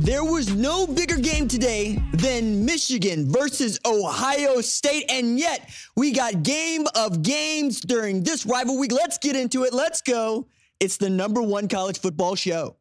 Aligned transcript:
There 0.00 0.22
was 0.22 0.54
no 0.54 0.86
bigger 0.86 1.16
game 1.16 1.48
today 1.48 2.00
than 2.12 2.64
Michigan 2.64 3.28
versus 3.28 3.80
Ohio 3.84 4.60
State, 4.60 5.06
and 5.10 5.40
yet 5.40 5.70
we 5.96 6.12
got 6.12 6.44
game 6.44 6.86
of 6.94 7.22
games 7.22 7.80
during 7.80 8.22
this 8.22 8.46
rival 8.46 8.78
week. 8.78 8.92
Let's 8.92 9.18
get 9.18 9.34
into 9.34 9.64
it. 9.64 9.74
Let's 9.74 10.00
go. 10.00 10.46
It's 10.78 10.98
the 10.98 11.10
number 11.10 11.42
one 11.42 11.66
college 11.66 11.98
football 11.98 12.36
show. 12.36 12.76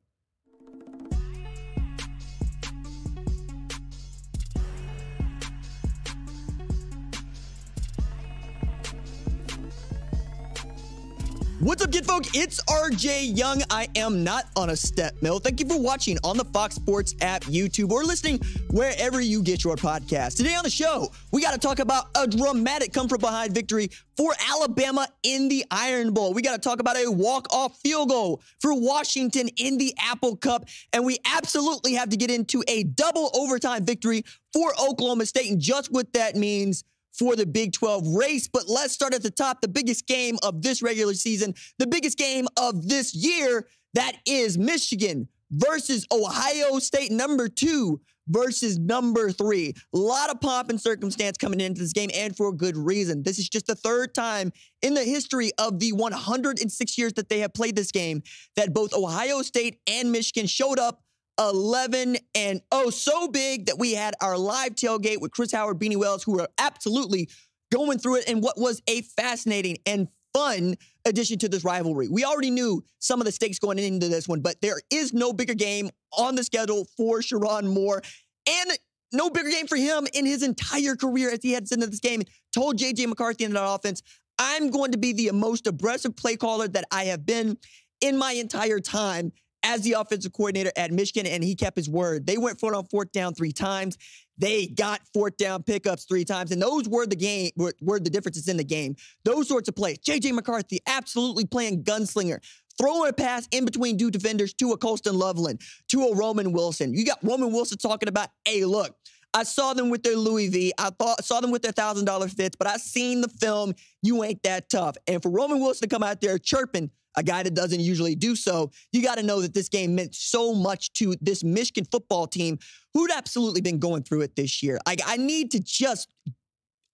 What's 11.60 11.84
up, 11.84 11.90
good 11.90 12.06
folk? 12.06 12.24
It's 12.36 12.64
RJ 12.66 13.36
Young. 13.36 13.64
I 13.72 13.88
am 13.96 14.24
not 14.24 14.46
on 14.56 14.70
a 14.70 14.76
step 14.76 15.16
mill. 15.24 15.40
Thank 15.40 15.60
you 15.60 15.68
for 15.68 15.82
watching 15.82 16.20
on 16.24 16.38
the 16.38 16.46
Fox 16.46 16.76
Sports 16.76 17.16
app, 17.20 17.42
YouTube, 17.46 17.90
or 17.90 18.04
listening 18.04 18.40
wherever 18.70 19.20
you 19.20 19.42
get 19.42 19.64
your 19.64 19.76
podcast. 19.76 20.38
Today 20.38 20.54
on 20.54 20.64
the 20.64 20.70
show, 20.70 21.12
we 21.32 21.42
got 21.42 21.54
to 21.54 21.58
talk 21.58 21.80
about 21.80 22.10
a 22.16 22.28
dramatic 22.28 22.94
come 22.94 23.10
from 23.10 23.22
behind 23.22 23.56
victory 23.56 23.90
for 24.16 24.34
Alabama 24.52 25.08
in 25.24 25.48
the 25.48 25.66
Iron 25.72 26.14
Bowl. 26.14 26.32
We 26.32 26.44
got 26.44 26.62
to 26.62 26.62
talk 26.62 26.80
about 26.80 26.96
a 26.96 27.10
walk-off 27.12 27.76
field 27.80 28.10
goal 28.10 28.44
for 28.62 28.80
Washington 28.80 29.50
in 29.58 29.80
the 29.80 29.96
Apple 30.00 30.36
Cup. 30.36 30.66
And 30.94 31.06
we 31.06 31.18
absolutely 31.26 31.94
have 31.94 32.10
to 32.10 32.18
get 32.18 32.30
into 32.30 32.64
a 32.68 32.84
double 32.84 33.32
overtime 33.34 33.84
victory 33.84 34.24
for 34.54 34.74
Oklahoma 34.80 35.26
State 35.26 35.50
and 35.50 35.60
just 35.60 35.92
what 35.92 36.14
that 36.14 36.36
means 36.36 36.84
for 37.18 37.36
the 37.36 37.46
Big 37.46 37.74
12 37.74 38.08
race. 38.16 38.48
But 38.48 38.68
let's 38.68 38.94
start 38.94 39.14
at 39.14 39.24
the 39.24 39.32
top. 39.32 39.62
The 39.62 39.68
biggest 39.68 40.08
game 40.08 40.38
of 40.44 40.62
this 40.62 40.82
regular 40.82 41.14
season, 41.14 41.54
the 41.80 41.88
biggest 41.88 42.18
game 42.18 42.48
of 42.58 42.88
this 42.88 43.14
year, 43.16 43.68
that 43.94 44.18
is 44.26 44.58
Michigan 44.58 45.28
versus 45.52 46.06
Ohio 46.12 46.80
State, 46.80 47.12
number 47.12 47.48
two 47.48 48.02
versus 48.28 48.78
number 48.78 49.32
three. 49.32 49.74
A 49.94 49.98
lot 49.98 50.30
of 50.30 50.42
pomp 50.42 50.70
and 50.70 50.80
circumstance 50.80 51.38
coming 51.38 51.62
into 51.62 51.82
this 51.82 51.94
game, 51.94 52.10
and 52.14 52.36
for 52.36 52.50
a 52.50 52.54
good 52.54 52.78
reason. 52.78 53.24
This 53.24 53.40
is 53.40 53.50
just 53.50 53.68
the 53.68 53.76
third 53.76 54.14
time 54.14 54.52
in 54.82 54.94
the 54.94 55.04
history 55.04 55.52
of 55.58 55.80
the 55.80 55.94
106 55.94 56.98
years 56.98 57.14
that 57.14 57.30
they 57.30 57.40
have 57.40 57.54
played 57.54 57.76
this 57.76 57.92
game 57.92 58.22
that 58.56 58.74
both 58.74 58.94
Ohio 58.94 59.42
State 59.42 59.80
and 59.88 60.12
Michigan 60.12 60.48
showed 60.48 60.80
up 60.80 61.02
11 61.40 62.18
and 62.36 62.62
oh, 62.72 62.90
so 62.90 63.28
big 63.28 63.68
that 63.68 63.78
we 63.78 63.94
had 63.94 64.16
our 64.22 64.38
live 64.38 64.76
tailgate 64.76 65.22
with 65.22 65.32
Chris 65.32 65.52
Howard, 65.52 65.80
Beanie 65.80 65.98
Wells, 65.98 66.24
who 66.24 66.34
were 66.34 66.48
absolutely 66.58 67.30
going 67.72 68.00
through 68.00 68.18
it 68.18 68.28
in 68.28 68.42
what 68.42 68.58
was 68.58 68.82
a 68.88 69.02
fascinating 69.02 69.78
and 69.86 70.08
fun 70.34 70.76
addition 71.06 71.38
to 71.40 71.50
this 71.50 71.64
rivalry. 71.64 72.08
We 72.08 72.24
already 72.24 72.52
knew 72.52 72.84
some 73.00 73.20
of 73.20 73.26
the 73.26 73.32
stakes 73.32 73.60
going 73.60 73.80
into 73.80 74.08
this 74.08 74.28
one, 74.28 74.42
but 74.42 74.62
there 74.62 74.80
is 74.92 75.14
no 75.14 75.34
bigger 75.34 75.54
game 75.54 75.90
on 76.18 76.36
the 76.36 76.44
schedule 76.44 76.86
for 76.96 77.20
Sherrone 77.20 77.74
Moore. 77.74 78.02
And 78.48 78.72
no 79.14 79.30
bigger 79.30 79.50
game 79.50 79.68
for 79.68 79.78
him 79.78 80.08
in 80.14 80.26
his 80.26 80.44
entire 80.44 80.96
career 80.96 81.32
as 81.32 81.40
he 81.42 81.54
heads 81.54 81.72
into 81.72 81.88
this 81.88 82.00
game. 82.00 82.24
Told 82.54 82.78
JJ 82.78 83.08
McCarthy 83.08 83.46
in 83.46 83.54
that 83.54 83.66
offense, 83.66 84.02
I'm 84.40 84.70
going 84.70 84.92
to 84.92 84.98
be 84.98 85.14
the 85.14 85.32
most 85.32 85.68
aggressive 85.68 86.16
play 86.16 86.36
caller 86.36 86.68
that 86.68 86.86
I 86.92 87.06
have 87.06 87.26
been 87.26 87.58
in 88.02 88.18
my 88.18 88.34
entire 88.34 88.80
time 88.80 89.32
as 89.68 89.82
the 89.82 89.94
offensive 89.94 90.32
coordinator 90.32 90.72
at 90.78 90.92
Michigan, 90.92 91.30
and 91.30 91.44
he 91.44 91.54
kept 91.54 91.76
his 91.76 91.90
word. 91.90 92.26
They 92.26 92.38
went 92.38 92.58
for 92.60 92.74
it 92.74 92.78
on 92.78 92.86
fourth 92.86 93.12
down 93.12 93.34
three 93.34 93.52
times. 93.52 93.98
They 94.38 94.68
got 94.68 95.02
fourth 95.14 95.36
down 95.36 95.64
pickups 95.64 96.06
three 96.06 96.24
times, 96.24 96.52
and 96.52 96.62
those 96.62 96.88
were 96.88 97.06
the 97.06 97.18
game, 97.18 97.52
were, 97.58 97.74
were 97.82 98.00
the 98.00 98.10
differences 98.10 98.48
in 98.48 98.56
the 98.56 98.64
game. 98.64 98.96
Those 99.26 99.50
sorts 99.50 99.68
of 99.68 99.76
plays. 99.76 100.00
JJ 100.00 100.32
McCarthy 100.32 100.80
absolutely 100.88 101.46
playing 101.46 101.84
gunslinger 101.84 102.40
throwing 102.80 103.10
a 103.10 103.14
pass 103.14 103.48
in 103.50 103.66
between 103.66 103.98
two 103.98 104.12
defenders 104.12 104.54
to 104.54 104.72
a 104.72 104.78
Colston 104.78 105.18
Loveland, 105.18 105.60
to 105.90 106.04
a 106.04 106.16
Roman 106.16 106.52
Wilson. 106.52 106.94
You 106.94 107.04
got 107.06 107.18
Roman 107.24 107.52
Wilson 107.52 107.80
talking 107.80 108.08
about, 108.08 108.30
hey, 108.46 108.66
look, 108.66 108.96
I 109.34 109.44
saw 109.44 109.74
them 109.74 109.90
with 109.90 110.04
their 110.04 110.16
Louis 110.16 110.48
V. 110.50 110.74
I 110.78 110.92
thought 110.92 111.24
saw 111.26 111.42
them 111.42 111.52
with 111.52 111.62
their 111.62 111.72
thousand 111.72 112.06
dollar 112.06 112.28
fits, 112.28 112.56
but 112.56 112.68
I 112.68 112.78
seen 112.78 113.22
the 113.22 113.28
film. 113.28 113.74
You 114.02 114.24
ain't 114.24 114.44
that 114.44 114.70
tough. 114.70 114.96
And 115.08 115.22
for 115.22 115.30
Roman 115.30 115.60
Wilson 115.60 115.90
to 115.90 115.94
come 115.94 116.04
out 116.04 116.22
there 116.22 116.38
chirping, 116.38 116.92
a 117.18 117.24
guy 117.24 117.44
that 117.44 117.56
doesn't 117.56 117.80
usually 117.80 118.16
do 118.16 118.36
so, 118.36 118.72
you 118.92 119.02
got 119.02 119.18
to 119.18 119.24
know 119.24 119.42
that 119.42 119.54
this 119.54 119.68
game 119.68 119.96
meant 119.96 120.16
so 120.16 120.54
much 120.54 120.94
to 120.94 121.16
this 121.20 121.44
Michigan 121.44 121.86
football 121.92 122.28
team 122.28 122.60
who'd 122.94 123.12
absolutely 123.12 123.60
been 123.60 123.80
going 123.80 124.04
through 124.04 124.22
it 124.22 124.36
this 124.36 124.64
year. 124.64 124.80
I, 124.86 124.96
I 125.06 125.18
need 125.18 125.52
to 125.52 125.60
just 125.60 126.10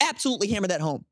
absolutely 0.02 0.48
hammer 0.48 0.68
that 0.68 0.82
home. 0.82 1.06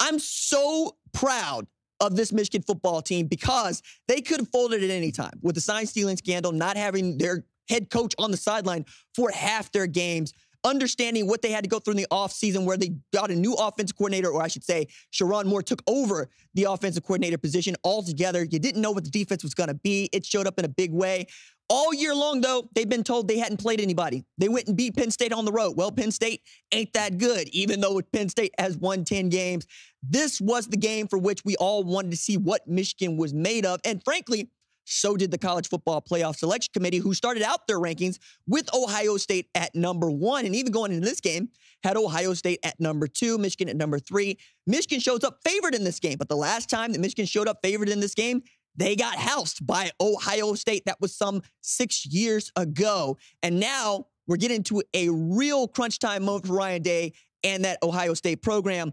I'm 0.00 0.18
so 0.18 0.96
proud 1.12 1.66
of 2.00 2.16
this 2.16 2.32
Michigan 2.32 2.62
football 2.62 3.02
team 3.02 3.26
because 3.26 3.82
they 4.08 4.20
could 4.20 4.40
have 4.40 4.48
folded 4.50 4.82
at 4.82 4.90
any 4.90 5.12
time 5.12 5.38
with 5.42 5.54
the 5.54 5.60
sign 5.60 5.86
stealing 5.86 6.16
scandal, 6.16 6.50
not 6.50 6.76
having 6.76 7.18
their 7.18 7.44
head 7.68 7.88
coach 7.90 8.14
on 8.18 8.30
the 8.30 8.36
sideline 8.36 8.84
for 9.14 9.30
half 9.30 9.70
their 9.70 9.86
games 9.86 10.32
understanding 10.64 11.26
what 11.26 11.42
they 11.42 11.50
had 11.50 11.64
to 11.64 11.70
go 11.70 11.78
through 11.78 11.92
in 11.92 11.96
the 11.98 12.06
offseason 12.10 12.64
where 12.64 12.76
they 12.76 12.92
got 13.12 13.30
a 13.30 13.34
new 13.34 13.54
offensive 13.54 13.96
coordinator, 13.96 14.30
or 14.30 14.42
I 14.42 14.48
should 14.48 14.64
say, 14.64 14.88
Sherrone 15.12 15.46
Moore 15.46 15.62
took 15.62 15.82
over 15.86 16.28
the 16.54 16.64
offensive 16.64 17.02
coordinator 17.02 17.38
position 17.38 17.76
altogether. 17.84 18.44
You 18.44 18.58
didn't 18.58 18.82
know 18.82 18.90
what 18.90 19.04
the 19.04 19.10
defense 19.10 19.42
was 19.42 19.54
going 19.54 19.68
to 19.68 19.74
be. 19.74 20.08
It 20.12 20.24
showed 20.24 20.46
up 20.46 20.58
in 20.58 20.64
a 20.64 20.68
big 20.68 20.92
way. 20.92 21.26
All 21.72 21.94
year 21.94 22.12
long, 22.12 22.40
though, 22.40 22.68
they've 22.74 22.88
been 22.88 23.04
told 23.04 23.28
they 23.28 23.38
hadn't 23.38 23.60
played 23.60 23.80
anybody. 23.80 24.24
They 24.38 24.48
went 24.48 24.66
and 24.66 24.76
beat 24.76 24.96
Penn 24.96 25.12
State 25.12 25.32
on 25.32 25.44
the 25.44 25.52
road. 25.52 25.76
Well, 25.76 25.92
Penn 25.92 26.10
State 26.10 26.42
ain't 26.72 26.92
that 26.94 27.16
good, 27.16 27.48
even 27.50 27.80
though 27.80 28.00
Penn 28.12 28.28
State 28.28 28.52
has 28.58 28.76
won 28.76 29.04
10 29.04 29.28
games. 29.28 29.68
This 30.02 30.40
was 30.40 30.66
the 30.66 30.76
game 30.76 31.06
for 31.06 31.16
which 31.16 31.44
we 31.44 31.54
all 31.56 31.84
wanted 31.84 32.10
to 32.10 32.16
see 32.16 32.36
what 32.36 32.66
Michigan 32.66 33.16
was 33.16 33.32
made 33.32 33.64
of. 33.64 33.80
And 33.84 34.02
frankly, 34.04 34.50
so 34.84 35.16
did 35.16 35.30
the 35.30 35.38
College 35.38 35.68
Football 35.68 36.02
Playoff 36.02 36.36
Selection 36.36 36.70
Committee, 36.72 36.98
who 36.98 37.14
started 37.14 37.42
out 37.42 37.66
their 37.66 37.78
rankings 37.78 38.18
with 38.46 38.72
Ohio 38.74 39.16
State 39.16 39.48
at 39.54 39.74
number 39.74 40.10
one. 40.10 40.46
And 40.46 40.54
even 40.54 40.72
going 40.72 40.92
into 40.92 41.06
this 41.06 41.20
game, 41.20 41.48
had 41.82 41.96
Ohio 41.96 42.34
State 42.34 42.60
at 42.64 42.78
number 42.80 43.06
two, 43.06 43.38
Michigan 43.38 43.68
at 43.68 43.76
number 43.76 43.98
three. 43.98 44.38
Michigan 44.66 45.00
shows 45.00 45.24
up 45.24 45.38
favored 45.44 45.74
in 45.74 45.84
this 45.84 46.00
game. 46.00 46.18
But 46.18 46.28
the 46.28 46.36
last 46.36 46.68
time 46.68 46.92
that 46.92 47.00
Michigan 47.00 47.26
showed 47.26 47.48
up 47.48 47.58
favored 47.62 47.88
in 47.88 48.00
this 48.00 48.14
game, 48.14 48.42
they 48.76 48.96
got 48.96 49.16
housed 49.16 49.66
by 49.66 49.90
Ohio 50.00 50.54
State. 50.54 50.84
That 50.86 51.00
was 51.00 51.14
some 51.14 51.42
six 51.60 52.06
years 52.06 52.52
ago. 52.56 53.18
And 53.42 53.60
now 53.60 54.06
we're 54.26 54.36
getting 54.36 54.62
to 54.64 54.82
a 54.94 55.08
real 55.10 55.68
crunch 55.68 55.98
time 55.98 56.24
moment 56.24 56.46
for 56.46 56.54
Ryan 56.54 56.82
Day 56.82 57.12
and 57.42 57.64
that 57.64 57.78
Ohio 57.82 58.14
State 58.14 58.42
program. 58.42 58.92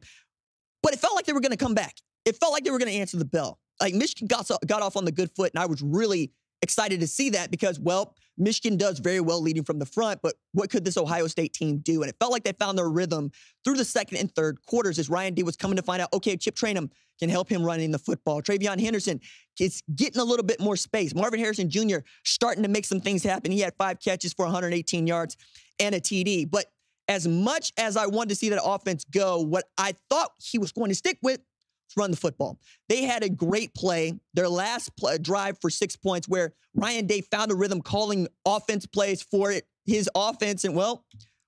But 0.81 0.94
it 0.94 1.00
felt 1.00 1.16
like 1.16 1.25
they 1.25 1.34
were 1.34 1.42
going 1.42 1.52
to 1.52 1.58
come 1.58 1.75
back. 1.75 1.96
It 2.25 2.38
felt 2.38 2.54
like 2.54 2.64
they 2.64 2.72
were 2.72 2.80
going 2.80 2.92
to 2.92 2.98
answer 2.98 3.18
the 3.18 3.25
bell 3.25 3.59
like 3.82 3.94
Michigan 3.94 4.28
got, 4.28 4.50
got 4.66 4.82
off 4.82 4.96
on 4.98 5.06
the 5.06 5.12
good 5.12 5.32
foot, 5.36 5.52
and 5.54 5.62
I 5.62 5.66
was 5.66 5.82
really 5.82 6.32
excited 6.62 7.00
to 7.00 7.08
see 7.08 7.30
that 7.32 7.52
because, 7.52 7.80
well, 7.80 8.16
Michigan 8.38 8.78
does 8.78 9.00
very 9.00 9.20
well 9.20 9.42
leading 9.42 9.64
from 9.64 9.80
the 9.80 9.86
front, 9.86 10.22
but 10.22 10.36
what 10.54 10.70
could 10.70 10.86
this 10.86 10.98
Ohio 10.98 11.28
State 11.28 11.54
team 11.54 11.80
do? 11.80 12.02
And 12.02 12.10
it 12.10 12.16
felt 12.20 12.32
like 12.32 12.44
they 12.44 12.54
found 12.54 12.78
their 12.78 12.90
rhythm 12.90 13.32
through 13.64 13.76
the 13.76 13.86
second 13.86 14.18
and 14.18 14.34
third 14.34 14.60
quarters 14.66 15.00
as 15.00 15.10
Ryan 15.10 15.34
Day 15.34 15.44
was 15.44 15.56
coming 15.56 15.78
to 15.78 15.84
find 15.84 16.02
out, 16.02 16.14
okay, 16.14 16.38
Chip 16.38 16.56
Trayanum 16.56 16.90
can 17.20 17.30
help 17.30 17.50
him 17.50 17.64
running 17.64 17.92
the 17.92 18.00
football. 18.00 18.42
TreVeyon 18.42 18.80
Henderson 18.80 19.20
is 19.60 19.82
getting 19.96 20.22
a 20.22 20.24
little 20.24 20.46
bit 20.46 20.60
more 20.60 20.76
space. 20.76 21.16
Marvin 21.16 21.40
Harrison 21.40 21.70
Jr. 21.70 21.98
starting 22.24 22.64
to 22.64 22.70
make 22.70 22.86
some 22.86 23.00
things 23.00 23.24
happen. 23.24 23.52
He 23.52 23.60
had 23.60 23.74
five 23.78 24.00
catches 24.00 24.34
for 24.34 24.46
118 24.46 25.08
yards 25.08 25.36
and 25.80 25.96
a 25.96 26.00
TD. 26.00 26.50
But 26.50 26.66
as 27.08 27.28
much 27.28 27.74
as 27.78 27.98
I 27.98 28.06
wanted 28.06 28.30
to 28.30 28.36
see 28.36 28.50
that 28.50 28.64
offense 28.64 29.04
go, 29.06 29.42
what 29.42 29.66
I 29.78 29.96
thought 30.10 30.32
he 30.38 30.60
was 30.60 30.72
going 30.72 30.90
to 30.90 30.96
stick 30.96 31.18
with 31.24 31.40
run 31.96 32.12
the 32.12 32.18
football. 32.18 32.59
They 32.90 33.03
had 33.03 33.24
a 33.24 33.30
great 33.30 33.74
play, 33.74 34.20
their 34.34 34.50
last 34.50 34.96
play, 34.98 35.18
drive 35.18 35.58
for 35.62 35.70
six 35.70 35.96
points, 35.96 36.28
where 36.28 36.53
Ryan 36.74 37.08
Day 37.08 37.22
found 37.22 37.52
a 37.52 37.56
rhythm 37.56 37.81
calling 37.81 38.28
offense 38.46 38.86
plays 38.86 39.22
for 39.22 39.52
it, 39.52 39.66
his 39.86 40.09
offense. 40.16 40.64
And 40.64 40.75
well, 40.75 41.06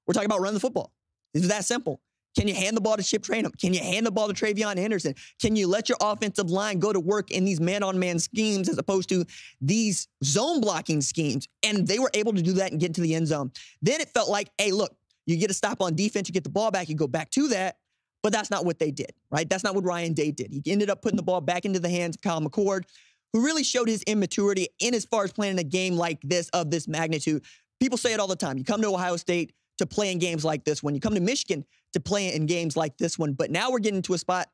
we're 0.07 0.13
talking 0.13 0.27
about 0.27 0.41
running 0.41 0.55
the 0.55 0.59
football. 0.59 0.93
It's 1.33 1.47
that 1.47 1.65
simple. 1.65 2.01
Can 2.37 2.47
you 2.47 2.53
hand 2.53 2.77
the 2.77 2.81
ball 2.81 2.95
to 2.95 3.03
Chip 3.03 3.23
Trayanum? 3.23 3.57
Can 3.59 3.73
you 3.73 3.79
hand 3.79 4.05
the 4.05 4.11
ball 4.11 4.27
to 4.27 4.33
TreVeyon 4.33 4.77
Henderson? 4.77 5.15
Can 5.41 5.55
you 5.55 5.67
let 5.67 5.89
your 5.89 5.97
offensive 5.99 6.49
line 6.49 6.79
go 6.79 6.93
to 6.93 6.99
work 6.99 7.31
in 7.31 7.43
these 7.43 7.59
man-on-man 7.59 8.19
schemes 8.19 8.69
as 8.69 8.77
opposed 8.77 9.09
to 9.09 9.25
these 9.59 10.07
zone 10.23 10.61
blocking 10.61 11.01
schemes? 11.01 11.47
And 11.63 11.87
they 11.87 11.99
were 11.99 12.11
able 12.13 12.33
to 12.33 12.41
do 12.41 12.53
that 12.53 12.71
and 12.71 12.79
get 12.79 12.87
into 12.87 13.01
the 13.01 13.15
end 13.15 13.27
zone. 13.27 13.51
Then 13.81 13.99
it 13.99 14.09
felt 14.09 14.29
like, 14.29 14.49
hey, 14.57 14.71
look, 14.71 14.95
you 15.25 15.37
get 15.37 15.49
a 15.51 15.53
stop 15.53 15.81
on 15.81 15.95
defense, 15.95 16.29
you 16.29 16.33
get 16.33 16.43
the 16.43 16.49
ball 16.49 16.71
back, 16.71 16.87
you 16.87 16.95
go 16.95 17.07
back 17.07 17.29
to 17.31 17.49
that. 17.49 17.77
But 18.21 18.33
that's 18.33 18.51
not 18.51 18.65
what 18.65 18.79
they 18.79 18.91
did, 18.91 19.11
right? 19.31 19.49
That's 19.49 19.63
not 19.63 19.75
what 19.75 19.85
Ryan 19.85 20.13
Day 20.13 20.31
did. 20.31 20.51
He 20.51 20.71
ended 20.71 20.89
up 20.89 21.01
putting 21.01 21.17
the 21.17 21.23
ball 21.23 21.41
back 21.41 21.65
into 21.65 21.79
the 21.79 21.89
hands 21.89 22.17
of 22.17 22.21
Kyle 22.21 22.41
McCord, 22.41 22.83
who 23.31 23.45
really 23.45 23.63
showed 23.63 23.87
his 23.87 24.03
immaturity 24.03 24.67
in 24.79 24.93
as 24.93 25.05
far 25.05 25.23
as 25.23 25.31
playing 25.31 25.57
a 25.59 25.63
game 25.63 25.95
like 25.95 26.19
this 26.21 26.49
of 26.49 26.69
this 26.69 26.87
magnitude. 26.87 27.43
People 27.79 27.97
say 27.97 28.13
it 28.13 28.19
all 28.19 28.27
the 28.27 28.35
time. 28.35 28.57
You 28.57 28.65
come 28.65 28.81
to 28.81 28.89
Ohio 28.89 29.15
State 29.15 29.53
to 29.77 29.85
play 29.85 30.11
in 30.11 30.19
games 30.19 30.43
like 30.43 30.65
this 30.65 30.83
one. 30.83 30.93
You 30.93 30.99
come 30.99 31.15
to 31.15 31.21
Michigan 31.21 31.63
to 31.93 31.99
play 31.99 32.33
in 32.33 32.45
games 32.45 32.75
like 32.75 32.97
this 32.97 33.17
one. 33.17 33.33
But 33.33 33.51
now 33.51 33.71
we're 33.71 33.79
getting 33.79 34.01
to 34.03 34.13
a 34.13 34.17
spot 34.17 34.49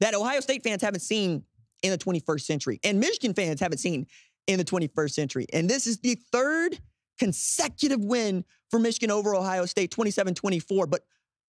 that 0.00 0.14
Ohio 0.14 0.40
State 0.40 0.64
fans 0.64 0.82
haven't 0.82 1.00
seen 1.00 1.44
in 1.82 1.90
the 1.90 1.98
21st 1.98 2.40
century, 2.40 2.80
and 2.82 2.98
Michigan 2.98 3.34
fans 3.34 3.60
haven't 3.60 3.78
seen 3.78 4.06
in 4.46 4.58
the 4.58 4.64
21st 4.64 5.12
century. 5.12 5.46
And 5.52 5.68
this 5.68 5.86
is 5.86 5.98
the 5.98 6.16
third 6.32 6.78
consecutive 7.18 8.04
win 8.04 8.44
for 8.70 8.78
Michigan 8.78 9.10
over 9.10 9.34
Ohio 9.34 9.66
State, 9.66 9.90
27 9.90 10.34
24. 10.34 10.86
But 10.86 11.02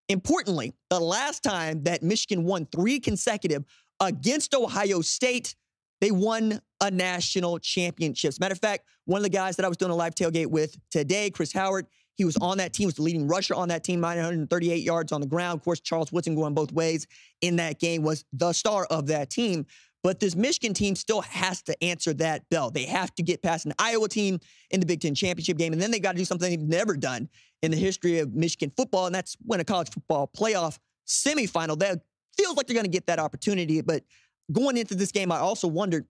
Importantly, 0.09 0.73
the 0.89 0.99
last 0.99 1.43
time 1.43 1.83
that 1.83 2.03
Michigan 2.03 2.43
won 2.43 2.67
three 2.67 2.99
consecutive 2.99 3.63
against 3.99 4.53
Ohio 4.53 5.01
State, 5.01 5.55
they 6.01 6.11
won 6.11 6.61
a 6.81 6.91
national 6.91 7.57
championship. 7.59 8.29
As 8.29 8.37
a 8.37 8.41
matter 8.41 8.53
of 8.53 8.59
fact, 8.59 8.85
one 9.05 9.19
of 9.19 9.23
the 9.23 9.29
guys 9.29 9.55
that 9.55 9.65
I 9.65 9.67
was 9.67 9.77
doing 9.77 9.91
a 9.91 9.95
live 9.95 10.13
tailgate 10.13 10.47
with 10.47 10.77
today, 10.91 11.29
Chris 11.31 11.51
Howard, 11.53 11.87
he 12.15 12.25
was 12.25 12.37
on 12.37 12.59
that 12.59 12.73
team, 12.73 12.85
was 12.85 12.95
the 12.95 13.01
leading 13.01 13.27
rusher 13.27 13.55
on 13.55 13.69
that 13.69 13.83
team, 13.83 13.99
938 13.99 14.83
yards 14.83 15.11
on 15.11 15.21
the 15.21 15.27
ground. 15.27 15.59
Of 15.59 15.63
course, 15.63 15.79
Charles 15.79 16.11
Woodson 16.11 16.35
going 16.35 16.53
both 16.53 16.71
ways 16.71 17.07
in 17.41 17.55
that 17.57 17.79
game 17.79 18.03
was 18.03 18.23
the 18.31 18.53
star 18.53 18.85
of 18.85 19.07
that 19.07 19.29
team. 19.29 19.65
But 20.03 20.19
this 20.19 20.35
Michigan 20.35 20.75
team 20.75 20.95
still 20.95 21.21
has 21.21 21.63
to 21.63 21.83
answer 21.83 22.13
that 22.13 22.47
bell. 22.49 22.69
They 22.69 22.85
have 22.85 23.13
to 23.15 23.23
get 23.23 23.41
past 23.41 23.65
an 23.65 23.73
Iowa 23.79 24.07
team 24.07 24.39
in 24.69 24.79
the 24.79 24.85
Big 24.85 25.01
Ten 25.01 25.15
championship 25.15 25.57
game, 25.57 25.73
and 25.73 25.81
then 25.81 25.89
they 25.89 25.99
got 25.99 26.11
to 26.11 26.17
do 26.19 26.25
something 26.25 26.47
they've 26.47 26.59
never 26.61 26.95
done 26.95 27.27
in 27.65 27.71
the 27.71 27.77
history 27.77 28.19
of 28.19 28.33
Michigan 28.33 28.71
football, 28.77 29.07
and 29.07 29.15
that's 29.15 29.35
when 29.45 29.59
a 29.59 29.65
college 29.65 29.89
football 29.89 30.29
playoff 30.37 30.77
semifinal. 31.07 31.77
That 31.79 31.99
feels 32.37 32.55
like 32.55 32.67
they're 32.67 32.75
going 32.75 32.85
to 32.85 32.91
get 32.91 33.07
that 33.07 33.19
opportunity. 33.19 33.81
But 33.81 34.03
going 34.51 34.77
into 34.77 34.95
this 34.95 35.11
game, 35.11 35.31
I 35.31 35.39
also 35.39 35.67
wondered 35.67 36.05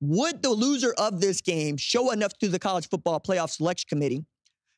would 0.00 0.42
the 0.42 0.50
loser 0.50 0.94
of 0.96 1.20
this 1.20 1.40
game 1.40 1.76
show 1.76 2.12
enough 2.12 2.36
to 2.38 2.48
the 2.48 2.58
college 2.58 2.88
football 2.88 3.18
playoff 3.18 3.50
selection 3.50 3.88
committee 3.88 4.24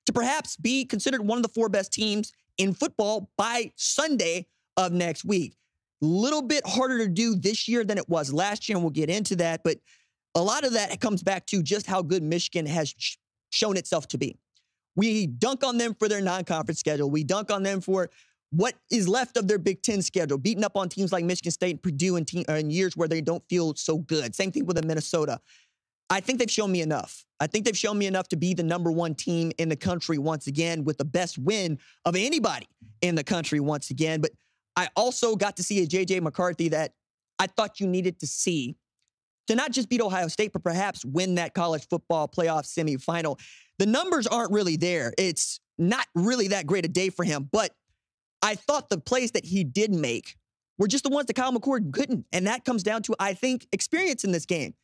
to 0.07 0.13
perhaps 0.13 0.57
be 0.57 0.85
considered 0.85 1.21
one 1.21 1.37
of 1.37 1.43
the 1.43 1.51
four 1.51 1.69
best 1.69 1.93
teams 1.93 2.33
in 2.57 2.73
football 2.73 3.31
by 3.37 3.73
Sunday 3.77 4.47
of 4.77 4.93
next 4.93 5.25
week? 5.25 5.57
Little 6.01 6.41
bit 6.41 6.63
harder 6.67 6.99
to 6.99 7.09
do 7.09 7.35
this 7.35 7.69
year 7.69 7.85
than 7.85 7.99
it 7.99 8.09
was 8.09 8.33
last 8.33 8.69
year, 8.69 8.77
and 8.77 8.85
we'll 8.85 8.91
get 8.91 9.11
into 9.11 9.37
that. 9.37 9.63
But 9.63 9.79
a 10.35 10.43
lot 10.43 10.65
of 10.65 10.73
that 10.75 10.99
comes 11.01 11.23
back 11.23 11.45
to 11.47 11.63
just 11.63 11.87
how 11.87 12.01
good 12.01 12.23
Michigan 12.23 12.65
has 12.67 12.95
shown 13.51 13.77
itself 13.77 14.09
to 14.09 14.19
be. 14.19 14.39
We 14.97 15.27
dunk 15.27 15.65
on 15.65 15.79
them 15.79 15.95
for 15.95 16.09
their 16.09 16.21
non 16.21 16.45
conference 16.45 16.81
schedule. 16.81 17.11
We 17.11 17.25
dunk 17.25 17.51
on 17.51 17.63
them 17.63 17.81
for 17.81 18.11
what 18.51 18.75
is 18.91 19.09
left 19.09 19.37
of 19.37 19.47
their 19.47 19.59
Big 19.59 19.83
Ten 19.83 20.03
schedule, 20.03 20.37
beating 20.37 20.65
up 20.65 20.77
on 20.77 20.89
teams 20.89 21.13
like 21.13 21.25
Michigan 21.25 21.53
State 21.53 21.71
and 21.71 21.83
Purdue 21.83 22.17
in, 22.17 22.25
te- 22.25 22.45
in 22.49 22.71
years 22.71 22.97
where 22.97 23.09
they 23.09 23.21
don't 23.21 23.43
feel 23.49 23.75
so 23.77 23.99
good. 23.99 24.35
Same 24.35 24.51
thing 24.51 24.67
with 24.67 24.77
the 24.77 24.87
Minnesota. 24.87 25.41
I 26.13 26.19
think 26.19 26.41
they've 26.41 26.51
shown 26.51 26.73
me 26.73 26.81
enough. 26.81 27.25
I 27.39 27.47
think 27.47 27.65
they've 27.65 27.77
shown 27.77 27.97
me 27.97 28.07
enough 28.07 28.27
to 28.29 28.37
be 28.37 28.53
the 28.53 28.65
number 28.65 28.91
one 28.91 29.15
team 29.15 29.53
in 29.59 29.69
the 29.69 29.77
country 29.77 30.19
once 30.19 30.49
again 30.49 30.83
with 30.83 30.99
the 30.99 31.05
best 31.05 31.39
win 31.39 31.79
of 32.05 32.17
anybody 32.17 32.67
in 33.01 33.15
the 33.15 33.23
country 33.23 33.61
once 33.61 33.91
again. 33.91 34.21
But 34.21 34.33
I 34.75 34.89
also 34.97 35.37
got 35.37 35.57
to 35.59 35.63
see 35.63 35.83
a 35.83 35.87
JJ 35.87 36.21
McCarthy 36.21 36.69
that 36.71 36.95
I 37.39 37.47
thought 37.47 37.79
you 37.79 37.87
needed 37.87 38.19
to 38.21 38.27
see 38.27 38.77
to 39.47 39.55
not 39.55 39.71
just 39.71 39.89
beat 39.89 40.01
Ohio 40.01 40.29
State, 40.29 40.53
but 40.53 40.63
perhaps 40.65 41.05
win 41.05 41.37
that 41.37 41.55
college 41.55 41.87
football 41.89 42.29
playoff 42.29 42.65
semifinal. 42.67 43.39
The 43.81 43.87
numbers 43.87 44.27
aren't 44.27 44.53
really 44.53 44.77
there. 44.77 45.15
It's 45.17 45.59
not 45.79 46.07
really 46.15 46.49
that 46.49 46.67
great 46.67 46.85
a 46.85 46.89
day 46.89 47.09
for 47.09 47.25
him, 47.25 47.49
but 47.51 47.73
I 48.43 48.55
thought 48.55 48.91
the 48.91 48.99
plays 48.99 49.31
that 49.31 49.47
he 49.47 49.65
did 49.65 49.91
make 49.91 50.37
were 50.77 50.87
just 50.87 51.03
the 51.03 51.09
ones 51.09 51.29
that 51.29 51.35
Kyle 51.35 51.51
McCord 51.51 51.91
couldn't. 51.91 52.27
And 52.31 52.47
that 52.47 52.67
comes 52.67 52.83
down 52.83 53.03
to, 53.05 53.17
I 53.19 53.33
think, 53.33 53.67
experience 53.73 54.23
in 54.23 54.33
this 54.33 54.45
game. 54.45 54.75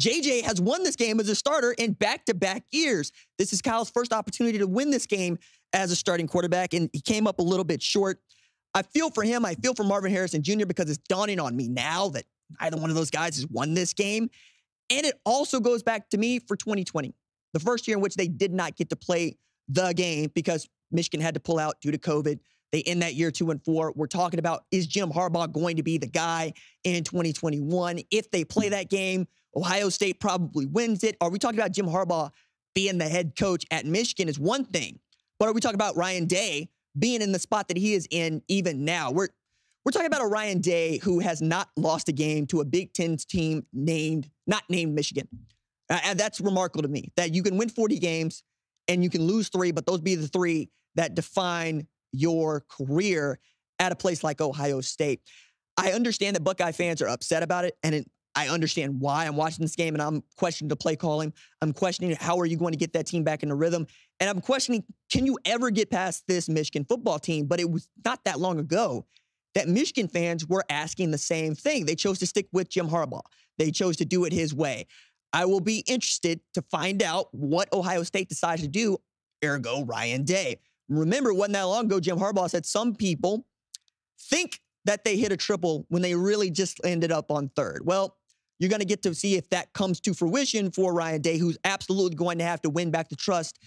JJ 0.00 0.42
has 0.42 0.60
won 0.60 0.84
this 0.84 0.94
game 0.94 1.18
as 1.18 1.28
a 1.28 1.34
starter 1.34 1.72
in 1.72 1.94
back 1.94 2.26
to 2.26 2.34
back 2.34 2.62
years. 2.70 3.10
This 3.38 3.52
is 3.52 3.60
Kyle's 3.60 3.90
first 3.90 4.12
opportunity 4.12 4.58
to 4.58 4.68
win 4.68 4.92
this 4.92 5.06
game 5.06 5.36
as 5.72 5.90
a 5.90 5.96
starting 5.96 6.28
quarterback, 6.28 6.74
and 6.74 6.88
he 6.92 7.00
came 7.00 7.26
up 7.26 7.40
a 7.40 7.42
little 7.42 7.64
bit 7.64 7.82
short. 7.82 8.20
I 8.72 8.82
feel 8.82 9.10
for 9.10 9.24
him. 9.24 9.44
I 9.44 9.54
feel 9.54 9.74
for 9.74 9.82
Marvin 9.82 10.12
Harrison 10.12 10.44
Jr. 10.44 10.66
because 10.66 10.88
it's 10.88 10.98
dawning 11.08 11.40
on 11.40 11.56
me 11.56 11.66
now 11.66 12.08
that 12.10 12.24
either 12.60 12.76
one 12.76 12.90
of 12.90 12.94
those 12.94 13.10
guys 13.10 13.34
has 13.34 13.48
won 13.48 13.74
this 13.74 13.94
game. 13.94 14.30
And 14.90 15.04
it 15.04 15.14
also 15.24 15.58
goes 15.58 15.82
back 15.82 16.08
to 16.10 16.18
me 16.18 16.38
for 16.38 16.56
2020, 16.56 17.14
the 17.54 17.60
first 17.60 17.88
year 17.88 17.96
in 17.96 18.02
which 18.02 18.16
they 18.16 18.28
did 18.28 18.52
not 18.52 18.76
get 18.76 18.90
to 18.90 18.96
play 18.96 19.38
the 19.68 19.94
game 19.94 20.30
because 20.34 20.68
Michigan 20.90 21.20
had 21.20 21.32
to 21.34 21.40
pull 21.40 21.58
out 21.58 21.80
due 21.80 21.90
to 21.90 21.98
COVID. 21.98 22.38
They 22.72 22.82
end 22.82 23.02
that 23.02 23.14
year 23.14 23.30
two 23.30 23.50
and 23.50 23.64
four. 23.64 23.92
We're 23.94 24.08
talking 24.08 24.40
about 24.40 24.64
is 24.70 24.86
Jim 24.86 25.10
Harbaugh 25.10 25.50
going 25.50 25.76
to 25.76 25.82
be 25.82 25.96
the 25.96 26.08
guy 26.08 26.52
in 26.82 27.04
2021? 27.04 28.00
If 28.10 28.30
they 28.30 28.44
play 28.44 28.68
that 28.68 28.90
game, 28.90 29.26
Ohio 29.56 29.88
State 29.88 30.20
probably 30.20 30.66
wins 30.66 31.04
it. 31.04 31.16
Are 31.20 31.30
we 31.30 31.38
talking 31.38 31.58
about 31.58 31.72
Jim 31.72 31.86
Harbaugh 31.86 32.30
being 32.74 32.98
the 32.98 33.08
head 33.08 33.36
coach 33.38 33.64
at 33.70 33.86
Michigan 33.86 34.28
is 34.28 34.38
one 34.38 34.64
thing, 34.64 34.98
but 35.38 35.48
are 35.48 35.52
we 35.52 35.60
talking 35.60 35.76
about 35.76 35.96
Ryan 35.96 36.26
Day 36.26 36.68
being 36.98 37.22
in 37.22 37.30
the 37.30 37.38
spot 37.38 37.68
that 37.68 37.76
he 37.76 37.94
is 37.94 38.08
in 38.10 38.42
even 38.48 38.84
now? 38.84 39.12
We're 39.12 39.28
we're 39.84 39.92
talking 39.92 40.06
about 40.06 40.22
a 40.22 40.26
Ryan 40.26 40.60
Day 40.60 40.98
who 40.98 41.20
has 41.20 41.42
not 41.42 41.68
lost 41.76 42.08
a 42.08 42.12
game 42.12 42.46
to 42.46 42.60
a 42.60 42.64
Big 42.64 42.92
Ten 42.94 43.16
team 43.18 43.66
named 43.72 44.28
not 44.46 44.64
named 44.68 44.94
Michigan. 44.94 45.28
And 45.88 46.18
that's 46.18 46.40
remarkable 46.40 46.82
to 46.82 46.88
me 46.88 47.12
that 47.16 47.34
you 47.34 47.42
can 47.42 47.56
win 47.56 47.68
40 47.68 47.98
games 47.98 48.42
and 48.88 49.02
you 49.02 49.10
can 49.10 49.22
lose 49.22 49.48
three, 49.48 49.70
but 49.70 49.86
those 49.86 50.00
be 50.00 50.14
the 50.14 50.28
three 50.28 50.70
that 50.94 51.14
define 51.14 51.86
your 52.12 52.64
career 52.68 53.38
at 53.78 53.92
a 53.92 53.96
place 53.96 54.22
like 54.22 54.40
Ohio 54.40 54.80
State. 54.80 55.20
I 55.76 55.92
understand 55.92 56.36
that 56.36 56.44
Buckeye 56.44 56.72
fans 56.72 57.02
are 57.02 57.08
upset 57.08 57.42
about 57.42 57.64
it, 57.64 57.76
and 57.82 57.94
it, 57.94 58.10
I 58.36 58.48
understand 58.48 59.00
why. 59.00 59.26
I'm 59.26 59.36
watching 59.36 59.64
this 59.64 59.76
game 59.76 59.94
and 59.94 60.02
I'm 60.02 60.22
questioning 60.36 60.68
the 60.68 60.76
play 60.76 60.96
calling. 60.96 61.32
I'm 61.60 61.72
questioning 61.72 62.16
how 62.18 62.38
are 62.38 62.46
you 62.46 62.56
going 62.56 62.72
to 62.72 62.78
get 62.78 62.92
that 62.92 63.06
team 63.06 63.24
back 63.24 63.42
into 63.42 63.54
rhythm, 63.54 63.86
and 64.20 64.30
I'm 64.30 64.40
questioning 64.40 64.84
can 65.10 65.26
you 65.26 65.38
ever 65.44 65.70
get 65.70 65.90
past 65.90 66.24
this 66.26 66.48
Michigan 66.48 66.84
football 66.84 67.18
team? 67.18 67.46
But 67.46 67.60
it 67.60 67.70
was 67.70 67.88
not 68.04 68.24
that 68.24 68.38
long 68.38 68.58
ago 68.58 69.06
that 69.54 69.68
Michigan 69.68 70.08
fans 70.08 70.46
were 70.46 70.64
asking 70.68 71.10
the 71.10 71.18
same 71.18 71.54
thing. 71.54 71.86
They 71.86 71.94
chose 71.94 72.18
to 72.20 72.26
stick 72.26 72.46
with 72.52 72.68
Jim 72.68 72.88
Harbaugh. 72.88 73.22
They 73.58 73.70
chose 73.70 73.96
to 73.98 74.04
do 74.04 74.24
it 74.24 74.32
his 74.32 74.52
way. 74.52 74.86
I 75.34 75.46
will 75.46 75.60
be 75.60 75.80
interested 75.88 76.40
to 76.54 76.62
find 76.62 77.02
out 77.02 77.26
what 77.32 77.70
Ohio 77.72 78.04
State 78.04 78.28
decides 78.28 78.62
to 78.62 78.68
do, 78.68 78.98
ergo 79.44 79.84
Ryan 79.84 80.22
Day. 80.22 80.60
Remember, 80.88 81.30
it 81.30 81.34
wasn't 81.34 81.54
that 81.54 81.62
long 81.62 81.86
ago, 81.86 81.98
Jim 81.98 82.18
Harbaugh 82.18 82.48
said 82.48 82.64
some 82.64 82.94
people 82.94 83.44
think 84.30 84.60
that 84.84 85.04
they 85.04 85.16
hit 85.16 85.32
a 85.32 85.36
triple 85.36 85.86
when 85.88 86.02
they 86.02 86.14
really 86.14 86.52
just 86.52 86.80
ended 86.84 87.10
up 87.10 87.32
on 87.32 87.48
third. 87.56 87.82
Well, 87.84 88.16
you're 88.60 88.70
going 88.70 88.80
to 88.80 88.86
get 88.86 89.02
to 89.02 89.14
see 89.14 89.34
if 89.34 89.50
that 89.50 89.72
comes 89.72 89.98
to 90.02 90.14
fruition 90.14 90.70
for 90.70 90.94
Ryan 90.94 91.20
Day, 91.20 91.36
who's 91.36 91.58
absolutely 91.64 92.14
going 92.14 92.38
to 92.38 92.44
have 92.44 92.62
to 92.62 92.70
win 92.70 92.92
back 92.92 93.08
the 93.08 93.16
trust 93.16 93.58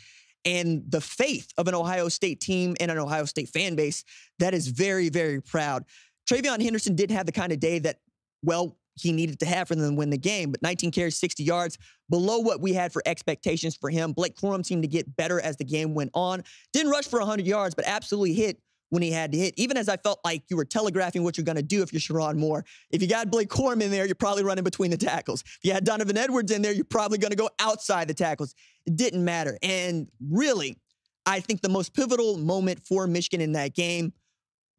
and 0.45 0.83
the 0.89 1.01
faith 1.01 1.49
of 1.57 1.67
an 1.67 1.75
Ohio 1.75 2.07
State 2.07 2.39
team 2.39 2.77
and 2.79 2.89
an 2.89 2.97
Ohio 2.97 3.25
State 3.25 3.49
fan 3.49 3.75
base 3.75 4.05
that 4.39 4.53
is 4.53 4.69
very, 4.69 5.09
very 5.09 5.41
proud. 5.41 5.83
TreVeyon 6.31 6.61
Henderson 6.61 6.95
did 6.95 7.11
have 7.11 7.25
the 7.25 7.33
kind 7.33 7.51
of 7.51 7.59
day 7.59 7.79
that, 7.79 7.99
well, 8.41 8.77
he 8.99 9.11
needed 9.11 9.39
to 9.39 9.45
have 9.45 9.67
for 9.67 9.75
them 9.75 9.89
to 9.91 9.95
win 9.95 10.09
the 10.09 10.17
game. 10.17 10.51
But 10.51 10.61
19 10.61 10.91
carries, 10.91 11.17
60 11.17 11.43
yards, 11.43 11.77
below 12.09 12.39
what 12.39 12.61
we 12.61 12.73
had 12.73 12.91
for 12.91 13.01
expectations 13.05 13.75
for 13.75 13.89
him. 13.89 14.13
Blake 14.13 14.35
Corum 14.35 14.65
seemed 14.65 14.83
to 14.83 14.87
get 14.87 15.15
better 15.15 15.39
as 15.39 15.57
the 15.57 15.65
game 15.65 15.93
went 15.93 16.11
on. 16.13 16.43
Didn't 16.73 16.91
rush 16.91 17.07
for 17.07 17.19
100 17.19 17.45
yards, 17.45 17.75
but 17.75 17.85
absolutely 17.87 18.33
hit 18.33 18.59
when 18.89 19.01
he 19.01 19.11
had 19.11 19.31
to 19.33 19.37
hit. 19.37 19.53
Even 19.57 19.77
as 19.77 19.89
I 19.89 19.97
felt 19.97 20.19
like 20.23 20.43
you 20.49 20.55
were 20.55 20.65
telegraphing 20.65 21.23
what 21.23 21.37
you're 21.37 21.45
going 21.45 21.57
to 21.57 21.63
do 21.63 21.81
if 21.81 21.91
you're 21.91 21.99
Sherrone 21.99 22.37
Moore. 22.37 22.63
If 22.89 23.01
you 23.01 23.07
got 23.07 23.29
Blake 23.29 23.49
Corum 23.49 23.81
in 23.81 23.91
there, 23.91 24.05
you're 24.05 24.15
probably 24.15 24.43
running 24.43 24.63
between 24.63 24.91
the 24.91 24.97
tackles. 24.97 25.41
If 25.41 25.59
you 25.63 25.73
had 25.73 25.83
Donovan 25.83 26.17
Edwards 26.17 26.51
in 26.51 26.61
there, 26.61 26.71
you're 26.71 26.85
probably 26.85 27.17
going 27.17 27.31
to 27.31 27.37
go 27.37 27.49
outside 27.59 28.07
the 28.07 28.13
tackles. 28.13 28.55
It 28.85 28.95
didn't 28.95 29.23
matter. 29.23 29.57
And 29.61 30.07
really, 30.21 30.77
I 31.25 31.41
think 31.41 31.61
the 31.61 31.69
most 31.69 31.93
pivotal 31.93 32.37
moment 32.37 32.85
for 32.85 33.05
Michigan 33.07 33.41
in 33.41 33.51
that 33.53 33.75
game 33.75 34.13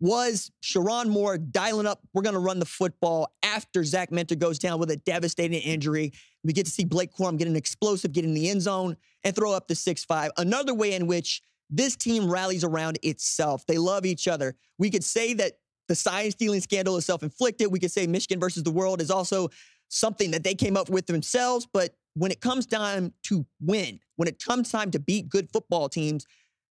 was 0.00 0.50
Sherrone 0.62 1.08
Moore 1.08 1.38
dialing 1.38 1.86
up, 1.86 2.00
we're 2.12 2.22
going 2.22 2.34
to 2.34 2.40
run 2.40 2.58
the 2.58 2.66
football 2.66 3.32
after 3.42 3.82
Zak 3.84 4.10
Zinter 4.10 4.38
goes 4.38 4.58
down 4.58 4.78
with 4.78 4.90
a 4.90 4.96
devastating 4.96 5.60
injury. 5.60 6.12
We 6.44 6.52
get 6.52 6.66
to 6.66 6.72
see 6.72 6.84
Blake 6.84 7.12
Corum 7.12 7.36
get 7.36 7.48
an 7.48 7.56
explosive, 7.56 8.12
get 8.12 8.24
in 8.24 8.34
the 8.34 8.48
end 8.48 8.62
zone, 8.62 8.96
and 9.24 9.34
throw 9.34 9.52
up 9.52 9.68
the 9.68 9.74
6 9.74 10.04
5. 10.04 10.30
Another 10.36 10.74
way 10.74 10.94
in 10.94 11.06
which 11.06 11.42
this 11.70 11.96
team 11.96 12.30
rallies 12.30 12.64
around 12.64 12.98
itself. 13.02 13.66
They 13.66 13.78
love 13.78 14.06
each 14.06 14.28
other. 14.28 14.54
We 14.78 14.90
could 14.90 15.04
say 15.04 15.34
that 15.34 15.58
the 15.88 15.94
sign 15.94 16.30
stealing 16.30 16.60
scandal 16.60 16.96
is 16.96 17.06
self 17.06 17.22
inflicted. 17.22 17.72
We 17.72 17.78
could 17.78 17.90
say 17.90 18.06
Michigan 18.06 18.40
versus 18.40 18.62
the 18.62 18.70
world 18.70 19.00
is 19.00 19.10
also 19.10 19.48
something 19.88 20.30
that 20.30 20.44
they 20.44 20.54
came 20.54 20.76
up 20.76 20.88
with 20.88 21.06
themselves. 21.06 21.66
But 21.70 21.94
when 22.14 22.30
it 22.30 22.40
comes 22.40 22.66
time 22.66 23.12
to 23.24 23.46
win, 23.60 24.00
when 24.16 24.28
it 24.28 24.42
comes 24.42 24.70
time 24.70 24.90
to 24.92 24.98
beat 24.98 25.28
good 25.28 25.50
football 25.50 25.88
teams, 25.88 26.26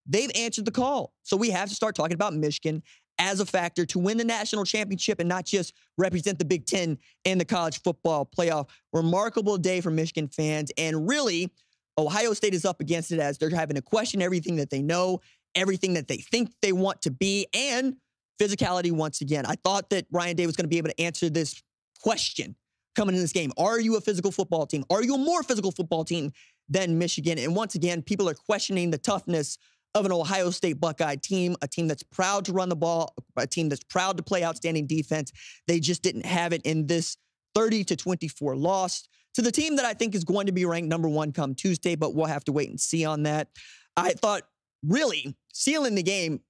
they've 0.05 0.31
answered 0.35 0.65
the 0.65 0.71
call. 0.71 1.13
So 1.23 1.35
we 1.35 1.49
have 1.49 1.69
to 1.69 1.75
start 1.75 1.95
talking 1.95 2.15
about 2.15 2.33
Michigan 2.33 2.83
as 3.19 3.39
a 3.39 3.45
factor 3.45 3.85
to 3.85 3.99
win 3.99 4.17
the 4.17 4.23
national 4.23 4.63
championship 4.63 5.19
and 5.19 5.27
not 5.27 5.45
just 5.45 5.73
represent 5.97 6.39
the 6.39 6.45
Big 6.45 6.65
Ten 6.65 6.97
in 7.23 7.37
the 7.37 7.45
college 7.45 7.81
football 7.81 8.25
playoff. 8.25 8.69
Remarkable 8.93 9.57
day 9.57 9.81
for 9.81 9.91
Michigan 9.91 10.27
fans. 10.27 10.71
And 10.77 11.07
really, 11.07 11.51
Ohio 11.97 12.33
State 12.33 12.53
is 12.53 12.65
up 12.65 12.79
against 12.79 13.11
it 13.11 13.19
as 13.19 13.37
they're 13.37 13.49
having 13.49 13.75
to 13.75 13.81
question 13.81 14.21
everything 14.21 14.57
that 14.57 14.69
they 14.69 14.81
know, 14.81 15.21
everything 15.55 15.93
that 15.95 16.07
they 16.07 16.17
think 16.17 16.51
they 16.61 16.71
want 16.71 17.01
to 17.03 17.11
be, 17.11 17.47
and 17.53 17.95
physicality 18.39 18.91
once 18.91 19.21
again. 19.21 19.45
I 19.45 19.55
thought 19.63 19.89
that 19.89 20.05
Ryan 20.11 20.35
Day 20.35 20.45
was 20.45 20.55
going 20.55 20.65
to 20.65 20.69
be 20.69 20.77
able 20.77 20.89
to 20.89 21.01
answer 21.01 21.29
this 21.29 21.61
question 22.01 22.55
coming 22.95 23.15
in 23.15 23.21
this 23.21 23.31
game. 23.31 23.51
Are 23.57 23.79
you 23.79 23.95
a 23.95 24.01
physical 24.01 24.31
football 24.31 24.65
team? 24.65 24.83
Are 24.89 25.03
you 25.03 25.15
a 25.15 25.17
more 25.17 25.43
physical 25.43 25.71
football 25.71 26.03
team 26.03 26.31
than 26.69 26.97
Michigan? 26.97 27.39
And 27.39 27.55
once 27.55 27.75
again, 27.75 28.01
people 28.01 28.29
are 28.29 28.33
questioning 28.33 28.91
the 28.91 28.97
toughness 28.97 29.57
of 29.95 30.05
an 30.05 30.11
Ohio 30.11 30.49
State 30.51 30.79
Buckeye 30.79 31.15
team, 31.15 31.55
a 31.61 31.67
team 31.67 31.87
that's 31.87 32.03
proud 32.03 32.45
to 32.45 32.53
run 32.53 32.69
the 32.69 32.75
ball, 32.75 33.13
a 33.35 33.47
team 33.47 33.69
that's 33.69 33.83
proud 33.83 34.17
to 34.17 34.23
play 34.23 34.43
outstanding 34.43 34.85
defense. 34.87 35.31
They 35.67 35.79
just 35.79 36.03
didn't 36.03 36.25
have 36.25 36.53
it 36.53 36.61
in 36.63 36.87
this 36.87 37.17
30 37.55 37.83
to 37.85 37.95
24 37.95 38.55
loss 38.55 39.07
to 39.33 39.41
the 39.41 39.51
team 39.51 39.75
that 39.75 39.85
I 39.85 39.93
think 39.93 40.15
is 40.15 40.23
going 40.23 40.47
to 40.47 40.51
be 40.51 40.65
ranked 40.65 40.89
number 40.89 41.09
one 41.09 41.31
come 41.31 41.55
Tuesday, 41.55 41.95
but 41.95 42.15
we'll 42.15 42.25
have 42.25 42.43
to 42.45 42.51
wait 42.51 42.69
and 42.69 42.79
see 42.79 43.05
on 43.05 43.23
that. 43.23 43.49
I 43.95 44.11
thought 44.11 44.43
really 44.83 45.35
sealing 45.53 45.95
the 45.95 46.03
game 46.03 46.41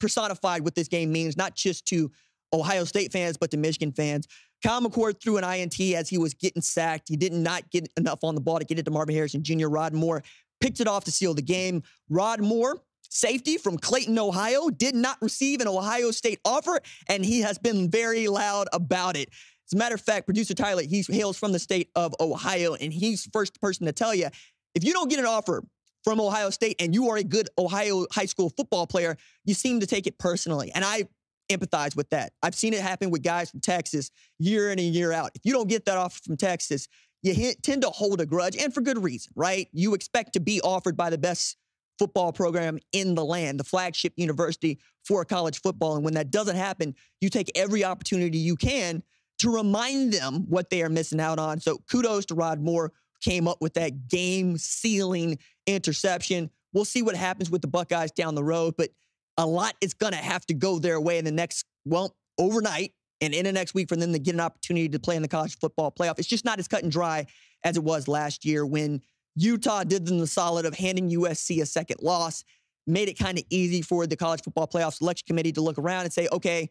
personified 0.00 0.62
what 0.62 0.74
this 0.74 0.88
game 0.88 1.12
means, 1.12 1.36
not 1.36 1.54
just 1.54 1.86
to 1.86 2.10
Ohio 2.52 2.84
State 2.84 3.12
fans, 3.12 3.36
but 3.36 3.50
to 3.50 3.56
Michigan 3.56 3.92
fans. 3.92 4.26
Kyle 4.62 4.80
McCord 4.80 5.20
threw 5.22 5.36
an 5.36 5.44
INT 5.44 5.78
as 5.94 6.08
he 6.08 6.16
was 6.16 6.32
getting 6.32 6.62
sacked. 6.62 7.08
He 7.08 7.16
did 7.16 7.32
not 7.32 7.70
get 7.70 7.90
enough 7.98 8.20
on 8.22 8.34
the 8.34 8.40
ball 8.40 8.58
to 8.58 8.64
get 8.64 8.78
it 8.78 8.84
to 8.84 8.90
Marvin 8.90 9.14
Harrison 9.14 9.42
Jr. 9.42 9.68
Rod 9.68 9.92
Moore 9.92 10.22
picked 10.64 10.80
it 10.80 10.88
off 10.88 11.04
to 11.04 11.10
seal 11.10 11.34
the 11.34 11.42
game. 11.42 11.82
Rod 12.08 12.40
Moore, 12.40 12.80
safety 13.02 13.58
from 13.58 13.76
Clayton, 13.76 14.18
Ohio, 14.18 14.70
did 14.70 14.94
not 14.94 15.18
receive 15.20 15.60
an 15.60 15.68
Ohio 15.68 16.10
State 16.10 16.40
offer, 16.42 16.80
and 17.06 17.22
he 17.22 17.42
has 17.42 17.58
been 17.58 17.90
very 17.90 18.28
loud 18.28 18.66
about 18.72 19.14
it. 19.14 19.28
As 19.68 19.74
a 19.74 19.76
matter 19.76 19.94
of 19.94 20.00
fact, 20.00 20.24
producer 20.24 20.54
Tyler, 20.54 20.82
he 20.82 21.04
hails 21.06 21.36
from 21.36 21.52
the 21.52 21.58
state 21.58 21.90
of 21.94 22.14
Ohio, 22.18 22.72
and 22.76 22.94
he's 22.94 23.28
first 23.30 23.60
person 23.60 23.84
to 23.84 23.92
tell 23.92 24.14
you 24.14 24.28
if 24.74 24.84
you 24.84 24.94
don't 24.94 25.10
get 25.10 25.18
an 25.18 25.26
offer 25.26 25.62
from 26.02 26.18
Ohio 26.18 26.48
State 26.48 26.76
and 26.80 26.94
you 26.94 27.10
are 27.10 27.18
a 27.18 27.24
good 27.24 27.50
Ohio 27.58 28.06
high 28.10 28.26
school 28.26 28.48
football 28.48 28.86
player, 28.86 29.18
you 29.44 29.52
seem 29.52 29.80
to 29.80 29.86
take 29.86 30.06
it 30.06 30.18
personally. 30.18 30.72
And 30.74 30.82
I 30.82 31.08
empathize 31.50 31.94
with 31.94 32.08
that. 32.10 32.32
I've 32.42 32.54
seen 32.54 32.72
it 32.72 32.80
happen 32.80 33.10
with 33.10 33.22
guys 33.22 33.50
from 33.50 33.60
Texas 33.60 34.10
year 34.38 34.70
in 34.70 34.78
and 34.78 34.94
year 34.94 35.12
out. 35.12 35.30
If 35.34 35.42
you 35.44 35.52
don't 35.52 35.68
get 35.68 35.84
that 35.84 35.98
offer 35.98 36.18
from 36.24 36.38
Texas, 36.38 36.88
you 37.24 37.54
tend 37.62 37.82
to 37.82 37.90
hold 37.90 38.20
a 38.20 38.26
grudge, 38.26 38.56
and 38.56 38.72
for 38.72 38.80
good 38.80 39.02
reason, 39.02 39.32
right? 39.34 39.68
You 39.72 39.94
expect 39.94 40.34
to 40.34 40.40
be 40.40 40.60
offered 40.60 40.96
by 40.96 41.10
the 41.10 41.18
best 41.18 41.56
football 41.98 42.32
program 42.32 42.78
in 42.92 43.14
the 43.14 43.24
land, 43.24 43.58
the 43.58 43.64
flagship 43.64 44.12
university 44.16 44.78
for 45.04 45.24
college 45.24 45.60
football. 45.60 45.96
And 45.96 46.04
when 46.04 46.14
that 46.14 46.30
doesn't 46.30 46.56
happen, 46.56 46.94
you 47.20 47.28
take 47.28 47.50
every 47.54 47.84
opportunity 47.84 48.38
you 48.38 48.56
can 48.56 49.02
to 49.38 49.54
remind 49.54 50.12
them 50.12 50.44
what 50.48 50.70
they 50.70 50.82
are 50.82 50.88
missing 50.88 51.20
out 51.20 51.38
on. 51.38 51.60
So 51.60 51.78
kudos 51.90 52.26
to 52.26 52.34
Rod 52.34 52.60
Moore, 52.60 52.92
came 53.20 53.48
up 53.48 53.58
with 53.60 53.74
that 53.74 54.08
game 54.08 54.58
sealing 54.58 55.38
interception. 55.66 56.50
We'll 56.72 56.84
see 56.84 57.00
what 57.02 57.16
happens 57.16 57.50
with 57.50 57.62
the 57.62 57.68
Buckeyes 57.68 58.10
down 58.10 58.34
the 58.34 58.44
road, 58.44 58.74
but 58.76 58.90
a 59.38 59.46
lot 59.46 59.74
is 59.80 59.94
going 59.94 60.12
to 60.12 60.18
have 60.18 60.44
to 60.46 60.54
go 60.54 60.78
their 60.78 61.00
way 61.00 61.18
in 61.18 61.24
the 61.24 61.32
next, 61.32 61.64
well, 61.84 62.14
overnight 62.38 62.92
and 63.24 63.34
in 63.34 63.44
the 63.44 63.52
next 63.52 63.74
week 63.74 63.88
for 63.88 63.96
them 63.96 64.12
to 64.12 64.18
get 64.18 64.34
an 64.34 64.40
opportunity 64.40 64.88
to 64.88 64.98
play 64.98 65.16
in 65.16 65.22
the 65.22 65.28
college 65.28 65.58
football 65.58 65.90
playoff. 65.90 66.18
It's 66.18 66.28
just 66.28 66.44
not 66.44 66.58
as 66.58 66.68
cut 66.68 66.82
and 66.82 66.92
dry 66.92 67.26
as 67.64 67.76
it 67.76 67.82
was 67.82 68.08
last 68.08 68.44
year 68.44 68.66
when 68.66 69.00
Utah 69.36 69.84
did 69.84 70.06
them 70.06 70.18
the 70.18 70.26
solid 70.26 70.66
of 70.66 70.74
handing 70.74 71.10
USC 71.10 71.60
a 71.60 71.66
second 71.66 72.00
loss, 72.02 72.44
made 72.86 73.08
it 73.08 73.18
kind 73.18 73.38
of 73.38 73.44
easy 73.50 73.82
for 73.82 74.06
the 74.06 74.16
college 74.16 74.42
football 74.42 74.68
playoff 74.68 74.94
selection 74.94 75.24
committee 75.26 75.52
to 75.52 75.60
look 75.60 75.78
around 75.78 76.04
and 76.04 76.12
say, 76.12 76.28
okay, 76.30 76.68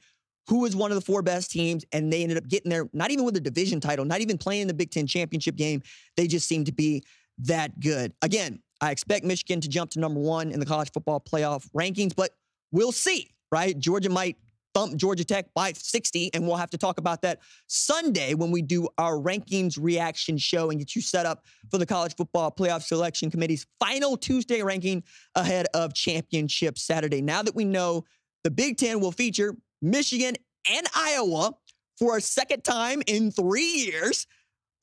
who 0.47 0.65
is 0.65 0.75
one 0.75 0.91
of 0.91 0.95
the 0.95 1.01
four 1.01 1.21
best 1.21 1.51
teams? 1.51 1.85
And 1.91 2.11
they 2.11 2.21
ended 2.21 2.37
up 2.37 2.47
getting 2.47 2.69
there, 2.69 2.89
not 2.93 3.11
even 3.11 3.25
with 3.25 3.35
a 3.37 3.41
division 3.41 3.79
title, 3.79 4.05
not 4.05 4.21
even 4.21 4.37
playing 4.37 4.67
the 4.67 4.73
Big 4.73 4.91
Ten 4.91 5.07
championship 5.07 5.55
game. 5.55 5.81
They 6.15 6.27
just 6.27 6.47
seem 6.47 6.65
to 6.65 6.71
be 6.71 7.03
that 7.39 7.79
good. 7.79 8.13
Again, 8.21 8.61
I 8.81 8.91
expect 8.91 9.25
Michigan 9.25 9.61
to 9.61 9.69
jump 9.69 9.91
to 9.91 9.99
number 9.99 10.19
one 10.19 10.51
in 10.51 10.59
the 10.59 10.65
college 10.65 10.91
football 10.91 11.19
playoff 11.21 11.67
rankings, 11.71 12.13
but 12.15 12.31
we'll 12.71 12.91
see, 12.91 13.31
right? 13.51 13.77
Georgia 13.77 14.09
might 14.09 14.37
thump 14.73 14.95
Georgia 14.95 15.23
Tech 15.23 15.53
by 15.53 15.73
60, 15.73 16.33
and 16.33 16.45
we'll 16.45 16.57
have 16.57 16.69
to 16.71 16.77
talk 16.77 16.99
about 16.99 17.21
that 17.21 17.39
Sunday 17.67 18.33
when 18.33 18.51
we 18.51 18.61
do 18.61 18.87
our 18.97 19.13
rankings 19.13 19.77
reaction 19.81 20.37
show 20.37 20.69
and 20.69 20.79
get 20.79 20.95
you 20.95 21.01
set 21.01 21.25
up 21.25 21.45
for 21.69 21.77
the 21.77 21.85
College 21.85 22.15
Football 22.15 22.51
Playoff 22.51 22.83
Selection 22.83 23.29
Committee's 23.31 23.65
final 23.79 24.17
Tuesday 24.17 24.61
ranking 24.61 25.03
ahead 25.35 25.67
of 25.73 25.93
Championship 25.93 26.77
Saturday. 26.77 27.21
Now 27.21 27.43
that 27.43 27.55
we 27.55 27.65
know 27.65 28.03
the 28.43 28.51
Big 28.51 28.77
Ten 28.77 28.99
will 28.99 29.11
feature 29.11 29.55
Michigan 29.81 30.35
and 30.69 30.87
Iowa 30.95 31.53
for 31.97 32.17
a 32.17 32.21
second 32.21 32.63
time 32.63 33.01
in 33.07 33.31
three 33.31 33.63
years. 33.63 34.27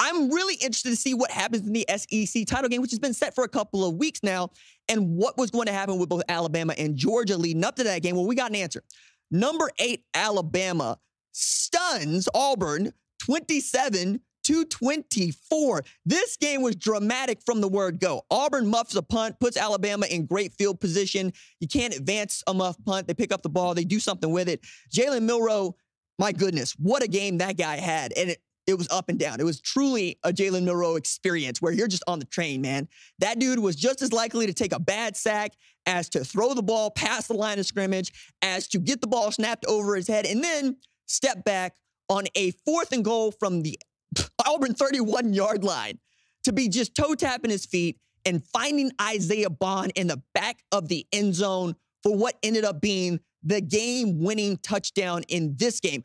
I'm 0.02 0.30
really 0.30 0.54
interested 0.54 0.90
to 0.90 0.96
see 0.96 1.12
what 1.12 1.30
happens 1.30 1.66
in 1.66 1.74
the 1.74 1.84
SEC 1.94 2.46
title 2.46 2.70
game, 2.70 2.80
which 2.80 2.90
has 2.90 2.98
been 2.98 3.12
set 3.12 3.34
for 3.34 3.44
a 3.44 3.48
couple 3.48 3.86
of 3.86 3.96
weeks 3.96 4.20
now, 4.22 4.48
and 4.88 5.14
what 5.14 5.36
was 5.36 5.50
going 5.50 5.66
to 5.66 5.72
happen 5.72 5.98
with 5.98 6.08
both 6.08 6.22
Alabama 6.28 6.74
and 6.78 6.96
Georgia 6.96 7.36
leading 7.36 7.64
up 7.64 7.76
to 7.76 7.84
that 7.84 8.00
game. 8.00 8.16
Well, 8.16 8.26
we 8.26 8.34
got 8.34 8.50
an 8.50 8.56
answer. 8.56 8.82
Number 9.30 9.70
eight, 9.78 10.04
Alabama 10.14 10.98
stuns 11.32 12.28
Auburn 12.34 12.92
27 13.20 14.20
to 14.44 14.64
24. 14.64 15.82
This 16.06 16.36
game 16.36 16.62
was 16.62 16.76
dramatic 16.76 17.40
from 17.44 17.60
the 17.60 17.68
word 17.68 18.00
go. 18.00 18.22
Auburn 18.30 18.66
muffs 18.66 18.96
a 18.96 19.02
punt, 19.02 19.38
puts 19.38 19.56
Alabama 19.56 20.06
in 20.06 20.26
great 20.26 20.52
field 20.54 20.80
position. 20.80 21.32
You 21.60 21.68
can't 21.68 21.94
advance 21.94 22.42
a 22.46 22.54
muff 22.54 22.76
punt. 22.84 23.06
They 23.06 23.14
pick 23.14 23.32
up 23.32 23.42
the 23.42 23.48
ball, 23.48 23.74
they 23.74 23.84
do 23.84 24.00
something 24.00 24.32
with 24.32 24.48
it. 24.48 24.60
Jalen 24.92 25.22
Milroe, 25.22 25.76
my 26.18 26.32
goodness, 26.32 26.72
what 26.72 27.02
a 27.02 27.08
game 27.08 27.38
that 27.38 27.56
guy 27.56 27.76
had. 27.76 28.12
And 28.16 28.30
it, 28.30 28.42
it 28.70 28.78
was 28.78 28.88
up 28.90 29.08
and 29.08 29.18
down. 29.18 29.40
It 29.40 29.44
was 29.44 29.60
truly 29.60 30.18
a 30.24 30.32
Jalen 30.32 30.64
Milroe 30.64 30.96
experience 30.96 31.60
where 31.60 31.72
you're 31.72 31.88
just 31.88 32.04
on 32.06 32.18
the 32.18 32.24
train, 32.24 32.60
man. 32.60 32.88
That 33.18 33.38
dude 33.38 33.58
was 33.58 33.76
just 33.76 34.00
as 34.00 34.12
likely 34.12 34.46
to 34.46 34.54
take 34.54 34.72
a 34.72 34.80
bad 34.80 35.16
sack 35.16 35.52
as 35.86 36.08
to 36.10 36.24
throw 36.24 36.54
the 36.54 36.62
ball 36.62 36.90
past 36.90 37.28
the 37.28 37.34
line 37.34 37.58
of 37.58 37.66
scrimmage, 37.66 38.12
as 38.42 38.68
to 38.68 38.78
get 38.78 39.00
the 39.00 39.06
ball 39.06 39.32
snapped 39.32 39.66
over 39.66 39.96
his 39.96 40.06
head, 40.06 40.26
and 40.26 40.42
then 40.42 40.76
step 41.06 41.44
back 41.44 41.76
on 42.08 42.24
a 42.34 42.52
fourth 42.64 42.92
and 42.92 43.04
goal 43.04 43.32
from 43.32 43.62
the 43.62 43.78
Auburn 44.46 44.74
31 44.74 45.32
yard 45.32 45.64
line 45.64 45.98
to 46.44 46.52
be 46.52 46.68
just 46.68 46.94
toe 46.94 47.14
tapping 47.14 47.50
his 47.50 47.66
feet 47.66 47.98
and 48.24 48.44
finding 48.44 48.90
Isaiah 49.00 49.50
Bond 49.50 49.92
in 49.94 50.06
the 50.06 50.22
back 50.34 50.62
of 50.72 50.88
the 50.88 51.06
end 51.12 51.34
zone 51.34 51.74
for 52.02 52.16
what 52.16 52.36
ended 52.42 52.64
up 52.64 52.80
being 52.80 53.20
the 53.42 53.60
game 53.60 54.22
winning 54.22 54.58
touchdown 54.58 55.22
in 55.28 55.56
this 55.56 55.80
game. 55.80 56.02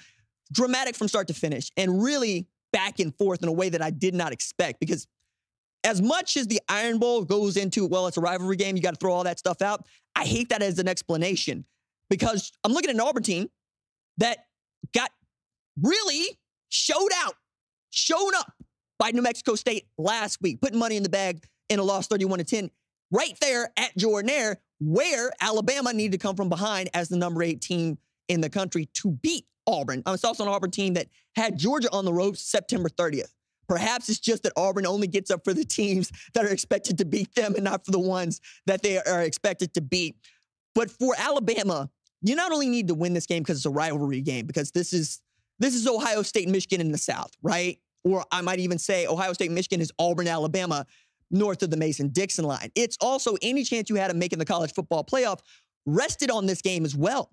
Dramatic 0.52 0.96
from 0.96 1.08
start 1.08 1.28
to 1.28 1.34
finish 1.34 1.70
and 1.76 2.04
really 2.04 2.48
back 2.76 3.00
and 3.00 3.16
forth 3.16 3.42
in 3.42 3.48
a 3.48 3.54
way 3.54 3.70
that 3.70 3.82
I 3.82 3.90
did 3.90 4.14
not 4.14 4.34
expect 4.34 4.82
because 4.82 5.08
as 5.86 6.02
much 6.02 6.36
as 6.36 6.48
the 6.48 6.60
Iron 6.68 7.00
Bowl 7.00 7.24
goes 7.24 7.56
into, 7.56 7.86
well, 7.88 8.08
it's 8.08 8.18
a 8.18 8.22
rivalry 8.22 8.58
game, 8.58 8.76
you 8.76 8.82
got 8.82 8.96
to 8.96 9.00
throw 9.00 9.14
all 9.14 9.24
that 9.24 9.40
stuff 9.40 9.62
out. 9.62 9.86
I 10.14 10.26
hate 10.26 10.50
that 10.50 10.62
as 10.62 10.78
an 10.78 10.90
explanation 10.90 11.64
because 12.10 12.52
I'm 12.66 12.74
looking 12.74 12.90
at 12.90 12.96
an 12.96 13.02
Auburn 13.02 13.24
team 13.24 13.48
that 14.18 14.40
got 14.94 15.10
really 15.82 16.38
showed 16.68 17.12
out, 17.24 17.36
shown 17.92 18.36
up 18.36 18.52
by 19.00 19.12
New 19.12 19.22
Mexico 19.22 19.56
State 19.56 19.86
last 19.98 20.42
week, 20.42 20.60
putting 20.60 20.78
money 20.78 20.98
in 20.98 21.04
the 21.04 21.10
bag 21.10 21.46
in 21.70 21.80
a 21.80 21.84
loss 21.84 22.08
31 22.08 22.40
to 22.40 22.44
10, 22.44 22.70
right 23.12 23.38
there 23.40 23.72
at 23.78 23.96
Jordan-Hare, 23.96 24.58
where 24.82 25.32
Alabama 25.40 25.94
needed 25.94 26.12
to 26.12 26.18
come 26.18 26.36
from 26.36 26.50
behind 26.50 26.90
as 26.94 27.08
the 27.08 27.16
number 27.16 27.42
eight 27.42 27.62
team 27.62 27.98
in 28.28 28.42
the 28.42 28.50
country 28.50 28.90
to 28.96 29.12
beat 29.12 29.46
Auburn. 29.68 30.04
It's 30.08 30.24
also 30.24 30.44
an 30.44 30.50
Auburn 30.50 30.72
team 30.72 30.94
that 30.96 31.08
had 31.36 31.58
Georgia 31.58 31.90
on 31.92 32.06
the 32.06 32.14
ropes 32.14 32.42
September 32.42 32.90
30th. 32.90 33.32
Perhaps 33.68 34.10
it's 34.10 34.20
just 34.20 34.44
that 34.44 34.54
Auburn 34.56 34.86
only 34.86 35.08
gets 35.08 35.32
up 35.32 35.44
for 35.44 35.54
the 35.54 35.66
teams 35.66 36.12
that 36.34 36.46
are 36.46 36.50
expected 36.50 36.98
to 37.00 37.06
beat 37.06 37.34
them 37.36 37.56
and 37.56 37.64
not 37.64 37.84
for 37.86 37.92
the 37.92 38.00
ones 38.00 38.40
that 38.68 38.84
they 38.84 39.00
are 39.00 39.24
expected 39.24 39.74
to 39.74 39.82
beat. 39.82 40.16
But 40.76 40.92
for 40.92 41.16
Alabama, 41.18 41.90
you 42.22 42.36
not 42.36 42.52
only 42.52 42.70
need 42.70 42.88
to 42.90 42.94
win 42.94 43.14
this 43.14 43.26
game 43.26 43.44
because 43.44 43.58
it's 43.58 43.66
a 43.66 43.72
rivalry 43.72 44.22
game, 44.22 44.46
because 44.46 44.72
this 44.72 44.94
is 44.94 45.22
this 45.60 45.74
is 45.74 45.88
Ohio 45.88 46.22
State, 46.22 46.50
Michigan 46.50 46.82
in 46.82 46.92
the 46.92 46.98
South, 46.98 47.32
right? 47.42 47.80
Or 48.04 48.26
I 48.32 48.42
might 48.42 48.60
even 48.60 48.78
say 48.78 49.08
Ohio 49.08 49.34
State, 49.34 49.52
Michigan 49.52 49.80
is 49.82 49.92
Auburn, 49.98 50.28
Alabama, 50.28 50.86
north 51.32 51.64
of 51.64 51.70
the 51.70 51.78
Mason 51.78 52.10
Dixon 52.10 52.46
line. 52.46 52.72
It's 52.76 52.98
also 53.00 53.36
any 53.42 53.64
chance 53.64 53.90
you 53.90 53.96
had 53.96 54.12
of 54.12 54.18
making 54.18 54.40
the 54.40 54.46
college 54.46 54.74
football 54.74 55.04
playoff 55.04 55.40
rested 55.86 56.30
on 56.30 56.46
this 56.46 56.62
game 56.62 56.84
as 56.86 56.96
well. 56.96 57.32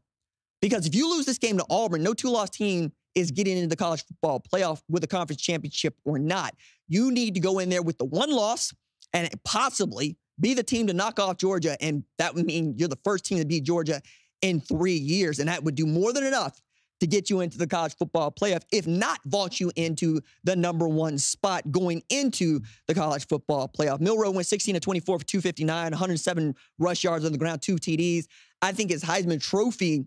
Because 0.62 0.86
if 0.86 0.94
you 0.94 1.10
lose 1.10 1.26
this 1.26 1.38
game 1.38 1.58
to 1.58 1.66
Auburn, 1.68 2.02
no 2.02 2.14
two 2.14 2.30
loss 2.30 2.48
team 2.48 2.92
is 3.14 3.30
getting 3.30 3.56
into 3.58 3.68
the 3.68 3.76
college 3.76 4.04
football 4.06 4.40
playoff 4.40 4.80
with 4.88 5.04
a 5.04 5.08
conference 5.08 5.42
championship 5.42 5.96
or 6.04 6.18
not. 6.18 6.54
You 6.88 7.10
need 7.10 7.34
to 7.34 7.40
go 7.40 7.58
in 7.58 7.68
there 7.68 7.82
with 7.82 7.98
the 7.98 8.04
one 8.04 8.30
loss 8.30 8.72
and 9.12 9.28
possibly 9.44 10.16
be 10.40 10.54
the 10.54 10.62
team 10.62 10.86
to 10.86 10.94
knock 10.94 11.18
off 11.18 11.36
Georgia. 11.36 11.76
And 11.82 12.04
that 12.18 12.34
would 12.34 12.46
mean 12.46 12.74
you're 12.78 12.88
the 12.88 12.98
first 13.04 13.26
team 13.26 13.38
to 13.38 13.44
beat 13.44 13.64
Georgia 13.64 14.00
in 14.40 14.60
three 14.60 14.94
years. 14.94 15.40
And 15.40 15.48
that 15.48 15.62
would 15.62 15.74
do 15.74 15.84
more 15.84 16.12
than 16.12 16.24
enough 16.24 16.60
to 17.00 17.06
get 17.08 17.28
you 17.28 17.40
into 17.40 17.58
the 17.58 17.66
college 17.66 17.96
football 17.96 18.30
playoff, 18.30 18.62
if 18.70 18.86
not 18.86 19.18
vault 19.24 19.58
you 19.58 19.72
into 19.74 20.20
the 20.44 20.54
number 20.54 20.86
one 20.86 21.18
spot 21.18 21.68
going 21.72 22.00
into 22.10 22.60
the 22.86 22.94
college 22.94 23.26
football 23.26 23.68
playoff. 23.68 24.00
Milroe 24.00 24.30
went 24.30 24.46
16 24.46 24.74
to 24.74 24.80
24 24.80 25.18
for 25.18 25.24
259, 25.24 25.90
107 25.90 26.54
rush 26.78 27.02
yards 27.02 27.24
on 27.24 27.32
the 27.32 27.38
ground, 27.38 27.60
two 27.60 27.74
TDs. 27.74 28.26
I 28.62 28.70
think 28.70 28.90
his 28.90 29.02
Heisman 29.02 29.42
Trophy 29.42 30.06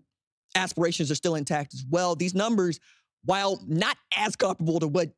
aspirations 0.56 1.10
are 1.10 1.14
still 1.14 1.34
intact 1.34 1.74
as 1.74 1.84
well. 1.88 2.16
These 2.16 2.34
numbers, 2.34 2.80
while 3.24 3.62
not 3.66 3.96
as 4.16 4.36
comparable 4.36 4.80
to 4.80 4.88
what, 4.88 5.10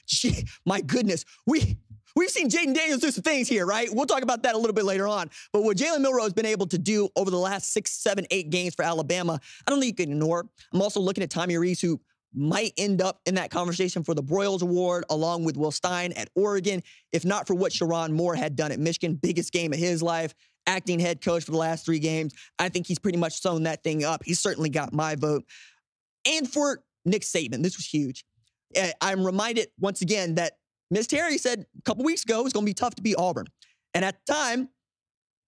my 0.66 0.80
goodness, 0.80 1.24
we 1.46 1.78
We've 2.16 2.30
seen 2.30 2.48
Jayden 2.48 2.76
Daniels 2.76 3.00
do 3.00 3.10
some 3.10 3.24
things 3.24 3.48
here, 3.48 3.66
right? 3.66 3.88
We'll 3.92 4.06
talk 4.06 4.22
about 4.22 4.44
that 4.44 4.54
a 4.54 4.58
little 4.58 4.72
bit 4.72 4.84
later 4.84 5.08
on. 5.08 5.30
But 5.52 5.64
what 5.64 5.76
Jalen 5.76 6.00
Milroe 6.00 6.22
has 6.22 6.32
been 6.32 6.46
able 6.46 6.66
to 6.68 6.78
do 6.78 7.08
over 7.16 7.28
the 7.28 7.38
last 7.38 7.72
six, 7.72 7.90
seven, 7.90 8.24
eight 8.30 8.50
games 8.50 8.76
for 8.76 8.84
Alabama, 8.84 9.40
I 9.66 9.70
don't 9.70 9.80
think 9.80 9.98
you 9.98 10.04
can 10.04 10.12
ignore. 10.12 10.48
I'm 10.72 10.80
also 10.80 11.00
looking 11.00 11.24
at 11.24 11.30
Tommy 11.30 11.58
Rees, 11.58 11.80
who 11.80 12.00
might 12.32 12.72
end 12.76 13.02
up 13.02 13.20
in 13.26 13.34
that 13.34 13.50
conversation 13.50 14.04
for 14.04 14.14
the 14.14 14.22
Broyles 14.22 14.62
Award, 14.62 15.04
along 15.10 15.44
with 15.44 15.56
Will 15.56 15.72
Stein 15.72 16.12
at 16.12 16.28
Oregon, 16.36 16.84
if 17.12 17.24
not 17.24 17.48
for 17.48 17.54
what 17.54 17.72
Sherrone 17.72 18.12
Moore 18.12 18.36
had 18.36 18.54
done 18.54 18.70
at 18.70 18.78
Michigan, 18.78 19.14
biggest 19.14 19.52
game 19.52 19.72
of 19.72 19.78
his 19.80 20.00
life 20.00 20.34
acting 20.66 20.98
head 20.98 21.20
coach 21.20 21.44
for 21.44 21.50
the 21.50 21.58
last 21.58 21.84
three 21.84 21.98
games. 21.98 22.34
I 22.58 22.68
think 22.68 22.86
he's 22.86 22.98
pretty 22.98 23.18
much 23.18 23.40
sewn 23.40 23.64
that 23.64 23.82
thing 23.82 24.04
up. 24.04 24.22
He's 24.24 24.40
certainly 24.40 24.70
got 24.70 24.92
my 24.92 25.14
vote. 25.14 25.44
And 26.26 26.50
for 26.50 26.82
Nick 27.04 27.22
Saban, 27.22 27.62
this 27.62 27.76
was 27.76 27.86
huge. 27.86 28.24
Eh, 28.74 28.92
I'm 29.00 29.24
reminded 29.24 29.68
once 29.78 30.00
again 30.00 30.36
that 30.36 30.54
Miss 30.90 31.06
Terry 31.06 31.38
said 31.38 31.66
a 31.78 31.82
couple 31.82 32.04
weeks 32.04 32.24
ago 32.24 32.40
it 32.40 32.44
was 32.44 32.52
going 32.52 32.64
to 32.64 32.70
be 32.70 32.74
tough 32.74 32.94
to 32.96 33.02
beat 33.02 33.16
Auburn. 33.16 33.46
And 33.94 34.04
at 34.04 34.16
the 34.26 34.32
time, 34.32 34.68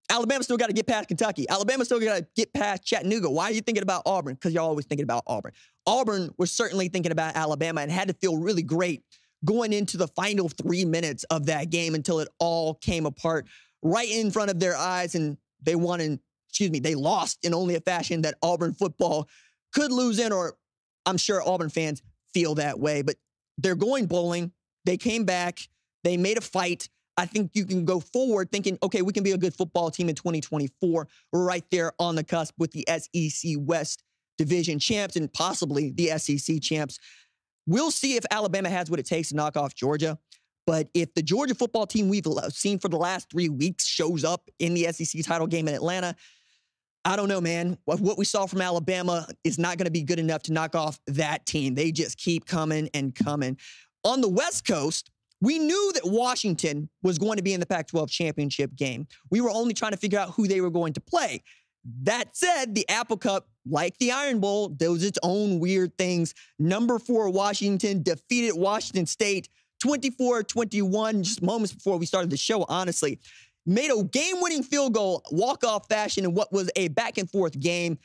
Alabama 0.10 0.44
still 0.44 0.58
got 0.58 0.68
to 0.68 0.74
get 0.74 0.86
past 0.86 1.08
Kentucky. 1.08 1.50
Alabama 1.50 1.84
still 1.84 2.00
got 2.00 2.18
to 2.18 2.28
get 2.36 2.54
past 2.54 2.84
Chattanooga. 2.86 3.30
Why 3.30 3.46
are 3.46 3.52
you 3.52 3.62
thinking 3.62 3.82
about 3.82 4.04
Auburn? 4.06 4.36
Because 4.36 4.54
you're 4.54 4.64
always 4.64 4.86
thinking 4.86 5.04
about 5.04 5.24
Auburn. 5.26 5.52
Auburn 5.88 6.30
was 6.38 6.52
certainly 6.52 6.90
thinking 6.90 7.12
about 7.12 7.36
Alabama 7.36 7.82
and 7.82 7.92
had 7.92 8.08
to 8.10 8.14
feel 8.14 8.38
really 8.38 8.62
great 8.62 9.04
going 9.44 9.74
into 9.74 9.98
the 9.98 10.08
final 10.10 10.50
three 10.50 10.86
minutes 10.86 11.24
of 11.26 11.48
that 11.48 11.70
game 11.70 11.96
until 11.96 12.20
it 12.20 12.28
all 12.40 12.76
came 12.76 13.06
apart 13.06 13.48
right 13.86 14.10
in 14.10 14.32
front 14.32 14.50
of 14.50 14.60
their 14.60 14.76
eyes 14.76 15.14
and 15.14 15.38
they 15.62 15.76
won 15.76 16.02
in, 16.02 16.20
excuse 16.50 16.72
me, 16.72 16.80
they 16.80 16.96
lost 16.96 17.38
in 17.44 17.54
only 17.54 17.76
a 17.76 17.80
fashion 17.80 18.24
that 18.24 18.36
Auburn 18.42 18.74
football 18.74 19.30
could 19.74 19.92
lose 19.92 20.20
in, 20.20 20.32
or 20.32 20.56
I'm 21.06 21.18
sure 21.18 21.48
Auburn 21.48 21.70
fans 21.70 22.02
feel 22.34 22.56
that 22.56 22.80
way. 22.80 23.04
But 23.04 23.16
they're 23.60 23.76
going 23.76 24.08
bowling. 24.08 24.52
They 24.86 24.98
came 24.98 25.24
back. 25.24 25.60
They 26.04 26.18
made 26.18 26.38
a 26.38 26.42
fight. 26.42 26.90
I 27.18 27.26
think 27.26 27.52
you 27.54 27.64
can 27.64 27.86
go 27.86 28.00
forward 28.00 28.52
thinking, 28.52 28.78
okay, 28.84 29.02
we 29.02 29.14
can 29.14 29.24
be 29.24 29.32
a 29.32 29.38
good 29.38 29.54
football 29.54 29.92
team 29.92 30.10
in 30.10 30.16
2024. 30.16 31.08
Right 31.32 31.64
there 31.72 31.94
on 32.00 32.16
the 32.16 32.24
cusp 32.24 32.56
with 32.58 32.72
the 32.72 32.86
SEC 32.88 33.54
West 33.60 34.04
Division 34.38 34.80
champs 34.80 35.16
and 35.16 35.32
possibly 35.32 35.92
the 35.92 36.18
SEC 36.18 36.60
champs. 36.62 37.00
We'll 37.68 37.92
see 37.92 38.16
if 38.16 38.26
Alabama 38.32 38.70
has 38.70 38.90
what 38.90 39.00
it 39.00 39.06
takes 39.06 39.30
to 39.30 39.36
knock 39.36 39.56
off 39.56 39.76
Georgia. 39.76 40.18
But 40.66 40.90
if 40.94 41.14
the 41.14 41.22
Georgia 41.22 41.56
football 41.56 41.86
team 41.86 42.10
we've 42.10 42.26
seen 42.50 42.80
for 42.80 42.90
the 42.90 42.98
last 42.98 43.30
three 43.30 43.50
weeks 43.50 43.86
shows 43.86 44.24
up 44.24 44.50
in 44.60 44.74
the 44.74 44.92
SEC 44.92 45.24
title 45.24 45.48
game 45.48 45.68
in 45.68 45.76
Atlanta, 45.76 46.16
I 47.04 47.16
don't 47.16 47.30
know, 47.30 47.40
man. 47.40 47.78
What 47.86 48.18
we 48.18 48.26
saw 48.26 48.48
from 48.48 48.62
Alabama 48.62 49.28
is 49.44 49.60
not 49.60 49.78
going 49.78 49.86
to 49.86 49.92
be 49.92 50.02
good 50.02 50.18
enough 50.18 50.42
to 50.44 50.54
knock 50.54 50.74
off 50.74 51.00
that 51.06 51.46
team. 51.46 51.76
They 51.76 51.92
just 51.92 52.18
keep 52.18 52.48
coming 52.48 52.90
and 52.96 53.14
coming. 53.14 53.58
On 54.04 54.22
the 54.22 54.30
West 54.30 54.66
Coast, 54.66 55.12
we 55.40 55.60
knew 55.60 55.92
that 55.94 56.02
Washington 56.06 56.90
was 57.04 57.20
going 57.20 57.38
to 57.38 57.44
be 57.44 57.54
in 57.54 57.60
the 57.60 57.66
Pac 57.68 57.88
12 57.88 58.10
championship 58.10 58.76
game. 58.76 59.06
We 59.30 59.42
were 59.42 59.52
only 59.52 59.76
trying 59.76 59.92
to 59.92 59.98
figure 59.98 60.18
out 60.18 60.32
who 60.32 60.48
they 60.48 60.62
were 60.62 60.72
going 60.72 60.94
to 60.94 61.02
play. 61.02 61.44
That 62.02 62.36
said, 62.36 62.74
the 62.74 62.90
Apple 62.90 63.18
Cup, 63.18 63.48
like 63.70 63.96
the 64.00 64.12
Iron 64.12 64.40
Bowl, 64.40 64.70
does 64.70 65.04
its 65.04 65.20
own 65.22 65.60
weird 65.60 65.96
things. 66.00 66.34
Number 66.58 66.98
four, 66.98 67.30
Washington 67.30 68.02
defeated 68.02 68.54
Washington 68.56 69.06
State 69.06 69.50
24 69.82 70.44
21, 70.44 71.24
just 71.24 71.42
moments 71.42 71.74
before 71.74 71.98
we 71.98 72.06
started 72.06 72.30
the 72.30 72.38
show, 72.38 72.66
honestly. 72.68 73.20
Made 73.66 73.92
a 73.92 74.04
game 74.04 74.42
winning 74.42 74.64
field 74.64 74.94
goal, 74.94 75.24
walk 75.32 75.64
off 75.64 75.88
fashion 75.88 76.24
in 76.24 76.34
what 76.34 76.54
was 76.54 76.70
a 76.76 76.88
back 76.90 77.18
and 77.18 77.30
forth 77.30 77.60
game. 77.60 77.98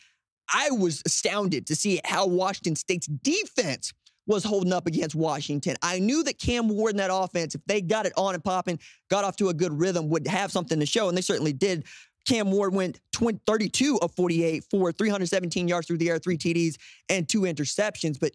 I 0.52 0.70
was 0.70 1.02
astounded 1.04 1.66
to 1.66 1.76
see 1.76 2.00
how 2.04 2.26
Washington 2.26 2.76
State's 2.76 3.06
defense 3.06 3.92
was 4.26 4.44
holding 4.44 4.72
up 4.72 4.86
against 4.86 5.14
Washington. 5.14 5.76
I 5.82 5.98
knew 5.98 6.22
that 6.24 6.38
Cam 6.38 6.68
Ward 6.68 6.92
in 6.92 6.96
that 6.98 7.10
offense, 7.12 7.54
if 7.54 7.64
they 7.66 7.80
got 7.80 8.06
it 8.06 8.12
on 8.16 8.34
and 8.34 8.42
popping, 8.42 8.78
got 9.10 9.24
off 9.24 9.36
to 9.36 9.48
a 9.48 9.54
good 9.54 9.72
rhythm, 9.72 10.08
would 10.08 10.26
have 10.26 10.52
something 10.52 10.78
to 10.78 10.86
show, 10.86 11.08
and 11.08 11.16
they 11.16 11.22
certainly 11.22 11.52
did. 11.52 11.84
Cam 12.26 12.50
Ward 12.50 12.74
went 12.74 13.00
20, 13.12 13.40
32 13.46 13.98
of 14.00 14.12
48 14.12 14.64
for 14.70 14.92
317 14.92 15.68
yards 15.68 15.86
through 15.86 15.98
the 15.98 16.10
air, 16.10 16.18
three 16.18 16.38
TDs, 16.38 16.76
and 17.08 17.28
two 17.28 17.42
interceptions. 17.42 18.20
But 18.20 18.32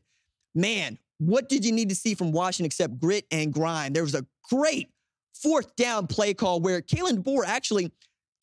man, 0.54 0.98
what 1.18 1.50
did 1.50 1.66
you 1.66 1.72
need 1.72 1.90
to 1.90 1.96
see 1.96 2.14
from 2.14 2.32
Washington 2.32 2.66
except 2.66 3.00
grit 3.00 3.26
and 3.32 3.54
grind? 3.54 3.96
There 3.96 4.04
was 4.04 4.16
a 4.16 4.26
great 4.50 4.90
fourth 5.34 5.76
down 5.76 6.08
play 6.08 6.34
call 6.34 6.60
where 6.60 6.82
Kalen 6.82 7.24
DeBoer 7.24 7.46
actually 7.46 7.92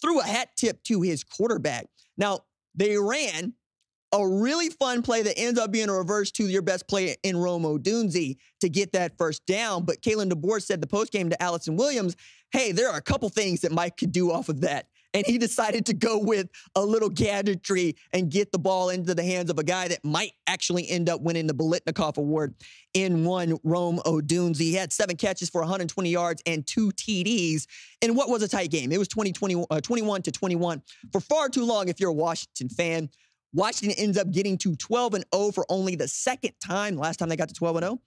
threw 0.00 0.20
a 0.20 0.24
hat 0.24 0.50
tip 0.56 0.82
to 0.84 1.00
his 1.02 1.24
quarterback. 1.24 1.86
Now, 2.16 2.40
they 2.74 2.96
ran 2.96 3.54
a 4.14 4.26
really 4.26 4.68
fun 4.68 5.00
play 5.02 5.22
that 5.22 5.38
ends 5.38 5.58
up 5.58 5.72
being 5.72 5.88
a 5.88 5.92
reverse 5.92 6.30
to 6.32 6.46
your 6.46 6.60
best 6.60 6.86
player 6.86 7.14
in 7.22 7.36
Rome 7.36 7.62
Odunze 7.62 8.36
to 8.60 8.68
get 8.68 8.92
that 8.92 9.16
first 9.16 9.44
down. 9.46 9.84
But 9.84 10.02
Kalen 10.02 10.30
DeBoer 10.30 10.62
said 10.62 10.80
the 10.80 10.86
postgame 10.86 11.30
to 11.30 11.42
Allison 11.42 11.76
Williams, 11.76 12.16
hey, 12.52 12.72
there 12.72 12.90
are 12.90 12.98
a 12.98 13.02
couple 13.02 13.28
things 13.30 13.62
that 13.62 13.72
Mike 13.72 13.96
could 13.96 14.12
do 14.12 14.30
off 14.30 14.50
of 14.50 14.60
that. 14.60 14.86
And 15.14 15.26
he 15.26 15.38
decided 15.38 15.86
to 15.86 15.94
go 15.94 16.18
with 16.18 16.48
a 16.74 16.84
little 16.84 17.10
gadgetry 17.10 17.96
and 18.12 18.30
get 18.30 18.52
the 18.52 18.58
ball 18.58 18.88
into 18.88 19.14
the 19.14 19.22
hands 19.22 19.50
of 19.50 19.58
a 19.58 19.64
guy 19.64 19.88
that 19.88 20.04
might 20.04 20.32
actually 20.46 20.88
end 20.88 21.08
up 21.08 21.20
winning 21.20 21.46
the 21.46 21.54
Biletnikoff 21.54 22.16
Award 22.16 22.54
in 22.94 23.24
one 23.24 23.58
Rome 23.62 24.00
Odunze. 24.06 24.58
He 24.58 24.74
had 24.74 24.92
seven 24.92 25.16
catches 25.16 25.50
for 25.50 25.60
120 25.60 26.08
yards 26.08 26.42
and 26.46 26.66
two 26.66 26.90
TDs 26.92 27.66
in 28.00 28.14
what 28.14 28.28
was 28.28 28.42
a 28.42 28.48
tight 28.48 28.70
game. 28.70 28.90
It 28.92 28.98
was 28.98 29.08
20, 29.08 29.32
20 29.32 29.66
uh, 29.70 29.80
21 29.80 30.22
to 30.22 30.32
21 30.32 30.82
for 31.10 31.20
far 31.20 31.48
too 31.48 31.64
long 31.64 31.88
if 31.88 32.00
you're 32.00 32.10
a 32.10 32.14
Washington 32.14 32.68
fan. 32.68 33.10
Washington 33.54 33.98
ends 33.98 34.16
up 34.16 34.30
getting 34.30 34.56
to 34.58 34.76
12 34.76 35.14
and 35.14 35.24
0 35.34 35.52
for 35.52 35.66
only 35.68 35.94
the 35.94 36.08
second 36.08 36.52
time. 36.64 36.96
Last 36.96 37.18
time 37.18 37.28
they 37.28 37.36
got 37.36 37.48
to 37.48 37.54
12 37.54 37.76
and 37.76 37.84
0, 37.84 38.00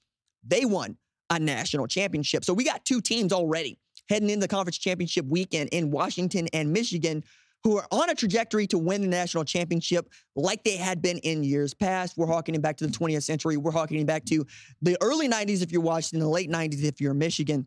they 0.44 0.66
won 0.66 0.98
a 1.30 1.40
national 1.40 1.88
championship. 1.88 2.44
So 2.44 2.54
we 2.54 2.64
got 2.64 2.86
two 2.86 3.02
teams 3.02 3.32
already 3.32 3.78
heading 4.10 4.30
into 4.30 4.42
the 4.42 4.48
conference 4.48 4.78
championship 4.78 5.26
weekend 5.26 5.70
in 5.72 5.92
Washington 5.92 6.48
and 6.54 6.72
Michigan 6.72 7.24
who 7.66 7.78
are 7.78 7.88
on 7.90 8.12
a 8.12 8.16
trajectory 8.16 8.68
to 8.68 8.78
win 8.78 9.02
the 9.02 9.08
national 9.08 9.44
championship 9.44 10.08
like 10.36 10.64
they 10.64 10.78
had 10.78 11.02
been 11.02 11.18
in 11.20 11.44
years 11.44 11.74
past. 11.74 12.16
We're 12.16 12.28
harkening 12.28 12.62
back 12.62 12.78
to 12.78 12.86
the 12.86 12.94
20th 12.94 13.24
century. 13.24 13.58
We're 13.58 13.72
harkening 13.72 14.06
back 14.06 14.24
to 14.26 14.46
the 14.84 14.96
early 15.02 15.28
90s 15.28 15.64
if 15.64 15.72
you're 15.72 15.82
Washington, 15.82 16.20
the 16.20 16.30
late 16.30 16.48
90s 16.48 16.84
if 16.84 17.02
you're 17.02 17.16
Michigan. 17.16 17.66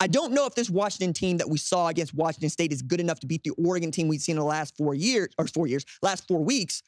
I 0.00 0.06
don't 0.06 0.32
know 0.32 0.46
if 0.46 0.54
this 0.54 0.70
Washington 0.70 1.12
team 1.12 1.36
that 1.36 1.48
we 1.50 1.58
saw 1.58 1.88
against 1.88 2.14
Washington 2.14 2.48
State 2.48 2.72
is 2.72 2.80
good 2.80 3.00
enough 3.00 3.20
to 3.20 3.26
beat 3.26 3.42
the 3.44 3.50
Oregon 3.62 3.90
team 3.90 4.08
we've 4.08 4.22
seen 4.22 4.36
in 4.36 4.40
the 4.40 4.46
last 4.46 4.78
four 4.78 4.94
years, 4.94 5.28
or 5.38 5.46
four 5.46 5.66
years, 5.66 5.84
last 6.00 6.26
four 6.26 6.42
weeks 6.42 6.82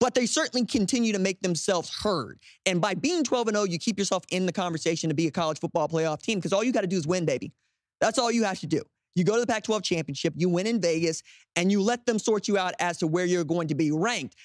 but 0.00 0.14
they 0.14 0.24
certainly 0.24 0.66
continue 0.66 1.12
to 1.12 1.18
make 1.18 1.42
themselves 1.42 1.94
heard. 2.02 2.40
And 2.64 2.80
by 2.80 2.94
being 2.94 3.22
12 3.22 3.48
and 3.48 3.56
0, 3.56 3.64
you 3.64 3.78
keep 3.78 3.98
yourself 3.98 4.24
in 4.30 4.46
the 4.46 4.52
conversation 4.52 5.10
to 5.10 5.14
be 5.14 5.26
a 5.26 5.30
college 5.30 5.60
football 5.60 5.88
playoff 5.88 6.22
team 6.22 6.38
because 6.38 6.54
all 6.54 6.64
you 6.64 6.72
got 6.72 6.80
to 6.80 6.86
do 6.86 6.96
is 6.96 7.06
win, 7.06 7.26
baby. 7.26 7.52
That's 8.00 8.18
all 8.18 8.30
you 8.30 8.44
have 8.44 8.60
to 8.60 8.66
do. 8.66 8.82
You 9.14 9.24
go 9.24 9.34
to 9.34 9.40
the 9.40 9.46
Pac 9.46 9.64
12 9.64 9.82
championship, 9.82 10.34
you 10.36 10.48
win 10.48 10.66
in 10.66 10.80
Vegas, 10.80 11.22
and 11.56 11.70
you 11.70 11.82
let 11.82 12.06
them 12.06 12.18
sort 12.18 12.48
you 12.48 12.56
out 12.56 12.74
as 12.78 12.98
to 12.98 13.06
where 13.06 13.24
you're 13.24 13.44
going 13.44 13.68
to 13.68 13.74
be 13.74 13.90
ranked. 13.90 14.36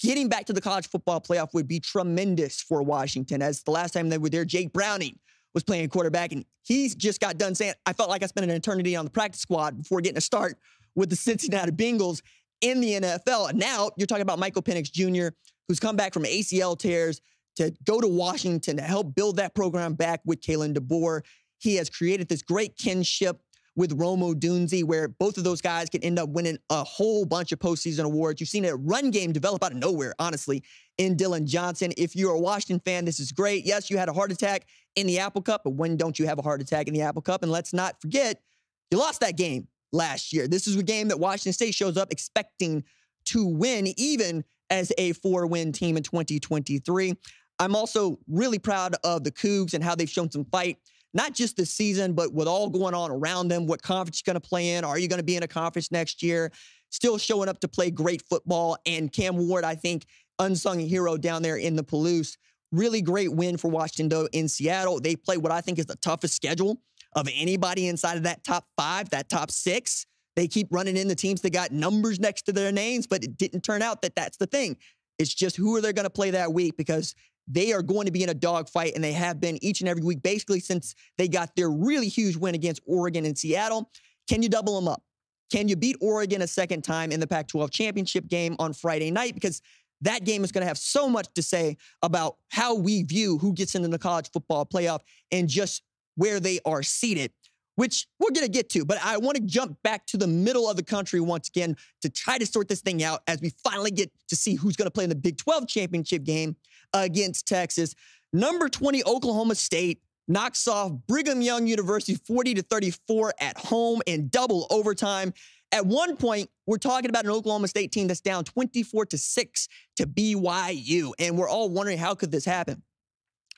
Getting 0.00 0.28
back 0.28 0.46
to 0.46 0.52
the 0.52 0.60
college 0.60 0.88
football 0.88 1.20
playoff 1.20 1.54
would 1.54 1.68
be 1.68 1.80
tremendous 1.80 2.60
for 2.60 2.82
Washington. 2.82 3.40
As 3.40 3.62
the 3.62 3.70
last 3.70 3.92
time 3.92 4.08
they 4.08 4.18
were 4.18 4.28
there, 4.28 4.44
Jake 4.44 4.72
Browning 4.72 5.18
was 5.54 5.62
playing 5.62 5.88
quarterback, 5.88 6.32
and 6.32 6.44
he 6.62 6.88
just 6.88 7.20
got 7.20 7.38
done 7.38 7.54
saying, 7.54 7.74
I 7.86 7.92
felt 7.92 8.10
like 8.10 8.22
I 8.22 8.26
spent 8.26 8.50
an 8.50 8.56
eternity 8.56 8.96
on 8.96 9.04
the 9.04 9.10
practice 9.10 9.40
squad 9.40 9.78
before 9.78 10.00
getting 10.00 10.18
a 10.18 10.22
start 10.22 10.58
with 10.94 11.10
the 11.10 11.16
Cincinnati 11.16 11.72
Bengals 11.72 12.20
in 12.60 12.80
the 12.80 13.00
NFL. 13.00 13.50
And 13.50 13.58
now 13.58 13.90
you're 13.96 14.06
talking 14.06 14.22
about 14.22 14.38
Michael 14.38 14.62
Penix 14.62 14.90
Jr., 14.90 15.34
who's 15.68 15.80
come 15.80 15.96
back 15.96 16.12
from 16.12 16.24
ACL 16.24 16.78
tears 16.78 17.20
to 17.56 17.72
go 17.84 18.00
to 18.00 18.08
Washington 18.08 18.76
to 18.78 18.82
help 18.82 19.14
build 19.14 19.36
that 19.36 19.54
program 19.54 19.94
back 19.94 20.20
with 20.24 20.40
Kalen 20.40 20.74
DeBoer. 20.74 21.22
He 21.62 21.76
has 21.76 21.88
created 21.88 22.28
this 22.28 22.42
great 22.42 22.76
kinship 22.76 23.40
with 23.76 23.92
Rome 23.92 24.20
Odunze, 24.20 24.84
where 24.84 25.08
both 25.08 25.38
of 25.38 25.44
those 25.44 25.62
guys 25.62 25.88
can 25.88 26.02
end 26.02 26.18
up 26.18 26.28
winning 26.28 26.58
a 26.68 26.84
whole 26.84 27.24
bunch 27.24 27.52
of 27.52 27.58
postseason 27.58 28.04
awards. 28.04 28.40
You've 28.40 28.50
seen 28.50 28.64
a 28.64 28.74
run 28.74 29.10
game 29.10 29.32
develop 29.32 29.64
out 29.64 29.72
of 29.72 29.78
nowhere, 29.78 30.12
honestly, 30.18 30.62
in 30.98 31.16
Dillon 31.16 31.46
Johnson. 31.46 31.92
If 31.96 32.14
you're 32.14 32.34
a 32.34 32.38
Washington 32.38 32.80
fan, 32.80 33.04
this 33.04 33.18
is 33.18 33.32
great. 33.32 33.64
Yes, 33.64 33.90
you 33.90 33.96
had 33.96 34.08
a 34.08 34.12
heart 34.12 34.32
attack 34.32 34.66
in 34.96 35.06
the 35.06 35.20
Apple 35.20 35.40
Cup, 35.40 35.62
but 35.64 35.70
when 35.70 35.96
don't 35.96 36.18
you 36.18 36.26
have 36.26 36.38
a 36.38 36.42
heart 36.42 36.60
attack 36.60 36.88
in 36.88 36.94
the 36.94 37.00
Apple 37.00 37.22
Cup? 37.22 37.42
And 37.42 37.50
let's 37.50 37.72
not 37.72 38.00
forget, 38.00 38.42
you 38.90 38.98
lost 38.98 39.20
that 39.20 39.36
game 39.36 39.68
last 39.92 40.32
year. 40.32 40.48
This 40.48 40.66
is 40.66 40.76
a 40.76 40.82
game 40.82 41.08
that 41.08 41.18
Washington 41.18 41.52
State 41.52 41.74
shows 41.74 41.96
up 41.96 42.12
expecting 42.12 42.84
to 43.26 43.46
win, 43.46 43.94
even 43.96 44.44
as 44.68 44.92
a 44.98 45.12
four 45.12 45.46
win 45.46 45.72
team 45.72 45.96
in 45.96 46.02
2023. 46.02 47.14
I'm 47.58 47.76
also 47.76 48.18
really 48.28 48.58
proud 48.58 48.96
of 49.04 49.24
the 49.24 49.30
Cougs 49.30 49.74
and 49.74 49.84
how 49.84 49.94
they've 49.94 50.10
shown 50.10 50.30
some 50.30 50.44
fight, 50.46 50.78
not 51.14 51.34
just 51.34 51.56
this 51.56 51.70
season, 51.70 52.14
but 52.14 52.32
with 52.32 52.48
all 52.48 52.68
going 52.68 52.94
on 52.94 53.10
around 53.10 53.48
them. 53.48 53.66
What 53.66 53.82
conference 53.82 54.22
you're 54.24 54.32
going 54.32 54.40
to 54.40 54.48
play 54.48 54.74
in? 54.74 54.84
Are 54.84 54.98
you 54.98 55.08
going 55.08 55.18
to 55.18 55.24
be 55.24 55.36
in 55.36 55.42
a 55.42 55.48
conference 55.48 55.90
next 55.92 56.22
year? 56.22 56.50
Still 56.90 57.18
showing 57.18 57.48
up 57.48 57.60
to 57.60 57.68
play 57.68 57.90
great 57.90 58.22
football. 58.28 58.76
And 58.86 59.12
Cam 59.12 59.36
Ward, 59.48 59.64
I 59.64 59.74
think, 59.74 60.06
unsung 60.38 60.78
hero 60.78 61.16
down 61.16 61.42
there 61.42 61.56
in 61.56 61.76
the 61.76 61.84
Palouse. 61.84 62.36
Really 62.70 63.02
great 63.02 63.32
win 63.32 63.56
for 63.56 63.70
Washington, 63.70 64.08
though, 64.08 64.28
in 64.32 64.48
Seattle. 64.48 65.00
They 65.00 65.16
play 65.16 65.36
what 65.36 65.52
I 65.52 65.60
think 65.60 65.78
is 65.78 65.86
the 65.86 65.96
toughest 65.96 66.34
schedule 66.34 66.80
of 67.14 67.28
anybody 67.34 67.88
inside 67.88 68.16
of 68.16 68.22
that 68.22 68.42
top 68.44 68.66
five, 68.76 69.10
that 69.10 69.28
top 69.28 69.50
six. 69.50 70.06
They 70.36 70.48
keep 70.48 70.68
running 70.70 70.96
in 70.96 71.08
the 71.08 71.14
teams 71.14 71.42
that 71.42 71.52
got 71.52 71.72
numbers 71.72 72.18
next 72.18 72.42
to 72.42 72.52
their 72.52 72.72
names, 72.72 73.06
but 73.06 73.22
it 73.22 73.36
didn't 73.36 73.60
turn 73.60 73.82
out 73.82 74.00
that 74.02 74.16
that's 74.16 74.38
the 74.38 74.46
thing. 74.46 74.78
It's 75.18 75.34
just 75.34 75.56
who 75.56 75.76
are 75.76 75.82
they 75.82 75.92
going 75.92 76.04
to 76.04 76.10
play 76.10 76.30
that 76.30 76.54
week 76.54 76.76
because 76.78 77.14
they 77.48 77.72
are 77.72 77.82
going 77.82 78.06
to 78.06 78.12
be 78.12 78.22
in 78.22 78.28
a 78.28 78.34
dogfight, 78.34 78.92
and 78.94 79.02
they 79.02 79.12
have 79.12 79.40
been 79.40 79.62
each 79.62 79.80
and 79.80 79.88
every 79.88 80.02
week, 80.02 80.22
basically 80.22 80.60
since 80.60 80.94
they 81.18 81.28
got 81.28 81.54
their 81.56 81.70
really 81.70 82.08
huge 82.08 82.36
win 82.36 82.54
against 82.54 82.80
Oregon 82.86 83.24
and 83.24 83.36
Seattle. 83.36 83.90
Can 84.28 84.42
you 84.42 84.48
double 84.48 84.76
them 84.76 84.88
up? 84.88 85.02
Can 85.50 85.68
you 85.68 85.76
beat 85.76 85.96
Oregon 86.00 86.40
a 86.40 86.46
second 86.46 86.82
time 86.82 87.12
in 87.12 87.20
the 87.20 87.26
Pac 87.26 87.48
12 87.48 87.70
championship 87.70 88.26
game 88.26 88.56
on 88.58 88.72
Friday 88.72 89.10
night? 89.10 89.34
Because 89.34 89.60
that 90.00 90.24
game 90.24 90.44
is 90.44 90.52
going 90.52 90.62
to 90.62 90.66
have 90.68 90.78
so 90.78 91.08
much 91.08 91.28
to 91.34 91.42
say 91.42 91.76
about 92.02 92.36
how 92.50 92.74
we 92.74 93.02
view 93.02 93.38
who 93.38 93.52
gets 93.52 93.74
into 93.74 93.88
the 93.88 93.98
college 93.98 94.30
football 94.32 94.64
playoff 94.64 95.00
and 95.30 95.48
just 95.48 95.82
where 96.16 96.40
they 96.40 96.58
are 96.64 96.82
seated, 96.82 97.32
which 97.76 98.06
we're 98.18 98.30
going 98.30 98.46
to 98.46 98.50
get 98.52 98.68
to. 98.70 98.84
But 98.84 98.98
I 99.04 99.16
want 99.18 99.36
to 99.36 99.42
jump 99.42 99.76
back 99.82 100.06
to 100.06 100.16
the 100.16 100.26
middle 100.26 100.68
of 100.68 100.76
the 100.76 100.82
country 100.82 101.20
once 101.20 101.48
again 101.48 101.76
to 102.00 102.08
try 102.08 102.38
to 102.38 102.46
sort 102.46 102.68
this 102.68 102.80
thing 102.80 103.02
out 103.02 103.20
as 103.26 103.40
we 103.40 103.50
finally 103.62 103.90
get 103.90 104.10
to 104.28 104.36
see 104.36 104.54
who's 104.54 104.76
going 104.76 104.86
to 104.86 104.90
play 104.90 105.04
in 105.04 105.10
the 105.10 105.16
Big 105.16 105.38
12 105.38 105.68
championship 105.68 106.24
game 106.24 106.56
against 106.94 107.46
Texas. 107.46 107.94
Number 108.32 108.68
20, 108.68 109.04
Oklahoma 109.04 109.54
State 109.54 110.02
knocks 110.28 110.66
off 110.68 110.92
Brigham 111.06 111.42
Young 111.42 111.66
University 111.66 112.14
40 112.14 112.54
to 112.54 112.62
34 112.62 113.34
at 113.40 113.58
home 113.58 114.00
in 114.06 114.28
double 114.28 114.66
overtime 114.70 115.34
At 115.72 115.86
one 115.86 116.16
point, 116.16 116.50
we're 116.66 116.76
talking 116.76 117.08
about 117.08 117.24
an 117.24 117.30
Oklahoma 117.30 117.66
State 117.66 117.92
team 117.92 118.06
that's 118.06 118.20
down 118.20 118.44
24 118.44 119.06
to 119.06 119.18
6 119.18 119.68
to 119.96 120.06
BYU. 120.06 121.12
And 121.18 121.36
we're 121.38 121.48
all 121.48 121.70
wondering 121.70 121.98
how 121.98 122.14
could 122.14 122.30
this 122.30 122.44
happen? 122.44 122.82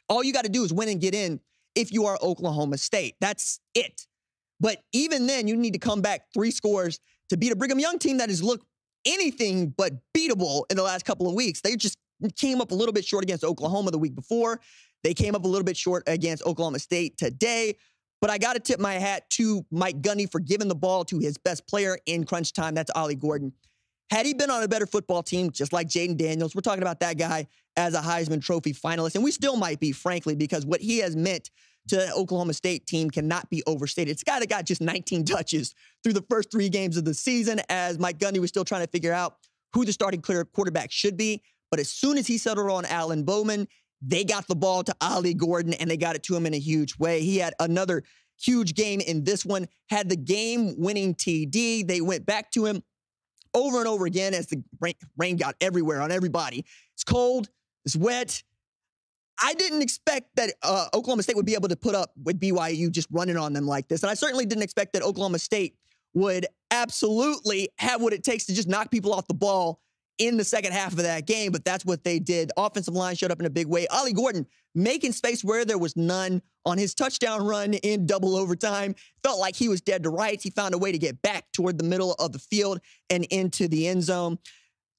All 0.08 0.22
you 0.22 0.32
got 0.32 0.44
to 0.44 0.50
do 0.50 0.64
is 0.64 0.72
win 0.72 0.88
and 0.88 1.00
get 1.00 1.14
in 1.14 1.40
if 1.74 1.92
you 1.92 2.06
are 2.06 2.16
Oklahoma 2.22 2.78
State. 2.78 3.16
That's 3.20 3.58
it. 3.74 4.06
But 4.60 4.78
even 4.92 5.26
then, 5.26 5.48
you 5.48 5.56
need 5.56 5.72
to 5.72 5.80
come 5.80 6.02
back 6.02 6.26
three 6.32 6.52
scores 6.52 7.00
to 7.30 7.36
beat 7.36 7.50
a 7.50 7.56
Brigham 7.56 7.80
Young 7.80 7.98
team 7.98 8.18
that 8.18 8.28
has 8.28 8.42
looked 8.42 8.64
anything 9.04 9.70
but 9.70 9.92
beatable 10.16 10.64
in 10.70 10.76
the 10.76 10.82
last 10.82 11.04
couple 11.04 11.28
of 11.28 11.34
weeks. 11.34 11.60
They 11.62 11.74
just 11.74 11.98
came 12.36 12.60
up 12.60 12.70
a 12.70 12.74
little 12.74 12.92
bit 12.92 13.04
short 13.04 13.24
against 13.24 13.44
Oklahoma 13.44 13.90
the 13.90 13.98
week 13.98 14.14
before. 14.14 14.60
They 15.02 15.14
came 15.14 15.34
up 15.34 15.44
a 15.44 15.48
little 15.48 15.64
bit 15.64 15.76
short 15.76 16.02
against 16.06 16.44
Oklahoma 16.44 16.78
State 16.78 17.18
today. 17.18 17.76
But 18.20 18.30
I 18.30 18.38
got 18.38 18.54
to 18.54 18.60
tip 18.60 18.80
my 18.80 18.94
hat 18.94 19.28
to 19.30 19.66
Mike 19.70 20.00
Gundy 20.00 20.30
for 20.30 20.40
giving 20.40 20.68
the 20.68 20.74
ball 20.74 21.04
to 21.06 21.18
his 21.18 21.36
best 21.36 21.66
player 21.68 21.98
in 22.06 22.24
crunch 22.24 22.54
time. 22.54 22.74
That's 22.74 22.90
Ollie 22.94 23.16
Gordon. 23.16 23.52
Had 24.10 24.26
he 24.26 24.32
been 24.32 24.50
on 24.50 24.62
a 24.62 24.68
better 24.68 24.86
football 24.86 25.22
team, 25.22 25.50
just 25.50 25.72
like 25.72 25.88
Jayden 25.88 26.16
Daniels, 26.16 26.54
we're 26.54 26.62
talking 26.62 26.82
about 26.82 27.00
that 27.00 27.18
guy 27.18 27.46
as 27.76 27.94
a 27.94 28.00
Heisman 28.00 28.42
Trophy 28.42 28.72
finalist. 28.72 29.14
And 29.14 29.24
we 29.24 29.30
still 29.30 29.56
might 29.56 29.80
be, 29.80 29.92
frankly, 29.92 30.36
because 30.36 30.64
what 30.64 30.80
he 30.80 30.98
has 30.98 31.16
meant 31.16 31.50
to 31.88 31.96
the 31.96 32.12
Oklahoma 32.14 32.54
State 32.54 32.86
team 32.86 33.10
cannot 33.10 33.50
be 33.50 33.62
overstated. 33.66 34.12
It's 34.12 34.22
a 34.22 34.24
guy 34.24 34.40
that 34.40 34.48
got 34.48 34.64
just 34.64 34.80
19 34.80 35.24
touches 35.24 35.74
through 36.02 36.14
the 36.14 36.24
first 36.30 36.50
three 36.50 36.68
games 36.68 36.96
of 36.96 37.04
the 37.04 37.14
season 37.14 37.60
as 37.68 37.98
Mike 37.98 38.18
Gundy 38.18 38.38
was 38.38 38.50
still 38.50 38.64
trying 38.64 38.82
to 38.82 38.90
figure 38.90 39.12
out 39.12 39.36
who 39.72 39.84
the 39.84 39.92
starting 39.92 40.22
quarterback 40.22 40.90
should 40.90 41.16
be. 41.16 41.42
But 41.74 41.80
as 41.80 41.90
soon 41.90 42.18
as 42.18 42.28
he 42.28 42.38
settled 42.38 42.70
on 42.70 42.84
Alan 42.84 43.24
Bowman, 43.24 43.66
they 44.00 44.22
got 44.22 44.46
the 44.46 44.54
ball 44.54 44.84
to 44.84 44.94
Ollie 45.00 45.34
Gordon 45.34 45.74
and 45.74 45.90
they 45.90 45.96
got 45.96 46.14
it 46.14 46.22
to 46.22 46.36
him 46.36 46.46
in 46.46 46.54
a 46.54 46.58
huge 46.60 46.96
way. 47.00 47.22
He 47.22 47.38
had 47.38 47.52
another 47.58 48.04
huge 48.40 48.76
game 48.76 49.00
in 49.00 49.24
this 49.24 49.44
one, 49.44 49.66
had 49.88 50.08
the 50.08 50.14
game 50.14 50.76
winning 50.78 51.16
TD. 51.16 51.84
They 51.84 52.00
went 52.00 52.26
back 52.26 52.52
to 52.52 52.64
him 52.64 52.84
over 53.54 53.78
and 53.78 53.88
over 53.88 54.06
again 54.06 54.34
as 54.34 54.46
the 54.46 54.62
rain, 54.80 54.94
rain 55.16 55.36
got 55.36 55.56
everywhere 55.60 56.00
on 56.00 56.12
everybody. 56.12 56.64
It's 56.92 57.02
cold, 57.02 57.48
it's 57.84 57.96
wet. 57.96 58.44
I 59.42 59.54
didn't 59.54 59.82
expect 59.82 60.36
that 60.36 60.54
uh, 60.62 60.86
Oklahoma 60.94 61.24
State 61.24 61.34
would 61.34 61.44
be 61.44 61.54
able 61.54 61.70
to 61.70 61.76
put 61.76 61.96
up 61.96 62.12
with 62.22 62.38
BYU 62.38 62.88
just 62.92 63.08
running 63.10 63.36
on 63.36 63.52
them 63.52 63.66
like 63.66 63.88
this. 63.88 64.04
And 64.04 64.10
I 64.10 64.14
certainly 64.14 64.46
didn't 64.46 64.62
expect 64.62 64.92
that 64.92 65.02
Oklahoma 65.02 65.40
State 65.40 65.74
would 66.12 66.46
absolutely 66.70 67.70
have 67.78 68.00
what 68.00 68.12
it 68.12 68.22
takes 68.22 68.44
to 68.44 68.54
just 68.54 68.68
knock 68.68 68.92
people 68.92 69.12
off 69.12 69.26
the 69.26 69.34
ball 69.34 69.80
in 70.18 70.36
the 70.36 70.44
second 70.44 70.72
half 70.72 70.92
of 70.92 70.98
that 70.98 71.26
game, 71.26 71.52
but 71.52 71.64
that's 71.64 71.84
what 71.84 72.04
they 72.04 72.18
did. 72.18 72.52
Offensive 72.56 72.94
line 72.94 73.16
showed 73.16 73.30
up 73.30 73.40
in 73.40 73.46
a 73.46 73.50
big 73.50 73.66
way. 73.66 73.86
Ollie 73.88 74.12
Gordon 74.12 74.46
making 74.74 75.12
space 75.12 75.44
where 75.44 75.64
there 75.64 75.78
was 75.78 75.96
none 75.96 76.42
on 76.66 76.78
his 76.78 76.94
touchdown 76.94 77.44
run 77.46 77.74
in 77.74 78.06
double 78.06 78.36
overtime. 78.36 78.94
Felt 79.22 79.38
like 79.38 79.54
he 79.54 79.68
was 79.68 79.80
dead 79.80 80.02
to 80.02 80.10
rights. 80.10 80.42
He 80.42 80.50
found 80.50 80.74
a 80.74 80.78
way 80.78 80.92
to 80.92 80.98
get 80.98 81.20
back 81.22 81.44
toward 81.52 81.78
the 81.78 81.84
middle 81.84 82.14
of 82.14 82.32
the 82.32 82.38
field 82.38 82.80
and 83.10 83.24
into 83.26 83.68
the 83.68 83.86
end 83.86 84.02
zone. 84.02 84.38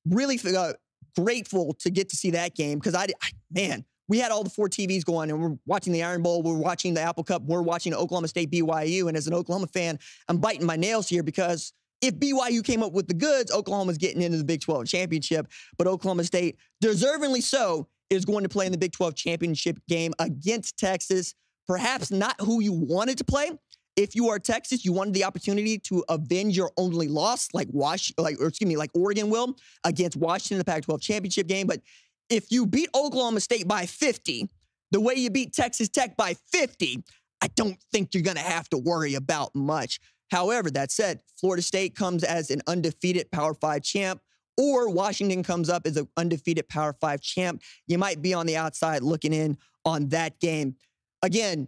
Really 0.05 0.39
uh, 0.55 0.73
grateful 1.15 1.73
to 1.79 1.89
get 1.89 2.09
to 2.09 2.15
see 2.15 2.31
that 2.31 2.55
game 2.55 2.79
because 2.79 2.95
I, 2.95 3.03
I, 3.03 3.29
man, 3.51 3.85
we 4.07 4.19
had 4.19 4.31
all 4.31 4.43
the 4.43 4.49
four 4.49 4.69
TVs 4.69 5.03
going 5.03 5.31
and 5.31 5.41
we're 5.41 5.57
watching 5.65 5.91
the 5.91 6.03
Iron 6.03 6.21
Bowl, 6.21 6.43
we're 6.43 6.53
watching 6.53 6.93
the 6.93 7.01
Apple 7.01 7.23
Cup, 7.23 7.41
we're 7.43 7.61
watching 7.61 7.93
Oklahoma 7.93 8.27
State 8.27 8.51
BYU. 8.51 9.07
And 9.07 9.17
as 9.17 9.27
an 9.27 9.33
Oklahoma 9.33 9.67
fan, 9.67 9.97
I'm 10.27 10.37
biting 10.37 10.65
my 10.65 10.75
nails 10.75 11.09
here 11.09 11.23
because 11.23 11.73
if 12.01 12.15
BYU 12.15 12.63
came 12.63 12.83
up 12.83 12.93
with 12.93 13.07
the 13.07 13.13
goods, 13.13 13.51
Oklahoma's 13.51 13.97
getting 13.97 14.21
into 14.21 14.37
the 14.37 14.43
Big 14.43 14.61
12 14.61 14.85
championship. 14.85 15.47
But 15.77 15.87
Oklahoma 15.87 16.23
State, 16.23 16.57
deservingly 16.83 17.41
so, 17.41 17.87
is 18.09 18.25
going 18.25 18.43
to 18.43 18.49
play 18.49 18.65
in 18.65 18.71
the 18.71 18.77
Big 18.77 18.91
12 18.91 19.15
championship 19.15 19.79
game 19.87 20.13
against 20.19 20.77
Texas. 20.77 21.33
Perhaps 21.67 22.11
not 22.11 22.39
who 22.39 22.61
you 22.61 22.73
wanted 22.73 23.17
to 23.17 23.23
play. 23.23 23.51
If 23.95 24.13
you 24.13 24.29
are 24.29 24.39
Texas, 24.39 24.83
you 24.83 24.91
wanted 24.91 25.13
the 25.13 25.23
opportunity 25.23 25.79
to 25.79 26.03
avenge 26.09 26.57
your 26.57 26.69
only 26.77 27.07
loss, 27.07 27.47
like 27.53 27.67
Wash, 27.71 28.11
like 28.17 28.39
or 28.41 28.47
excuse 28.47 28.67
me, 28.67 28.75
like 28.75 28.91
Oregon 28.93 29.29
will 29.29 29.55
against 29.85 30.17
Washington 30.17 30.55
in 30.55 30.59
the 30.59 30.65
Pac-12 30.65 31.01
championship 31.01 31.47
game. 31.47 31.65
But 31.65 31.81
if 32.29 32.51
you 32.51 32.65
beat 32.65 32.89
Oklahoma 32.93 33.39
State 33.39 33.67
by 33.67 33.85
50, 33.85 34.49
the 34.91 34.99
way 34.99 35.15
you 35.15 35.29
beat 35.29 35.53
Texas 35.53 35.87
Tech 35.87 36.17
by 36.17 36.35
50, 36.51 37.03
I 37.41 37.47
don't 37.55 37.77
think 37.91 38.13
you're 38.13 38.23
going 38.23 38.37
to 38.37 38.43
have 38.43 38.69
to 38.69 38.77
worry 38.77 39.15
about 39.15 39.55
much. 39.55 39.99
However, 40.31 40.71
that 40.71 40.91
said, 40.91 41.21
Florida 41.39 41.61
State 41.61 41.95
comes 41.95 42.23
as 42.23 42.49
an 42.51 42.61
undefeated 42.67 43.31
Power 43.31 43.53
Five 43.53 43.83
champ, 43.83 44.21
or 44.57 44.89
Washington 44.89 45.43
comes 45.43 45.69
up 45.69 45.85
as 45.85 45.97
an 45.97 46.07
undefeated 46.17 46.67
Power 46.67 46.93
Five 46.93 47.21
champ. 47.21 47.61
You 47.87 47.97
might 47.97 48.21
be 48.21 48.33
on 48.33 48.45
the 48.45 48.57
outside 48.57 49.01
looking 49.03 49.33
in 49.33 49.57
on 49.85 50.09
that 50.09 50.39
game. 50.39 50.75
Again, 51.21 51.67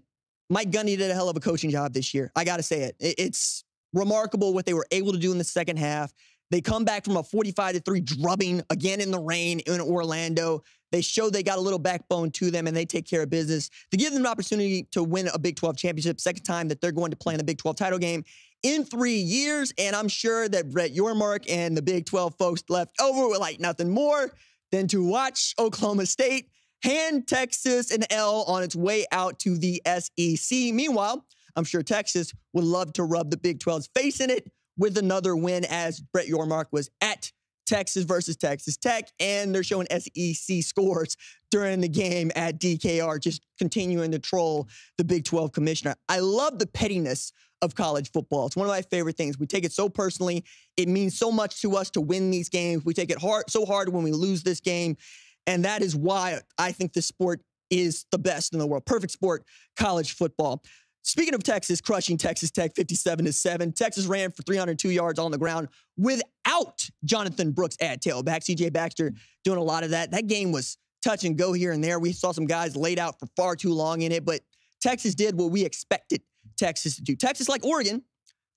Mike 0.50 0.72
Gundy 0.72 0.98
did 0.98 1.12
a 1.12 1.14
hell 1.14 1.30
of 1.30 1.38
a 1.38 1.42
coaching 1.42 1.70
job 1.70 1.94
this 1.94 2.14
year. 2.14 2.32
I 2.36 2.44
got 2.44 2.58
to 2.58 2.64
say 2.64 2.82
it. 2.82 2.96
It's 3.00 3.64
remarkable 3.94 4.54
what 4.54 4.66
they 4.66 4.74
were 4.74 4.88
able 4.92 5.12
to 5.12 5.18
do 5.18 5.32
in 5.32 5.38
the 5.38 5.44
second 5.44 5.78
half. 5.78 6.14
They 6.50 6.62
come 6.62 6.86
back 6.86 7.04
from 7.04 7.18
a 7.18 7.24
45 7.24 7.76
to 7.76 7.80
3 7.82 8.00
drubbing 8.00 8.62
again 8.70 9.02
in 9.02 9.12
the 9.12 9.20
rain 9.20 9.60
in 9.60 9.82
Orlando. 9.82 10.64
They 10.92 11.02
show 11.02 11.30
they 11.30 11.44
got 11.44 11.58
a 11.58 11.62
little 11.62 11.80
backbone 11.80 12.32
to 12.32 12.52
them 12.52 12.68
and 12.68 12.76
they 12.76 12.86
take 12.86 13.08
care 13.08 13.24
of 13.24 13.30
business 13.30 13.70
to 13.92 13.98
give 13.98 14.14
them 14.14 14.24
an 14.24 14.28
opportunity 14.28 14.84
to 14.92 15.04
win 15.04 15.28
a 15.34 15.40
Big 15.40 15.56
12 15.56 15.78
championship, 15.78 16.20
second 16.20 16.44
time 16.44 16.68
that 16.70 16.82
they're 16.82 16.92
going 16.92 17.12
to 17.12 17.18
play 17.18 17.34
in 17.34 17.38
the 17.38 17.44
Big 17.44 17.58
12 17.58 17.76
title 17.76 18.00
game 18.00 18.24
in 18.64 18.86
three 18.86 19.18
years. 19.18 19.74
And 19.78 19.96
I'm 19.96 20.08
sure 20.08 20.48
that 20.48 20.72
Brett 20.72 20.96
Yormark 20.96 21.46
and 21.50 21.76
the 21.76 21.82
Big 21.82 22.06
12 22.06 22.36
folks 22.38 22.64
left 22.70 22.96
over 23.02 23.28
with 23.28 23.40
like 23.40 23.60
nothing 23.60 23.90
more 23.90 24.32
than 24.72 24.88
to 24.88 25.04
watch 25.04 25.54
Oklahoma 25.60 26.06
State 26.06 26.50
hand 26.84 27.28
Texas 27.28 27.92
an 27.92 28.04
L 28.10 28.44
on 28.48 28.64
its 28.64 28.76
way 28.76 29.06
out 29.12 29.40
to 29.40 29.58
the 29.58 29.82
SEC. 29.86 30.74
Meanwhile, 30.74 31.26
I'm 31.56 31.64
sure 31.64 31.82
Texas 31.82 32.34
would 32.54 32.64
love 32.64 32.94
to 32.94 33.04
rub 33.04 33.32
the 33.32 33.38
Big 33.38 33.60
12's 33.60 33.90
face 33.96 34.20
in 34.20 34.30
it 34.30 34.52
with 34.78 34.98
another 34.98 35.36
win 35.36 35.66
as 35.66 36.00
Brett 36.00 36.28
Yormark 36.28 36.66
was 36.72 36.90
at 37.02 37.32
Texas 37.68 38.04
versus 38.04 38.36
Texas 38.36 38.78
Tech, 38.78 39.10
and 39.20 39.54
they're 39.54 39.64
showing 39.64 39.88
SEC 39.92 40.64
scores 40.64 41.16
during 41.52 41.82
the 41.82 41.88
game 41.88 42.32
at 42.36 42.60
DKR, 42.60 43.22
just 43.22 43.46
continuing 43.60 44.12
to 44.12 44.20
troll 44.20 44.68
the 44.98 45.04
Big 45.04 45.26
12 45.26 45.52
commissioner. 45.52 45.96
I 46.10 46.20
love 46.20 46.60
the 46.60 46.68
pettiness 46.68 47.32
of 47.62 47.76
college 47.76 48.12
football. 48.12 48.48
It's 48.48 48.56
one 48.56 48.68
of 48.68 48.72
my 48.72 48.82
favorite 48.84 49.18
things. 49.18 49.38
We 49.38 49.48
take 49.48 49.66
it 49.66 49.72
so 49.72 49.90
personally. 49.90 50.44
It 50.78 50.88
means 50.88 51.18
so 51.18 51.32
much 51.32 51.62
to 51.62 51.76
us 51.76 51.90
to 51.92 52.02
win 52.02 52.32
these 52.32 52.50
games. 52.50 52.86
We 52.86 52.94
take 52.94 53.12
it 53.12 53.20
hard 53.20 53.50
so 53.50 53.66
hard 53.66 53.90
when 53.90 54.04
we 54.04 54.12
lose 54.12 54.44
this 54.44 54.60
game. 54.60 54.98
And 55.46 55.66
that 55.66 55.82
is 55.82 55.96
why 55.96 56.42
I 56.58 56.72
think 56.72 56.94
this 56.94 57.08
sport 57.08 57.42
is 57.70 58.06
the 58.12 58.20
best 58.20 58.54
in 58.54 58.60
the 58.60 58.68
world. 58.68 58.86
Perfect 58.86 59.12
sport, 59.12 59.44
college 59.76 60.14
football. 60.14 60.62
Speaking 61.08 61.34
of 61.34 61.42
Texas 61.42 61.80
crushing 61.80 62.18
Texas 62.18 62.52
Tech 62.52 62.76
57 62.76 63.24
to 63.24 63.32
7, 63.32 63.72
Texas 63.72 64.08
ran 64.08 64.30
for 64.30 64.44
302 64.44 64.90
yards 64.90 65.20
on 65.20 65.32
the 65.32 65.38
ground 65.38 65.70
without 65.96 66.86
Jonathan 67.06 67.54
Brooks 67.54 67.78
at 67.80 68.04
tailback. 68.04 68.44
CJ 68.44 68.74
Baxter 68.74 69.14
doing 69.46 69.58
a 69.58 69.64
lot 69.64 69.86
of 69.86 69.92
that. 69.92 70.12
That 70.12 70.28
game 70.28 70.52
was 70.52 70.78
touch 71.02 71.24
and 71.24 71.38
go 71.38 71.54
here 71.54 71.72
and 71.72 71.82
there. 71.82 71.98
We 71.98 72.12
saw 72.12 72.34
some 72.34 72.46
guys 72.46 72.76
laid 72.76 73.00
out 73.00 73.22
for 73.22 73.28
far 73.38 73.56
too 73.56 73.72
long 73.72 74.02
in 74.02 74.12
it, 74.12 74.26
but 74.26 74.42
Texas 74.82 75.16
did 75.16 75.38
what 75.40 75.50
we 75.50 75.64
expected 75.64 76.22
Texas 76.58 76.98
to 76.98 77.02
do. 77.02 77.16
Texas, 77.16 77.48
like 77.48 77.64
Oregon, 77.64 78.04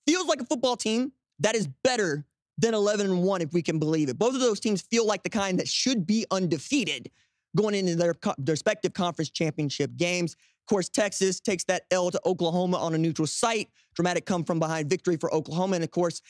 feels 0.05 0.27
like 0.27 0.41
a 0.41 0.45
football 0.45 0.77
team 0.77 1.13
that 1.39 1.55
is 1.55 1.69
better 1.85 2.27
than 2.59 2.75
11 2.75 3.07
and 3.07 3.23
1 3.23 3.43
if 3.43 3.53
we 3.53 3.63
can 3.63 3.79
believe 3.79 4.09
it. 4.09 4.19
Both 4.19 4.35
of 4.35 4.41
those 4.41 4.59
teams 4.59 4.83
feel 4.83 5.07
like 5.07 5.23
the 5.23 5.31
kind 5.31 5.61
that 5.61 5.69
should 5.69 6.05
be 6.05 6.27
undefeated 6.33 7.13
going 7.57 7.77
into 7.77 7.95
their, 7.95 8.17
their 8.39 8.55
respective 8.55 8.93
conference 8.93 9.31
championship 9.31 9.97
games 9.97 10.35
course, 10.71 10.89
Texas 10.89 11.41
takes 11.41 11.65
that 11.65 11.83
L 11.91 12.11
to 12.11 12.21
Oklahoma 12.25 12.79
on 12.79 12.95
a 12.95 12.99
neutral 12.99 13.27
site. 13.27 13.69
Dramatic 13.95 14.25
come 14.25 14.45
from 14.45 14.59
behind 14.59 14.89
victory 14.89 15.17
for 15.17 15.33
Oklahoma. 15.35 15.75
And 15.75 15.85
of 15.85 15.91
course, 15.91 16.23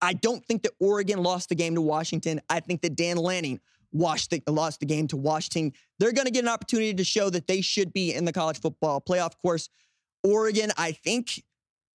I 0.00 0.12
don't 0.12 0.44
think 0.44 0.62
that 0.62 0.72
Oregon 0.78 1.22
lost 1.22 1.48
the 1.48 1.54
game 1.54 1.74
to 1.74 1.80
Washington. 1.80 2.40
I 2.50 2.60
think 2.60 2.82
that 2.82 2.94
Dan 2.94 3.16
Lanning 3.16 3.58
the, 3.92 4.42
lost 4.48 4.80
the 4.80 4.86
game 4.86 5.08
to 5.08 5.16
Washington. 5.16 5.72
They're 5.98 6.12
going 6.12 6.26
to 6.26 6.30
get 6.30 6.44
an 6.44 6.50
opportunity 6.50 6.92
to 6.94 7.04
show 7.04 7.30
that 7.30 7.46
they 7.46 7.62
should 7.62 7.92
be 7.92 8.12
in 8.12 8.26
the 8.26 8.32
college 8.32 8.60
football 8.60 9.00
playoff. 9.00 9.26
Of 9.26 9.38
course, 9.38 9.70
Oregon, 10.22 10.70
I 10.76 10.92
think, 10.92 11.42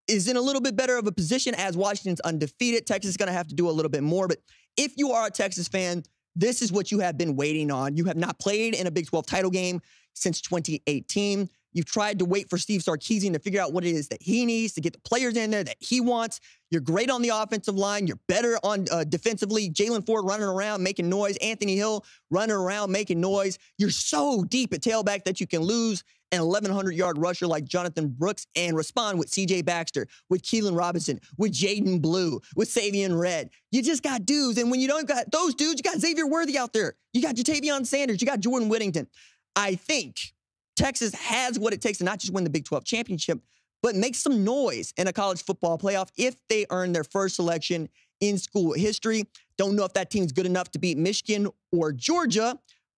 is 0.08 0.28
in 0.28 0.36
a 0.36 0.42
little 0.42 0.62
bit 0.62 0.76
better 0.76 0.98
of 0.98 1.06
a 1.06 1.12
position 1.12 1.54
as 1.56 1.78
Washington's 1.78 2.20
undefeated. 2.22 2.88
Texas 2.88 3.12
is 3.12 3.18
going 3.18 3.28
to 3.28 3.34
have 3.34 3.48
to 3.50 3.56
do 3.56 3.70
a 3.70 3.72
little 3.72 3.92
bit 3.92 4.04
more. 4.04 4.28
But 4.28 4.40
if 4.78 4.94
you 4.98 5.12
are 5.12 5.28
a 5.28 5.32
Texas 5.32 5.68
fan, 5.68 6.04
this 6.36 6.62
is 6.62 6.72
what 6.72 6.92
you 6.92 7.00
have 7.00 7.18
been 7.18 7.36
waiting 7.36 7.70
on. 7.70 7.96
You 7.96 8.06
have 8.06 8.18
not 8.18 8.40
played 8.40 8.74
in 8.74 8.88
a 8.88 8.92
Big 8.92 9.08
12 9.08 9.26
title 9.26 9.52
game 9.52 9.82
since 10.14 10.42
2018. 10.42 11.50
You've 11.74 11.86
tried 11.86 12.20
to 12.20 12.26
wait 12.26 12.50
for 12.50 12.58
Steve 12.58 12.82
Sarkisian 12.82 13.34
to 13.34 13.40
figure 13.40 13.62
out 13.62 13.74
what 13.74 13.86
it 13.86 13.92
is 13.92 14.08
that 14.10 14.22
he 14.22 14.46
needs 14.46 14.74
to 14.74 14.82
get 14.82 14.94
the 14.94 15.00
players 15.00 15.36
in 15.38 15.52
there 15.52 15.64
that 15.64 15.78
he 15.80 16.02
wants. 16.02 16.40
You're 16.70 16.82
great 16.82 17.10
on 17.10 17.22
the 17.22 17.30
offensive 17.30 17.76
line. 17.76 18.08
You're 18.08 18.20
better 18.28 18.58
on 18.64 18.86
uh, 18.92 19.04
defensively. 19.04 19.70
Jaylan 19.70 20.06
Ford 20.06 20.26
running 20.26 20.48
around 20.48 20.84
making 20.84 21.10
noise. 21.10 21.38
Anthony 21.38 21.76
Hill 21.76 22.06
running 22.30 22.56
around 22.56 22.92
making 22.92 23.20
noise. 23.20 23.58
You're 23.78 23.90
so 23.90 24.44
deep 24.44 24.74
at 24.74 24.82
tailback 24.82 25.24
that 25.26 25.40
you 25.40 25.48
can 25.48 25.62
lose 25.62 26.04
an 26.32 26.46
1,100 26.46 26.92
yard 26.92 27.18
rusher 27.18 27.46
like 27.46 27.66
Jonathan 27.66 28.08
Brooks 28.08 28.48
and 28.56 28.76
respond 28.76 29.20
with 29.20 29.30
CJ 29.30 29.66
Baxter, 29.66 30.08
with 30.30 30.42
Keilan 30.44 30.78
Robinson, 30.78 31.20
with 31.38 31.52
Jaydon 31.52 32.02
Blue, 32.02 32.42
with 32.56 32.70
Savion 32.70 33.20
Red. 33.20 33.50
You 33.72 33.84
just 33.84 34.02
got 34.02 34.26
dudes. 34.26 34.58
And 34.58 34.72
when 34.72 34.80
you 34.80 34.88
don't 34.88 35.08
got 35.08 35.30
those 35.32 35.56
dudes, 35.56 35.82
you 35.84 35.90
got 35.90 36.00
Xavier 36.00 36.28
Worthy 36.28 36.58
out 36.58 36.74
there. 36.74 36.96
You 37.14 37.22
got 37.22 37.36
Ja'Tavion 37.36 37.86
Sanders. 37.86 38.22
You 38.22 38.28
got 38.28 38.40
Jordan 38.40 38.70
Whittington. 38.70 39.08
I 39.56 39.76
think 39.76 40.34
Texas 40.82 41.14
has 41.14 41.60
what 41.60 41.74
it 41.74 41.82
takes 41.82 42.00
to 42.00 42.04
not 42.04 42.18
just 42.18 42.34
win 42.34 42.44
the 42.44 42.50
Big 42.50 42.66
12 42.66 42.84
championship, 42.84 43.40
but 43.84 43.96
make 43.96 44.16
some 44.16 44.44
noise 44.44 44.94
in 44.98 45.08
a 45.08 45.14
college 45.14 45.44
football 45.44 45.78
playoff 45.78 46.10
if 46.18 46.36
they 46.50 46.66
earn 46.72 46.92
their 46.92 47.04
first 47.04 47.36
selection 47.36 47.88
in 48.20 48.40
school 48.40 48.74
history. 48.74 49.28
Don't 49.60 49.76
know 49.76 49.86
if 49.86 49.94
that 49.94 50.10
team's 50.10 50.32
good 50.32 50.48
enough 50.48 50.72
to 50.72 50.80
beat 50.80 50.98
Michigan 50.98 51.48
or 51.72 51.92
Georgia, 51.92 52.58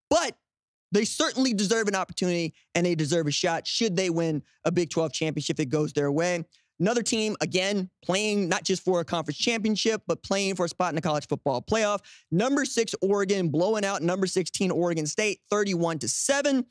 but 0.09 0.37
they 0.93 1.03
certainly 1.03 1.53
deserve 1.53 1.89
an 1.89 1.95
opportunity 1.95 2.53
and 2.73 2.85
they 2.85 2.95
deserve 2.95 3.27
a 3.27 3.31
shot 3.31 3.67
should 3.67 3.97
they 3.97 4.09
win 4.09 4.43
a 4.63 4.71
Big 4.71 4.89
12 4.89 5.11
championship 5.11 5.59
it 5.59 5.65
goes 5.65 5.91
their 5.91 6.09
way. 6.09 6.45
Another 6.79 7.03
team, 7.03 7.35
again, 7.41 7.89
playing 8.01 8.47
not 8.47 8.63
just 8.63 8.83
for 8.83 9.01
a 9.01 9.05
conference 9.05 9.37
championship, 9.37 10.01
but 10.07 10.23
playing 10.23 10.55
for 10.55 10.65
a 10.65 10.69
spot 10.69 10.89
in 10.89 10.95
the 10.95 11.01
college 11.01 11.27
football 11.27 11.61
playoff. 11.61 11.99
Number 12.31 12.65
six, 12.65 12.95
Oregon, 13.01 13.49
blowing 13.49 13.85
out 13.85 14.01
number 14.01 14.25
16, 14.25 14.71
Oregon 14.71 15.05
State, 15.05 15.39
31 15.49 15.99
to 15.99 16.07
7. 16.07 16.65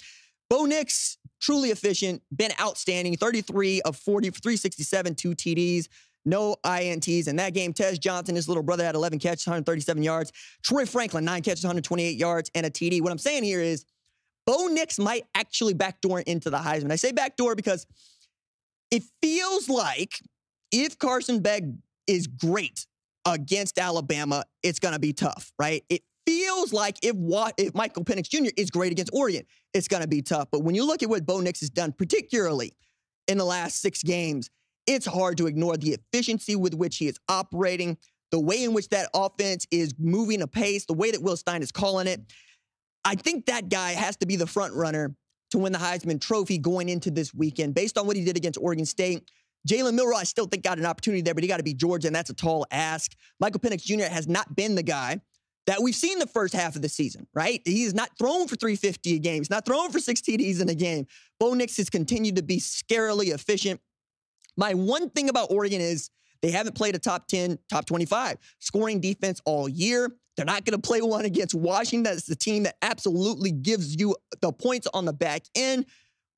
Bo 0.52 0.66
Nix, 0.66 1.16
truly 1.40 1.70
efficient, 1.70 2.20
been 2.36 2.50
outstanding, 2.60 3.16
33 3.16 3.80
of 3.86 3.96
40, 3.96 4.28
367, 4.28 5.14
two 5.14 5.30
TDs 5.30 5.88
no 6.24 6.56
INTs 6.62 7.26
in 7.26 7.36
that 7.36 7.54
game. 7.54 7.72
Tez 7.72 7.98
Johnson, 7.98 8.36
his 8.36 8.48
little 8.48 8.62
brother, 8.62 8.84
had 8.84 8.94
11 8.94 9.18
catches, 9.18 9.46
137 9.46 10.02
yards. 10.02 10.30
Troy 10.62 10.84
Franklin, 10.86 11.24
nine 11.24 11.42
catches, 11.42 11.64
128 11.64 12.16
yards, 12.16 12.50
and 12.54 12.66
a 12.66 12.70
TD. 12.70 13.00
What 13.00 13.10
I'm 13.10 13.18
saying 13.18 13.44
here 13.44 13.62
is 13.62 13.86
Bo 14.46 14.66
Nix 14.66 14.98
might 14.98 15.24
actually 15.34 15.72
backdoor 15.72 16.20
into 16.20 16.50
the 16.50 16.58
Heisman. 16.58 16.92
I 16.92 16.96
say 16.96 17.12
backdoor 17.12 17.56
because 17.56 17.86
it 18.90 19.02
feels 19.22 19.70
like 19.70 20.20
if 20.70 20.98
Carson 20.98 21.40
Beck 21.40 21.62
is 22.06 22.26
great 22.26 22.86
against 23.24 23.78
Alabama, 23.78 24.44
it's 24.62 24.78
going 24.78 24.94
to 24.94 25.00
be 25.00 25.14
tough, 25.14 25.50
right? 25.58 25.82
It 25.88 26.02
feels 26.62 26.72
like 26.72 26.98
if 27.02 27.14
what 27.16 27.54
if 27.58 27.74
Michael 27.74 28.04
Penix 28.04 28.28
Jr. 28.28 28.50
is 28.56 28.70
great 28.70 28.92
against 28.92 29.10
Oregon, 29.12 29.44
it's 29.74 29.88
going 29.88 30.02
to 30.02 30.08
be 30.08 30.22
tough. 30.22 30.48
But 30.50 30.60
when 30.60 30.74
you 30.74 30.86
look 30.86 31.02
at 31.02 31.08
what 31.08 31.26
Bo 31.26 31.40
Nix 31.40 31.60
has 31.60 31.70
done, 31.70 31.92
particularly 31.92 32.72
in 33.28 33.38
the 33.38 33.44
last 33.44 33.80
six 33.80 34.02
games, 34.02 34.48
it's 34.86 35.06
hard 35.06 35.38
to 35.38 35.46
ignore 35.46 35.76
the 35.76 35.94
efficiency 35.94 36.56
with 36.56 36.74
which 36.74 36.98
he 36.98 37.08
is 37.08 37.18
operating, 37.28 37.96
the 38.30 38.40
way 38.40 38.64
in 38.64 38.72
which 38.72 38.88
that 38.90 39.08
offense 39.14 39.66
is 39.70 39.94
moving 39.98 40.42
a 40.42 40.46
pace, 40.46 40.86
the 40.86 40.94
way 40.94 41.10
that 41.10 41.22
Will 41.22 41.36
Stein 41.36 41.62
is 41.62 41.72
calling 41.72 42.06
it. 42.06 42.20
I 43.04 43.14
think 43.14 43.46
that 43.46 43.68
guy 43.68 43.92
has 43.92 44.16
to 44.18 44.26
be 44.26 44.36
the 44.36 44.46
front 44.46 44.74
runner 44.74 45.14
to 45.50 45.58
win 45.58 45.72
the 45.72 45.78
Heisman 45.78 46.20
Trophy 46.20 46.58
going 46.58 46.88
into 46.88 47.10
this 47.10 47.34
weekend 47.34 47.74
based 47.74 47.98
on 47.98 48.06
what 48.06 48.16
he 48.16 48.24
did 48.24 48.36
against 48.36 48.58
Oregon 48.60 48.86
State. 48.86 49.30
Jalen 49.68 49.94
Milroe, 49.94 50.16
I 50.16 50.24
still 50.24 50.46
think 50.46 50.64
got 50.64 50.78
an 50.78 50.86
opportunity 50.86 51.22
there, 51.22 51.34
but 51.34 51.44
he 51.44 51.48
got 51.48 51.58
to 51.58 51.62
be 51.62 51.74
Georgia, 51.74 52.08
and 52.08 52.16
that's 52.16 52.30
a 52.30 52.34
tall 52.34 52.66
ask. 52.72 53.12
Michael 53.38 53.60
Penix 53.60 53.82
Jr. 53.82 54.12
has 54.12 54.26
not 54.26 54.56
been 54.56 54.74
the 54.74 54.82
guy 54.82 55.20
that 55.66 55.80
we've 55.82 55.94
seen 55.94 56.18
the 56.18 56.26
first 56.26 56.54
half 56.54 56.76
of 56.76 56.82
the 56.82 56.88
season, 56.88 57.26
right? 57.34 57.62
He's 57.64 57.94
not 57.94 58.10
thrown 58.18 58.48
for 58.48 58.56
350 58.56 59.14
a 59.14 59.18
game. 59.18 59.38
He's 59.38 59.50
not 59.50 59.64
thrown 59.64 59.90
for 59.90 60.00
six 60.00 60.20
TDs 60.20 60.60
in 60.60 60.68
a 60.68 60.74
game. 60.74 61.06
Bo 61.38 61.54
Nix 61.54 61.76
has 61.76 61.88
continued 61.88 62.36
to 62.36 62.42
be 62.42 62.58
scarily 62.58 63.32
efficient. 63.32 63.80
My 64.56 64.74
one 64.74 65.10
thing 65.10 65.28
about 65.28 65.50
Oregon 65.50 65.80
is 65.80 66.10
they 66.42 66.50
haven't 66.50 66.74
played 66.74 66.96
a 66.96 66.98
top 66.98 67.28
10, 67.28 67.58
top 67.70 67.86
25 67.86 68.36
scoring 68.58 69.00
defense 69.00 69.40
all 69.44 69.68
year. 69.68 70.10
They're 70.36 70.46
not 70.46 70.64
going 70.64 70.80
to 70.80 70.86
play 70.86 71.00
one 71.00 71.24
against 71.24 71.54
Washington. 71.54 72.02
That's 72.02 72.26
the 72.26 72.34
team 72.34 72.64
that 72.64 72.76
absolutely 72.82 73.52
gives 73.52 73.94
you 74.00 74.16
the 74.40 74.52
points 74.52 74.88
on 74.92 75.04
the 75.04 75.12
back 75.12 75.42
end. 75.54 75.86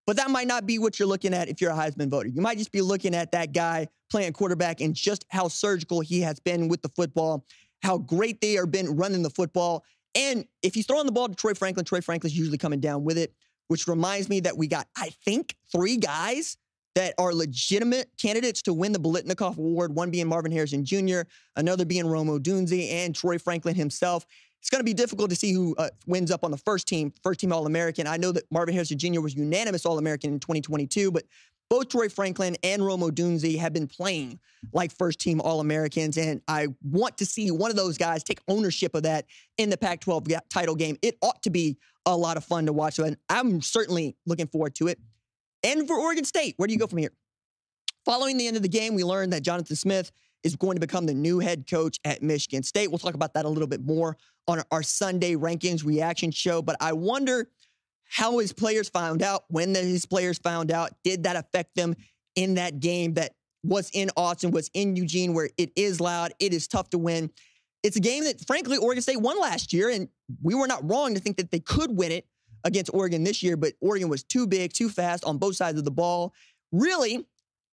But 0.07 0.17
that 0.17 0.31
might 0.31 0.47
not 0.47 0.67
be 0.67 0.79
what 0.79 0.99
you're 0.99 1.09
looking 1.09 1.33
at 1.33 1.49
if 1.49 1.61
you're 1.61 1.71
a 1.71 1.75
Heisman 1.75 2.11
voter. 2.11 2.29
You 2.29 2.43
might 2.43 2.59
just 2.59 2.73
be 2.73 2.83
looking 2.83 3.15
at 3.15 3.33
that 3.33 3.53
guy 3.53 3.89
playing 4.11 4.33
quarterback 4.35 4.81
and 4.81 4.95
just 4.95 5.25
how 5.31 5.49
surgical 5.49 6.01
he 6.01 6.21
has 6.21 6.39
been 6.39 6.69
with 6.69 6.83
the 6.83 6.91
football, 6.91 7.47
how 7.85 7.99
great 7.99 8.41
they 8.41 8.57
are 8.57 8.67
been 8.67 8.97
running 8.97 9.23
the 9.23 9.31
football. 9.31 9.85
And 10.15 10.47
if 10.63 10.75
he's 10.75 10.87
throwing 10.87 11.07
the 11.07 11.13
ball 11.13 11.29
to 11.29 11.35
Troy 11.35 11.55
Franklin, 11.55 11.85
Troy 11.85 12.01
Franklin's 12.01 12.37
usually 12.37 12.59
coming 12.59 12.81
down 12.81 13.05
with 13.05 13.19
it, 13.19 13.35
which 13.69 13.87
reminds 13.87 14.29
me 14.29 14.41
that 14.41 14.57
we 14.57 14.67
got, 14.67 14.89
I 14.97 15.11
think, 15.25 15.55
three 15.71 15.97
guys 15.97 16.57
that 16.95 17.15
are 17.19 17.35
legitimate 17.35 18.09
candidates 18.21 18.63
to 18.63 18.73
win 18.73 18.93
the 18.93 19.01
Biletnikoff 19.01 19.59
Award, 19.59 19.95
one 19.95 20.11
being 20.11 20.29
Marvin 20.29 20.53
Harrison 20.53 20.85
Jr., 20.85 21.23
another 21.57 21.85
being 21.85 22.07
Rome 22.07 22.29
Odunze, 22.29 22.91
and 22.91 23.15
Troy 23.15 23.39
Franklin 23.39 23.75
himself. 23.75 24.25
It's 24.61 24.71
going 24.71 24.81
to 24.81 24.85
be 24.85 24.95
difficult 24.95 25.29
to 25.29 25.37
see 25.37 25.53
who 25.53 25.75
uh, 25.77 25.91
wins 26.07 26.31
up 26.31 26.43
on 26.43 26.51
the 26.51 26.57
first 26.57 26.89
team, 26.89 27.13
first 27.23 27.41
team 27.41 27.53
All 27.53 27.67
American. 27.67 28.07
I 28.07 28.17
know 28.17 28.33
that 28.33 28.45
Marvin 28.51 28.73
Harrison 28.73 28.97
Jr. 28.97 29.21
was 29.21 29.35
unanimous 29.35 29.85
All 29.85 29.99
American 29.99 30.33
in 30.33 30.41
2022, 30.41 31.11
but 31.11 31.25
both 31.75 31.89
Troy 31.89 32.09
Franklin 32.09 32.57
and 32.63 32.87
Rome 32.87 33.01
Odunze 33.01 33.59
have 33.59 33.73
been 33.73 33.89
playing 33.89 34.39
like 34.73 34.93
first 34.93 35.19
team 35.19 35.41
All 35.41 35.59
Americans. 35.59 36.17
And 36.17 36.41
I 36.47 36.69
want 36.85 37.19
to 37.19 37.27
see 37.27 37.51
one 37.51 37.69
of 37.69 37.77
those 37.77 37.99
guys 37.99 38.23
take 38.23 38.39
ownership 38.47 38.95
of 38.95 39.03
that 39.03 39.27
in 39.59 39.71
the 39.71 39.77
Pac 39.77 39.99
12 39.99 40.29
title 40.49 40.77
game. 40.77 40.97
It 41.03 41.19
ought 41.21 41.43
to 41.43 41.51
be 41.51 41.77
a 42.07 42.17
lot 42.17 42.37
of 42.37 42.45
fun 42.45 42.67
to 42.67 42.73
watch. 42.73 43.01
And 43.01 43.17
I'm 43.29 43.61
certainly 43.61 44.15
looking 44.25 44.47
forward 44.47 44.77
to 44.77 44.87
it. 44.87 45.01
And 45.65 45.89
for 45.89 45.99
Oregon 45.99 46.25
State, 46.25 46.55
where 46.59 46.69
do 46.69 46.73
you 46.73 46.79
go 46.79 46.87
from 46.87 46.99
here? 46.99 47.11
Following 48.05 48.37
the 48.37 48.47
end 48.47 48.57
of 48.57 48.63
the 48.63 48.69
game, 48.69 48.95
we 48.95 49.03
learned 49.03 49.33
that 49.33 49.43
Jonathan 49.43 49.75
Smith 49.75 50.13
is 50.45 50.55
going 50.55 50.77
to 50.77 50.81
become 50.81 51.07
the 51.07 51.15
new 51.15 51.41
head 51.41 51.69
coach 51.69 51.99
at 52.05 52.23
Michigan 52.23 52.63
State. 52.63 52.89
We'll 52.89 52.99
talk 52.99 53.15
about 53.15 53.35
that 53.35 53.47
a 53.47 53.49
little 53.49 53.67
bit 53.67 53.85
more 53.85 54.17
on 54.47 54.63
our 54.71 54.85
Sunday 54.85 55.35
rankings 55.35 55.85
reaction 55.85 56.31
show. 56.31 56.63
But 56.63 56.77
I 56.81 56.93
wonder 56.93 57.49
how 58.09 58.39
his 58.39 58.53
players 58.53 58.89
found 58.89 59.23
out, 59.23 59.45
when 59.49 59.75
his 59.75 60.07
players 60.07 60.39
found 60.39 60.71
out, 60.71 60.93
did 61.03 61.25
that 61.25 61.37
affect 61.37 61.75
them 61.75 61.95
in 62.37 62.55
that 62.55 62.81
game 62.81 63.15
that 63.15 63.35
was 63.63 63.91
in 63.95 64.11
Austin, 64.17 64.51
was 64.51 64.71
in 64.75 64.95
Eugene, 64.97 65.35
where 65.35 65.51
it 65.57 65.73
is 65.75 66.01
loud, 66.01 66.33
it 66.39 66.53
is 66.53 66.69
tough 66.69 66.91
to 66.91 66.99
win. 66.99 67.31
It's 67.83 67.97
a 67.97 68.01
game 68.01 68.25
that, 68.25 68.47
frankly, 68.47 68.77
Oregon 68.77 69.03
State 69.03 69.21
won 69.21 69.39
last 69.41 69.73
year, 69.73 69.89
and 69.89 70.09
we 70.43 70.55
were 70.55 70.67
not 70.67 70.89
wrong 70.89 71.15
to 71.15 71.21
think 71.21 71.37
that 71.39 71.51
they 71.51 71.61
could 71.61 71.97
win 71.97 72.13
it 72.13 72.27
against 72.65 72.93
Oregon 72.95 73.25
this 73.25 73.43
year, 73.43 73.57
but 73.57 73.75
Oregon 73.81 74.09
was 74.09 74.23
too 74.23 74.47
big, 74.47 74.73
too 74.73 74.89
fast 74.89 75.25
on 75.25 75.39
both 75.39 75.57
sides 75.57 75.79
of 75.79 75.85
the 75.85 75.91
ball. 75.91 76.33
Really, 76.73 77.27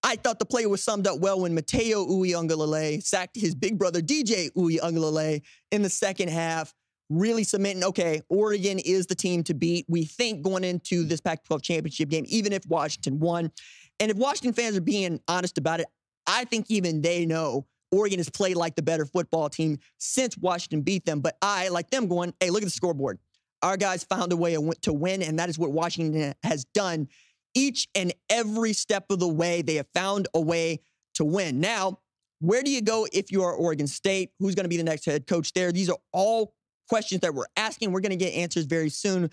I 0.04 0.16
thought 0.16 0.40
the 0.40 0.46
play 0.46 0.66
was 0.66 0.84
summed 0.84 1.08
up 1.08 1.20
well 1.20 1.40
when 1.40 1.56
Matayo 1.56 2.10
Uiagalelei 2.10 3.04
sacked 3.04 3.38
his 3.38 3.56
big 3.56 3.78
brother 3.78 4.02
DJ 4.02 4.52
Uiagalelei 4.52 5.42
in 5.72 5.82
the 5.82 5.90
second 5.90 6.30
half, 6.30 6.74
really 7.12 7.44
cementing, 7.44 7.84
okay, 7.84 8.22
Oregon 8.30 8.80
is 8.80 9.06
the 9.08 9.16
team 9.16 9.44
to 9.44 9.54
beat. 9.54 9.86
We 9.90 10.06
think 10.06 10.42
going 10.42 10.64
into 10.64 11.04
this 11.04 11.22
Pac-12 11.22 11.62
championship 11.62 12.10
game, 12.10 12.24
even 12.28 12.54
if 12.54 12.66
Washington 12.66 13.20
won. 13.20 13.52
And 14.00 14.10
if 14.10 14.18
Washington 14.18 14.54
fans 14.54 14.78
are 14.78 14.82
being 14.82 15.20
honest 15.28 15.58
about 15.58 15.82
it, 15.82 15.88
I 16.26 16.46
think 16.46 16.68
even 16.70 17.02
they 17.02 17.26
know 17.26 17.68
Oregon 17.92 18.20
has 18.20 18.30
played 18.30 18.56
like 18.56 18.76
the 18.76 18.82
better 18.82 19.06
football 19.06 19.50
team 19.50 19.80
since 19.98 20.38
Washington 20.38 20.82
beat 20.82 21.06
them. 21.06 21.20
But 21.20 21.38
I, 21.42 21.68
like 21.68 21.90
them, 21.90 22.08
going, 22.08 22.34
hey, 22.40 22.50
look 22.50 22.62
at 22.62 22.66
the 22.66 22.72
scoreboard. 22.72 23.20
Our 23.62 23.78
guys 23.78 24.04
found 24.04 24.32
a 24.32 24.38
way 24.38 24.58
to 24.82 24.94
win, 24.94 25.22
and 25.22 25.38
that 25.38 25.50
is 25.50 25.60
what 25.60 25.72
Washington 25.72 26.34
has 26.44 26.66
done 26.74 27.10
each 27.54 27.88
and 27.94 28.14
every 28.30 28.74
step 28.74 29.12
of 29.12 29.20
the 29.20 29.28
way. 29.28 29.62
They 29.62 29.76
have 29.76 29.88
found 29.94 30.28
a 30.34 30.40
way 30.40 30.80
to 31.16 31.26
win. 31.26 31.60
Now, 31.60 32.00
where 32.40 32.64
do 32.64 32.72
you 32.72 32.82
go 32.82 33.06
if 33.14 33.32
you 33.32 33.44
are 33.44 33.54
Oregon 33.54 33.86
State? 33.86 34.32
Who's 34.40 34.56
going 34.56 34.64
to 34.64 34.70
be 34.70 34.78
the 34.78 34.84
next 34.84 35.06
head 35.06 35.28
coach 35.28 35.54
there? 35.54 35.72
These 35.72 35.90
are 35.90 36.00
all 36.12 36.56
questions 36.92 37.22
that 37.22 37.34
we're 37.34 37.46
asking. 37.56 37.94
We're 37.94 38.02
going 38.02 38.10
to 38.10 38.18
get 38.18 38.34
answers 38.34 38.66
very 38.66 38.90
soon. 38.90 39.30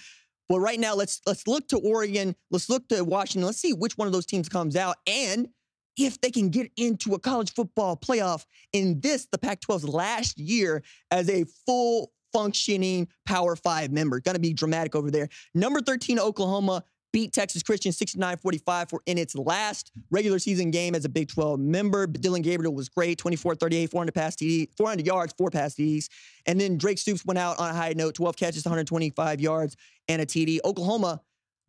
But 0.49 0.61
right 0.61 0.79
now, 0.79 0.95
let's 0.95 1.21
let's 1.27 1.49
look 1.49 1.67
to 1.69 1.79
Oregon. 1.79 2.37
Let's 2.53 2.71
look 2.71 2.89
to 2.91 3.03
Washington. 3.03 3.47
Let's 3.47 3.59
see 3.59 3.73
which 3.73 3.99
one 3.99 4.07
of 4.07 4.13
those 4.13 4.27
teams 4.27 4.49
comes 4.49 4.77
out 4.77 4.97
and 5.09 5.49
if 5.97 6.21
they 6.21 6.31
can 6.31 6.49
get 6.51 6.71
into 6.77 7.15
a 7.15 7.19
college 7.19 7.53
football 7.53 7.97
playoff 7.97 8.47
in 8.73 9.01
this, 9.01 9.27
the 9.33 9.39
Pac 9.39 9.61
12's 9.61 9.89
last 9.89 10.39
year 10.39 10.85
as 11.11 11.29
a 11.29 11.45
full 11.67 12.13
functioning 12.33 13.09
Power 13.27 13.57
Five 13.57 13.91
member. 13.91 14.21
Going 14.21 14.37
to 14.37 14.41
be 14.41 14.53
dramatic 14.53 14.95
over 14.95 15.11
there. 15.11 15.29
Number 15.57 15.81
13, 15.81 16.21
Oklahoma 16.21 16.85
beat 17.13 17.33
Texas 17.33 17.63
Christian 17.63 17.93
69-45 17.93 18.91
for 18.91 19.01
in 19.07 19.19
its 19.19 19.35
last 19.35 19.93
regular 20.11 20.39
season 20.39 20.71
game 20.71 20.95
as 20.95 21.05
a 21.05 21.09
Big 21.09 21.29
12 21.29 21.59
member. 21.59 22.07
Dillon 22.07 22.43
Gabriel 22.43 22.75
was 22.75 22.89
great, 22.89 23.19
24-38, 23.19 23.91
400 23.91 24.15
pass 24.15 24.37
TD, 24.37 24.69
400 24.77 25.07
yards, 25.07 25.35
four 25.37 25.51
pass 25.51 25.75
TDs. 25.75 26.09
And 26.47 26.61
then 26.61 26.77
Drake 26.77 26.99
Stoops 26.99 27.25
went 27.25 27.39
out 27.39 27.59
on 27.59 27.71
a 27.71 27.75
high 27.75 27.95
note, 27.97 28.15
12 28.15 28.37
catches, 28.37 28.65
125 28.65 29.41
yards, 29.41 29.77
and 30.09 30.21
a 30.21 30.27
TD. 30.27 30.59
Oklahoma 30.65 31.21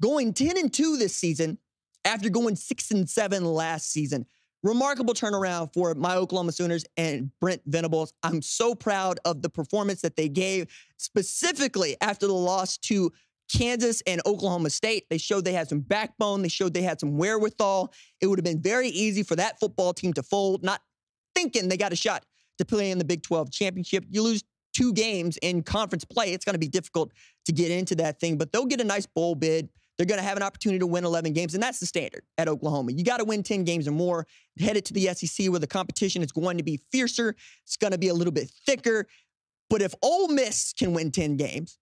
going 0.02 0.34
10 0.34 0.58
and 0.58 0.74
2 0.74 0.98
this 0.98 1.16
season 1.16 1.58
after 2.06 2.30
going 2.30 2.56
6 2.56 2.92
and 2.92 3.10
7 3.10 3.46
last 3.46 3.92
season. 3.92 4.26
Remarkable 4.62 5.14
turnaround 5.14 5.74
for 5.74 5.96
my 5.96 6.16
Oklahoma 6.16 6.52
Sooners 6.52 6.84
and 6.98 7.32
Brent 7.40 7.62
Venables. 7.66 8.14
I'm 8.24 8.42
so 8.42 8.76
proud 8.76 9.18
of 9.24 9.42
the 9.42 9.50
performance 9.50 10.02
that 10.02 10.18
they 10.18 10.28
gave, 10.28 10.68
specifically 10.98 11.96
after 12.02 12.28
the 12.28 12.34
loss 12.34 12.78
to 12.80 13.14
Kansas 13.52 14.02
and 14.06 14.22
Oklahoma 14.26 14.70
State. 14.70 15.06
They 15.10 15.18
showed 15.18 15.46
they 15.46 15.54
had 15.54 15.70
some 15.70 15.80
backbone, 15.80 16.42
they 16.42 16.50
showed 16.50 16.74
they 16.74 16.82
had 16.82 17.00
some 17.00 17.18
wherewithal. 17.18 17.94
It 18.22 18.28
would 18.28 18.40
have 18.40 18.46
been 18.46 18.62
very 18.62 18.90
easy 18.90 19.24
for 19.24 19.36
that 19.36 19.60
football 19.60 19.94
team 19.94 20.14
to 20.14 20.24
fold, 20.24 20.64
not 20.64 20.82
thinking 21.36 21.68
they 21.68 21.78
got 21.78 21.94
a 21.94 21.98
shot 21.98 22.26
to 22.58 22.66
play 22.66 22.92
in 22.92 22.98
the 22.98 23.06
Big 23.06 23.24
12 23.24 23.52
championship. 23.52 24.06
You 24.10 24.22
lose 24.22 24.44
two 24.74 24.94
games 24.94 25.38
in 25.38 25.64
conference 25.64 26.06
play, 26.06 26.34
it's 26.34 26.46
going 26.46 26.54
to 26.54 26.60
be 26.60 26.68
difficult 26.68 27.12
to 27.46 27.52
get 27.52 27.72
into 27.72 27.96
that 27.96 28.20
thing, 28.20 28.38
but 28.38 28.52
they'll 28.52 28.66
get 28.66 28.82
a 28.82 28.86
nice 28.86 29.06
bowl 29.06 29.36
bid. 29.36 29.70
They're 29.98 30.06
going 30.06 30.20
to 30.20 30.26
have 30.26 30.38
an 30.38 30.44
opportunity 30.44 30.80
to 30.80 30.88
win 30.88 31.04
11 31.04 31.34
games, 31.34 31.54
and 31.56 31.62
that's 31.62 31.82
the 31.82 31.86
standard 31.86 32.24
at 32.38 32.48
Oklahoma. 32.48 32.94
You 32.94 33.04
got 33.04 33.18
to 33.18 33.26
win 33.26 33.44
10 33.44 33.66
games 33.66 33.86
or 33.86 33.92
more. 33.92 34.28
Headed 34.58 34.86
to 34.86 34.94
the 34.94 35.14
SEC 35.14 35.50
where 35.50 35.60
the 35.60 35.68
competition 35.68 36.22
is 36.24 36.32
going 36.32 36.58
to 36.58 36.64
be 36.64 36.80
fiercer. 36.90 37.36
It's 37.66 37.76
going 37.76 37.92
to 37.92 37.98
be 37.98 38.08
a 38.08 38.14
little 38.14 38.32
bit 38.32 38.50
thicker. 38.66 39.08
But 39.70 39.82
if 39.82 39.94
Ole 40.02 40.30
Miss 40.30 40.72
can 40.72 40.94
win 40.94 41.12
10 41.12 41.36
games 41.36 41.78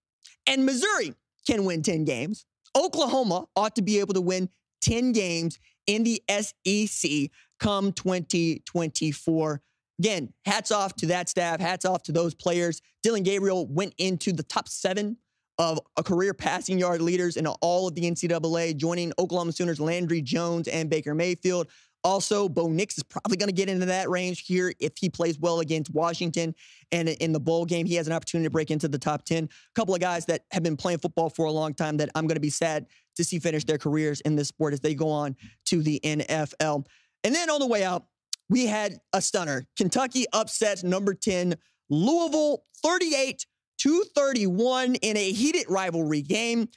and 0.47 0.65
Missouri 0.65 1.13
can 1.47 1.65
win 1.65 1.81
10 1.81 2.03
games, 2.03 2.45
Oklahoma 2.75 3.45
ought 3.55 3.75
to 3.75 3.81
be 3.81 3.99
able 3.99 4.13
to 4.13 4.21
win 4.21 4.49
10 4.81 5.13
games 5.13 5.57
in 5.87 6.03
the 6.03 6.21
SEC 6.29 7.31
come 7.59 7.91
2024. 7.93 9.61
again, 9.99 10.31
hats 10.45 10.71
off 10.71 10.95
to 10.95 11.07
that 11.07 11.29
staff, 11.29 11.59
hats 11.59 11.85
off 11.85 12.03
to 12.03 12.11
those 12.11 12.35
players. 12.35 12.81
Dillon 13.01 13.23
Gabriel 13.23 13.65
went 13.67 13.95
into 13.97 14.31
the 14.31 14.43
top 14.43 14.67
seven 14.67 15.17
of 15.57 15.79
a 15.97 16.03
career 16.03 16.35
passing 16.35 16.77
yard 16.77 17.01
leaders 17.01 17.35
in 17.35 17.47
all 17.47 17.87
of 17.87 17.95
the 17.95 18.03
NCAA, 18.03 18.77
joining 18.77 19.11
Oklahoma 19.17 19.51
Sooners 19.51 19.79
Landry 19.79 20.21
Jones 20.21 20.67
and 20.67 20.89
Baker 20.89 21.15
Mayfield. 21.15 21.67
Also, 22.03 22.47
Bo 22.47 22.67
Nix 22.67 22.97
is 22.97 23.03
probably 23.03 23.37
going 23.37 23.49
to 23.49 23.55
get 23.55 23.69
into 23.69 23.85
that 23.87 24.09
range 24.09 24.45
here 24.45 24.73
if 24.79 24.93
he 24.97 25.09
plays 25.09 25.37
well 25.39 25.59
against 25.59 25.93
Washington. 25.93 26.55
And 26.91 27.09
in 27.09 27.33
the 27.33 27.39
bowl 27.39 27.65
game, 27.65 27.85
he 27.85 27.95
has 27.95 28.07
an 28.07 28.13
opportunity 28.13 28.45
to 28.45 28.51
break 28.51 28.71
into 28.71 28.87
the 28.87 28.97
top 28.97 29.25
10. 29.25 29.43
A 29.43 29.49
couple 29.75 29.93
of 29.93 29.99
guys 29.99 30.25
that 30.27 30.43
have 30.51 30.63
been 30.63 30.77
playing 30.77 30.99
football 30.99 31.29
for 31.29 31.45
a 31.45 31.51
long 31.51 31.73
time 31.73 31.97
that 31.97 32.09
I'm 32.15 32.27
going 32.27 32.35
to 32.35 32.41
be 32.41 32.49
sad 32.49 32.85
to 33.15 33.23
see 33.23 33.39
finish 33.39 33.65
their 33.65 33.77
careers 33.77 34.21
in 34.21 34.35
this 34.35 34.47
sport 34.47 34.73
as 34.73 34.79
they 34.79 34.93
go 34.93 35.09
on 35.09 35.35
to 35.65 35.81
the 35.81 35.99
NFL. 36.03 36.85
And 37.23 37.35
then 37.35 37.49
on 37.49 37.59
the 37.59 37.67
way 37.67 37.83
out, 37.83 38.05
we 38.49 38.67
had 38.67 38.99
a 39.13 39.21
stunner. 39.21 39.65
Kentucky 39.75 40.25
upsets 40.31 40.83
number 40.83 41.13
10, 41.13 41.55
Louisville 41.89 42.63
38 42.83 43.45
231 43.79 44.95
in 44.95 45.17
a 45.17 45.31
heated 45.31 45.65
rivalry 45.69 46.21
game. 46.21 46.67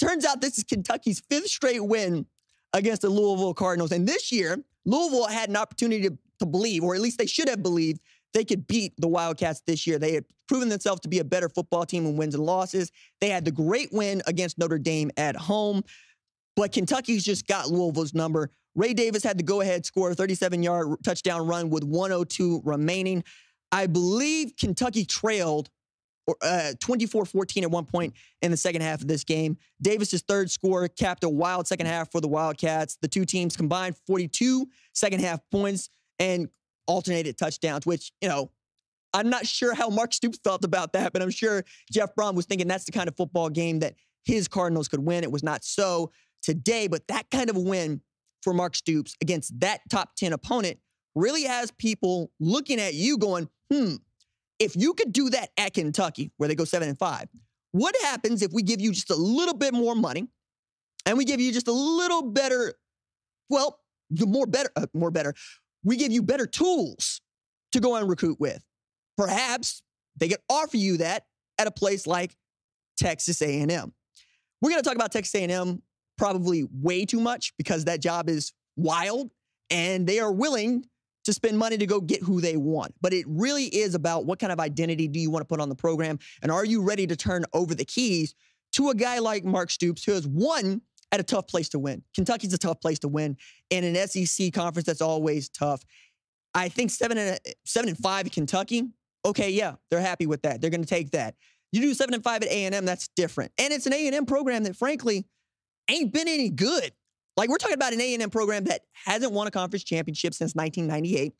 Turns 0.00 0.24
out 0.24 0.40
this 0.40 0.58
is 0.58 0.64
Kentucky's 0.64 1.20
fifth 1.28 1.48
straight 1.48 1.84
win 1.84 2.26
against 2.72 3.02
the 3.02 3.10
Louisville 3.10 3.54
Cardinals. 3.54 3.92
And 3.92 4.06
this 4.06 4.30
year, 4.30 4.58
Louisville 4.84 5.26
had 5.26 5.48
an 5.48 5.56
opportunity 5.56 6.08
to, 6.08 6.18
to 6.40 6.46
believe, 6.46 6.82
or 6.82 6.94
at 6.94 7.00
least 7.00 7.18
they 7.18 7.26
should 7.26 7.48
have 7.48 7.62
believed, 7.62 8.00
they 8.34 8.44
could 8.44 8.66
beat 8.66 8.92
the 8.98 9.08
Wildcats 9.08 9.62
this 9.66 9.86
year. 9.86 9.98
They 9.98 10.12
had 10.12 10.24
proven 10.48 10.68
themselves 10.68 11.00
to 11.00 11.08
be 11.08 11.18
a 11.18 11.24
better 11.24 11.48
football 11.48 11.86
team 11.86 12.06
in 12.06 12.16
wins 12.16 12.34
and 12.34 12.44
losses. 12.44 12.92
They 13.20 13.30
had 13.30 13.44
the 13.44 13.50
great 13.50 13.92
win 13.92 14.22
against 14.26 14.58
Notre 14.58 14.78
Dame 14.78 15.10
at 15.16 15.36
home, 15.36 15.82
but 16.54 16.72
Kentucky's 16.72 17.24
just 17.24 17.46
got 17.46 17.68
Louisville's 17.68 18.14
number. 18.14 18.50
Ray 18.74 18.92
Davis 18.92 19.22
had 19.22 19.38
the 19.38 19.42
go 19.42 19.62
ahead 19.62 19.86
score, 19.86 20.12
37 20.14 20.62
yard 20.62 20.88
touchdown 21.02 21.46
run 21.46 21.70
with 21.70 21.82
102 21.82 22.62
remaining. 22.64 23.24
I 23.72 23.86
believe 23.86 24.52
Kentucky 24.58 25.04
trailed 25.04 25.70
uh, 26.42 26.72
24-14 26.78 27.62
at 27.62 27.70
one 27.70 27.84
point 27.84 28.14
in 28.42 28.50
the 28.50 28.56
second 28.56 28.82
half 28.82 29.00
of 29.00 29.08
this 29.08 29.24
game. 29.24 29.56
Davis's 29.80 30.22
third 30.22 30.50
score 30.50 30.88
capped 30.88 31.24
a 31.24 31.28
wild 31.28 31.66
second 31.66 31.86
half 31.86 32.10
for 32.10 32.20
the 32.20 32.28
Wildcats. 32.28 32.98
The 33.00 33.08
two 33.08 33.24
teams 33.24 33.56
combined 33.56 33.96
42 34.06 34.66
second 34.92 35.20
half 35.20 35.40
points 35.50 35.88
and 36.18 36.48
alternated 36.86 37.36
touchdowns, 37.36 37.86
which, 37.86 38.12
you 38.20 38.28
know, 38.28 38.50
I'm 39.12 39.30
not 39.30 39.46
sure 39.46 39.74
how 39.74 39.88
Mark 39.88 40.12
Stoops 40.12 40.38
felt 40.42 40.64
about 40.64 40.92
that, 40.92 41.12
but 41.12 41.22
I'm 41.22 41.30
sure 41.30 41.64
Jeff 41.90 42.14
Brohm 42.14 42.34
was 42.34 42.46
thinking 42.46 42.68
that's 42.68 42.84
the 42.84 42.92
kind 42.92 43.08
of 43.08 43.16
football 43.16 43.48
game 43.48 43.78
that 43.80 43.94
his 44.24 44.48
Cardinals 44.48 44.88
could 44.88 45.00
win. 45.00 45.24
It 45.24 45.32
was 45.32 45.42
not 45.42 45.64
so 45.64 46.10
today, 46.42 46.86
but 46.86 47.06
that 47.08 47.30
kind 47.30 47.48
of 47.48 47.56
win 47.56 48.02
for 48.42 48.52
Mark 48.52 48.76
Stoops 48.76 49.14
against 49.20 49.58
that 49.60 49.80
top 49.90 50.16
10 50.16 50.32
opponent 50.32 50.78
really 51.14 51.44
has 51.44 51.70
people 51.72 52.30
looking 52.38 52.78
at 52.78 52.94
you 52.94 53.16
going, 53.16 53.48
hmm, 53.72 53.94
if 54.58 54.76
you 54.76 54.94
could 54.94 55.12
do 55.12 55.30
that 55.30 55.50
at 55.56 55.74
Kentucky, 55.74 56.32
where 56.36 56.48
they 56.48 56.54
go 56.54 56.64
seven 56.64 56.88
and 56.88 56.98
five, 56.98 57.28
what 57.72 57.94
happens 58.02 58.42
if 58.42 58.52
we 58.52 58.62
give 58.62 58.80
you 58.80 58.92
just 58.92 59.10
a 59.10 59.16
little 59.16 59.54
bit 59.54 59.74
more 59.74 59.94
money 59.94 60.28
and 61.04 61.18
we 61.18 61.24
give 61.24 61.40
you 61.40 61.52
just 61.52 61.68
a 61.68 61.72
little 61.72 62.22
better, 62.22 62.74
well, 63.50 63.80
the 64.10 64.26
more 64.26 64.46
better, 64.46 64.70
uh, 64.76 64.86
more 64.94 65.10
better, 65.10 65.34
we 65.84 65.96
give 65.96 66.12
you 66.12 66.22
better 66.22 66.46
tools 66.46 67.20
to 67.72 67.80
go 67.80 67.96
and 67.96 68.08
recruit 68.08 68.38
with. 68.40 68.62
Perhaps 69.16 69.82
they 70.16 70.28
could 70.28 70.40
offer 70.48 70.76
you 70.76 70.98
that 70.98 71.26
at 71.58 71.66
a 71.66 71.70
place 71.70 72.06
like 72.06 72.34
Texas 72.98 73.42
A&M. 73.42 73.92
We're 74.62 74.70
going 74.70 74.82
to 74.82 74.88
talk 74.88 74.96
about 74.96 75.12
Texas 75.12 75.34
A&M 75.34 75.82
probably 76.16 76.66
way 76.72 77.04
too 77.04 77.20
much 77.20 77.52
because 77.58 77.84
that 77.84 78.00
job 78.00 78.28
is 78.28 78.52
wild 78.76 79.30
and 79.70 80.06
they 80.06 80.18
are 80.18 80.32
willing 80.32 80.86
to 81.26 81.32
spend 81.32 81.58
money 81.58 81.76
to 81.76 81.86
go 81.86 82.00
get 82.00 82.22
who 82.22 82.40
they 82.40 82.56
want. 82.56 82.94
But 83.00 83.12
it 83.12 83.26
really 83.28 83.64
is 83.64 83.94
about 83.94 84.24
what 84.24 84.38
kind 84.38 84.52
of 84.52 84.60
identity 84.60 85.08
do 85.08 85.18
you 85.18 85.30
want 85.30 85.42
to 85.42 85.46
put 85.46 85.60
on 85.60 85.68
the 85.68 85.74
program? 85.74 86.18
And 86.40 86.50
are 86.50 86.64
you 86.64 86.82
ready 86.82 87.06
to 87.08 87.16
turn 87.16 87.44
over 87.52 87.74
the 87.74 87.84
keys 87.84 88.34
to 88.72 88.90
a 88.90 88.94
guy 88.94 89.18
like 89.18 89.44
Mark 89.44 89.70
Stoops, 89.70 90.04
who 90.04 90.12
has 90.12 90.26
won 90.26 90.80
at 91.12 91.20
a 91.20 91.24
tough 91.24 91.48
place 91.48 91.68
to 91.70 91.78
win? 91.78 92.02
Kentucky's 92.14 92.52
a 92.52 92.58
tough 92.58 92.80
place 92.80 93.00
to 93.00 93.08
win 93.08 93.36
in 93.70 93.84
an 93.84 94.08
SEC 94.08 94.52
conference 94.52 94.86
that's 94.86 95.02
always 95.02 95.48
tough. 95.48 95.82
I 96.54 96.68
think 96.68 96.90
seven 96.90 97.18
and 97.18 97.38
seven 97.64 97.90
and 97.90 97.98
five 97.98 98.30
Kentucky. 98.30 98.84
Okay, 99.24 99.50
yeah, 99.50 99.74
they're 99.90 100.00
happy 100.00 100.26
with 100.26 100.42
that. 100.42 100.60
They're 100.60 100.70
going 100.70 100.84
to 100.84 100.88
take 100.88 101.10
that. 101.10 101.34
You 101.72 101.80
do 101.80 101.92
seven 101.94 102.14
and 102.14 102.22
five 102.22 102.42
at 102.42 102.48
A 102.48 102.64
and 102.64 102.74
M, 102.74 102.84
that's 102.84 103.08
different. 103.16 103.50
And 103.58 103.72
it's 103.72 103.86
an 103.86 103.92
A 103.92 104.06
and 104.06 104.14
M 104.14 104.26
program 104.26 104.62
that, 104.62 104.76
frankly, 104.76 105.26
ain't 105.90 106.12
been 106.12 106.28
any 106.28 106.48
good 106.48 106.92
like 107.36 107.48
we're 107.48 107.58
talking 107.58 107.74
about 107.74 107.92
an 107.92 108.00
A&M 108.00 108.30
program 108.30 108.64
that 108.64 108.82
hasn't 108.92 109.32
won 109.32 109.46
a 109.46 109.50
conference 109.50 109.84
championship 109.84 110.34
since 110.34 110.54
1998, 110.54 111.34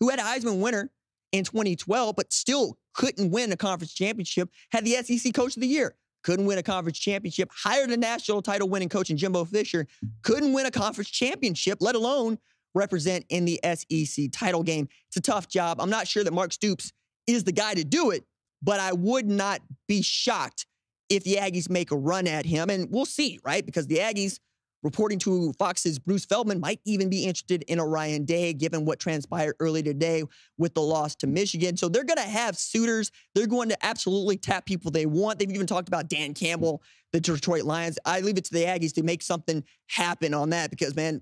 who 0.00 0.08
had 0.08 0.18
a 0.18 0.22
Heisman 0.22 0.60
winner 0.60 0.90
in 1.32 1.44
2012, 1.44 2.16
but 2.16 2.32
still 2.32 2.78
couldn't 2.94 3.30
win 3.30 3.52
a 3.52 3.56
conference 3.56 3.94
championship, 3.94 4.48
had 4.70 4.84
the 4.84 4.92
SEC 5.02 5.34
coach 5.34 5.56
of 5.56 5.60
the 5.60 5.68
year, 5.68 5.94
couldn't 6.24 6.46
win 6.46 6.58
a 6.58 6.62
conference 6.62 6.98
championship, 6.98 7.50
hired 7.54 7.90
a 7.90 7.96
national 7.96 8.42
title 8.42 8.68
winning 8.68 8.88
coach 8.88 9.10
in 9.10 9.16
Jimbo 9.16 9.44
Fisher, 9.44 9.86
couldn't 10.22 10.52
win 10.52 10.66
a 10.66 10.70
conference 10.70 11.10
championship, 11.10 11.78
let 11.80 11.94
alone 11.94 12.38
represent 12.74 13.24
in 13.28 13.44
the 13.44 13.60
SEC 13.64 14.30
title 14.32 14.62
game. 14.62 14.88
It's 15.08 15.16
a 15.16 15.20
tough 15.20 15.48
job. 15.48 15.80
I'm 15.80 15.90
not 15.90 16.06
sure 16.06 16.24
that 16.24 16.32
Mark 16.32 16.52
Stoops 16.52 16.92
is 17.26 17.44
the 17.44 17.52
guy 17.52 17.74
to 17.74 17.84
do 17.84 18.10
it, 18.10 18.24
but 18.62 18.80
I 18.80 18.92
would 18.92 19.26
not 19.26 19.60
be 19.88 20.02
shocked 20.02 20.66
if 21.08 21.24
the 21.24 21.36
Aggies 21.36 21.70
make 21.70 21.90
a 21.90 21.96
run 21.96 22.26
at 22.26 22.46
him. 22.46 22.68
And 22.70 22.88
we'll 22.90 23.06
see, 23.06 23.38
right? 23.44 23.64
Because 23.64 23.86
the 23.86 23.98
Aggies 23.98 24.40
Reporting 24.86 25.18
to 25.18 25.52
Fox's 25.58 25.98
Bruce 25.98 26.24
Feldman 26.24 26.60
might 26.60 26.78
even 26.84 27.10
be 27.10 27.24
interested 27.24 27.64
in 27.66 27.80
Ryan 27.80 28.24
Day, 28.24 28.52
given 28.52 28.84
what 28.84 29.00
transpired 29.00 29.56
early 29.58 29.82
today 29.82 30.22
with 30.58 30.74
the 30.74 30.80
loss 30.80 31.16
to 31.16 31.26
Michigan. 31.26 31.76
So 31.76 31.88
they're 31.88 32.04
going 32.04 32.18
to 32.18 32.22
have 32.22 32.56
suitors. 32.56 33.10
They're 33.34 33.48
going 33.48 33.68
to 33.70 33.84
absolutely 33.84 34.36
tap 34.36 34.64
people 34.64 34.92
they 34.92 35.04
want. 35.04 35.40
They've 35.40 35.50
even 35.50 35.66
talked 35.66 35.88
about 35.88 36.08
Dan 36.08 36.34
Campbell, 36.34 36.84
the 37.12 37.18
Detroit 37.18 37.64
Lions. 37.64 37.98
I 38.04 38.20
leave 38.20 38.38
it 38.38 38.44
to 38.44 38.52
the 38.52 38.62
Aggies 38.62 38.94
to 38.94 39.02
make 39.02 39.22
something 39.22 39.64
happen 39.88 40.32
on 40.32 40.50
that 40.50 40.70
because, 40.70 40.94
man, 40.94 41.20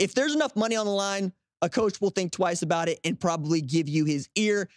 if 0.00 0.12
there's 0.12 0.34
enough 0.34 0.56
money 0.56 0.74
on 0.74 0.84
the 0.84 0.90
line, 0.90 1.32
a 1.62 1.68
coach 1.68 2.00
will 2.00 2.10
think 2.10 2.32
twice 2.32 2.62
about 2.62 2.88
it 2.88 2.98
and 3.04 3.20
probably 3.20 3.60
give 3.60 3.88
you 3.88 4.04
his 4.04 4.28
ear 4.34 4.68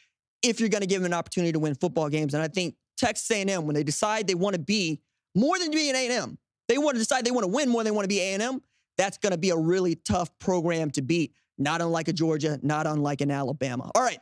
if 0.43 0.59
you're 0.59 0.69
going 0.69 0.81
to 0.81 0.87
give 0.87 1.01
him 1.01 1.07
an 1.07 1.13
opportunity 1.13 1.51
to 1.51 1.57
win 1.57 1.73
football 1.73 2.09
games. 2.09 2.35
And 2.35 2.43
I 2.43 2.47
think 2.47 2.75
Texas 2.95 3.31
A&M, 3.31 3.65
when 3.65 3.73
they 3.73 3.83
decide 3.83 4.27
they 4.27 4.35
want 4.35 4.53
to 4.53 4.61
be 4.61 5.01
more 5.33 5.57
than 5.57 5.71
being 5.71 5.95
A&M, 5.95 6.37
they 6.67 6.77
want 6.77 6.95
to 6.95 6.99
decide 6.99 7.25
they 7.25 7.31
want 7.31 7.43
to 7.43 7.51
win 7.51 7.69
more 7.69 7.83
than 7.83 7.91
they 7.91 7.95
want 7.95 8.05
to 8.05 8.09
be 8.09 8.19
A&M. 8.19 8.61
That's 8.97 9.17
going 9.17 9.31
to 9.31 9.37
be 9.37 9.49
a 9.49 9.57
really 9.57 9.95
tough 9.95 10.37
program 10.39 10.91
to 10.91 11.01
beat. 11.01 11.33
Not 11.57 11.81
unlike 11.81 12.07
a 12.07 12.13
Georgia, 12.13 12.59
not 12.63 12.87
unlike 12.87 13.21
an 13.21 13.31
Alabama. 13.31 13.91
All 13.95 14.03
right, 14.03 14.19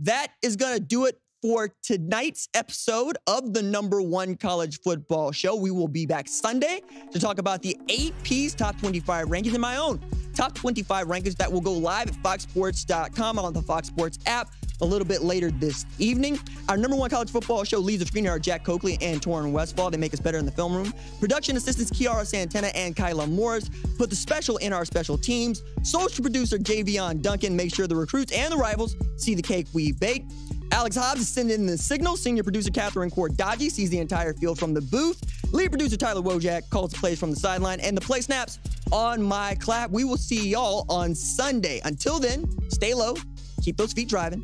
that 0.00 0.28
is 0.42 0.56
going 0.56 0.74
to 0.74 0.80
do 0.80 1.06
it 1.06 1.18
for 1.42 1.74
tonight's 1.82 2.48
episode 2.54 3.18
of 3.26 3.52
the 3.52 3.62
number 3.62 4.00
one 4.00 4.36
college 4.36 4.80
football 4.80 5.32
show. 5.32 5.56
We 5.56 5.72
will 5.72 5.88
be 5.88 6.06
back 6.06 6.28
Sunday 6.28 6.82
to 7.10 7.18
talk 7.18 7.38
about 7.38 7.62
the 7.62 7.76
AP's 7.90 8.54
top 8.54 8.78
25 8.78 9.28
rankings 9.28 9.52
and 9.52 9.60
my 9.60 9.76
own 9.76 10.00
top 10.34 10.54
25 10.54 11.08
rankings 11.08 11.36
that 11.36 11.50
will 11.50 11.60
go 11.60 11.72
live 11.72 12.08
at 12.08 12.14
foxsports.com 12.14 13.38
on 13.38 13.52
the 13.52 13.62
Fox 13.62 13.88
Sports 13.88 14.18
app 14.26 14.50
a 14.82 14.86
little 14.86 15.06
bit 15.06 15.22
later 15.22 15.50
this 15.50 15.86
evening. 15.98 16.38
Our 16.68 16.76
number 16.76 16.96
one 16.96 17.08
college 17.08 17.30
football 17.30 17.64
show 17.64 17.78
leads 17.78 18.00
the 18.00 18.06
screen 18.06 18.26
are 18.26 18.38
Jack 18.38 18.64
Coakley 18.64 18.98
and 19.00 19.22
Torrin 19.22 19.52
Westfall. 19.52 19.90
They 19.90 19.96
make 19.96 20.12
us 20.12 20.20
better 20.20 20.38
in 20.38 20.44
the 20.44 20.52
film 20.52 20.74
room. 20.74 20.92
Production 21.20 21.56
assistants 21.56 21.90
Kiara 21.92 22.26
Santana 22.26 22.68
and 22.74 22.94
Kyla 22.94 23.26
Morris 23.26 23.70
put 23.96 24.10
the 24.10 24.16
special 24.16 24.56
in 24.58 24.72
our 24.72 24.84
special 24.84 25.16
teams. 25.16 25.62
Social 25.82 26.22
producer 26.22 26.58
Javion 26.58 27.22
Duncan 27.22 27.56
makes 27.56 27.74
sure 27.74 27.86
the 27.86 27.96
recruits 27.96 28.32
and 28.32 28.52
the 28.52 28.56
rivals 28.56 28.96
see 29.16 29.34
the 29.34 29.42
cake 29.42 29.68
we 29.72 29.92
bake. 29.92 30.24
Alex 30.72 30.96
Hobbs 30.96 31.20
is 31.20 31.28
sending 31.28 31.60
in 31.60 31.66
the 31.66 31.78
signal. 31.78 32.16
Senior 32.16 32.42
producer 32.42 32.70
Catherine 32.70 33.10
Cordaji 33.10 33.70
sees 33.70 33.90
the 33.90 33.98
entire 33.98 34.32
field 34.32 34.58
from 34.58 34.74
the 34.74 34.80
booth. 34.80 35.22
Lead 35.52 35.70
producer 35.70 35.98
Tyler 35.98 36.22
Wojak 36.22 36.70
calls 36.70 36.92
the 36.92 36.98
plays 36.98 37.20
from 37.20 37.30
the 37.30 37.36
sideline. 37.36 37.78
And 37.80 37.96
the 37.96 38.00
play 38.00 38.22
snaps 38.22 38.58
on 38.90 39.22
my 39.22 39.54
clap. 39.56 39.90
We 39.90 40.04
will 40.04 40.16
see 40.16 40.48
y'all 40.48 40.86
on 40.88 41.14
Sunday. 41.14 41.80
Until 41.84 42.18
then, 42.18 42.46
stay 42.70 42.94
low, 42.94 43.16
keep 43.62 43.76
those 43.76 43.92
feet 43.92 44.08
driving. 44.08 44.42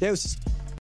Deus. 0.00 0.36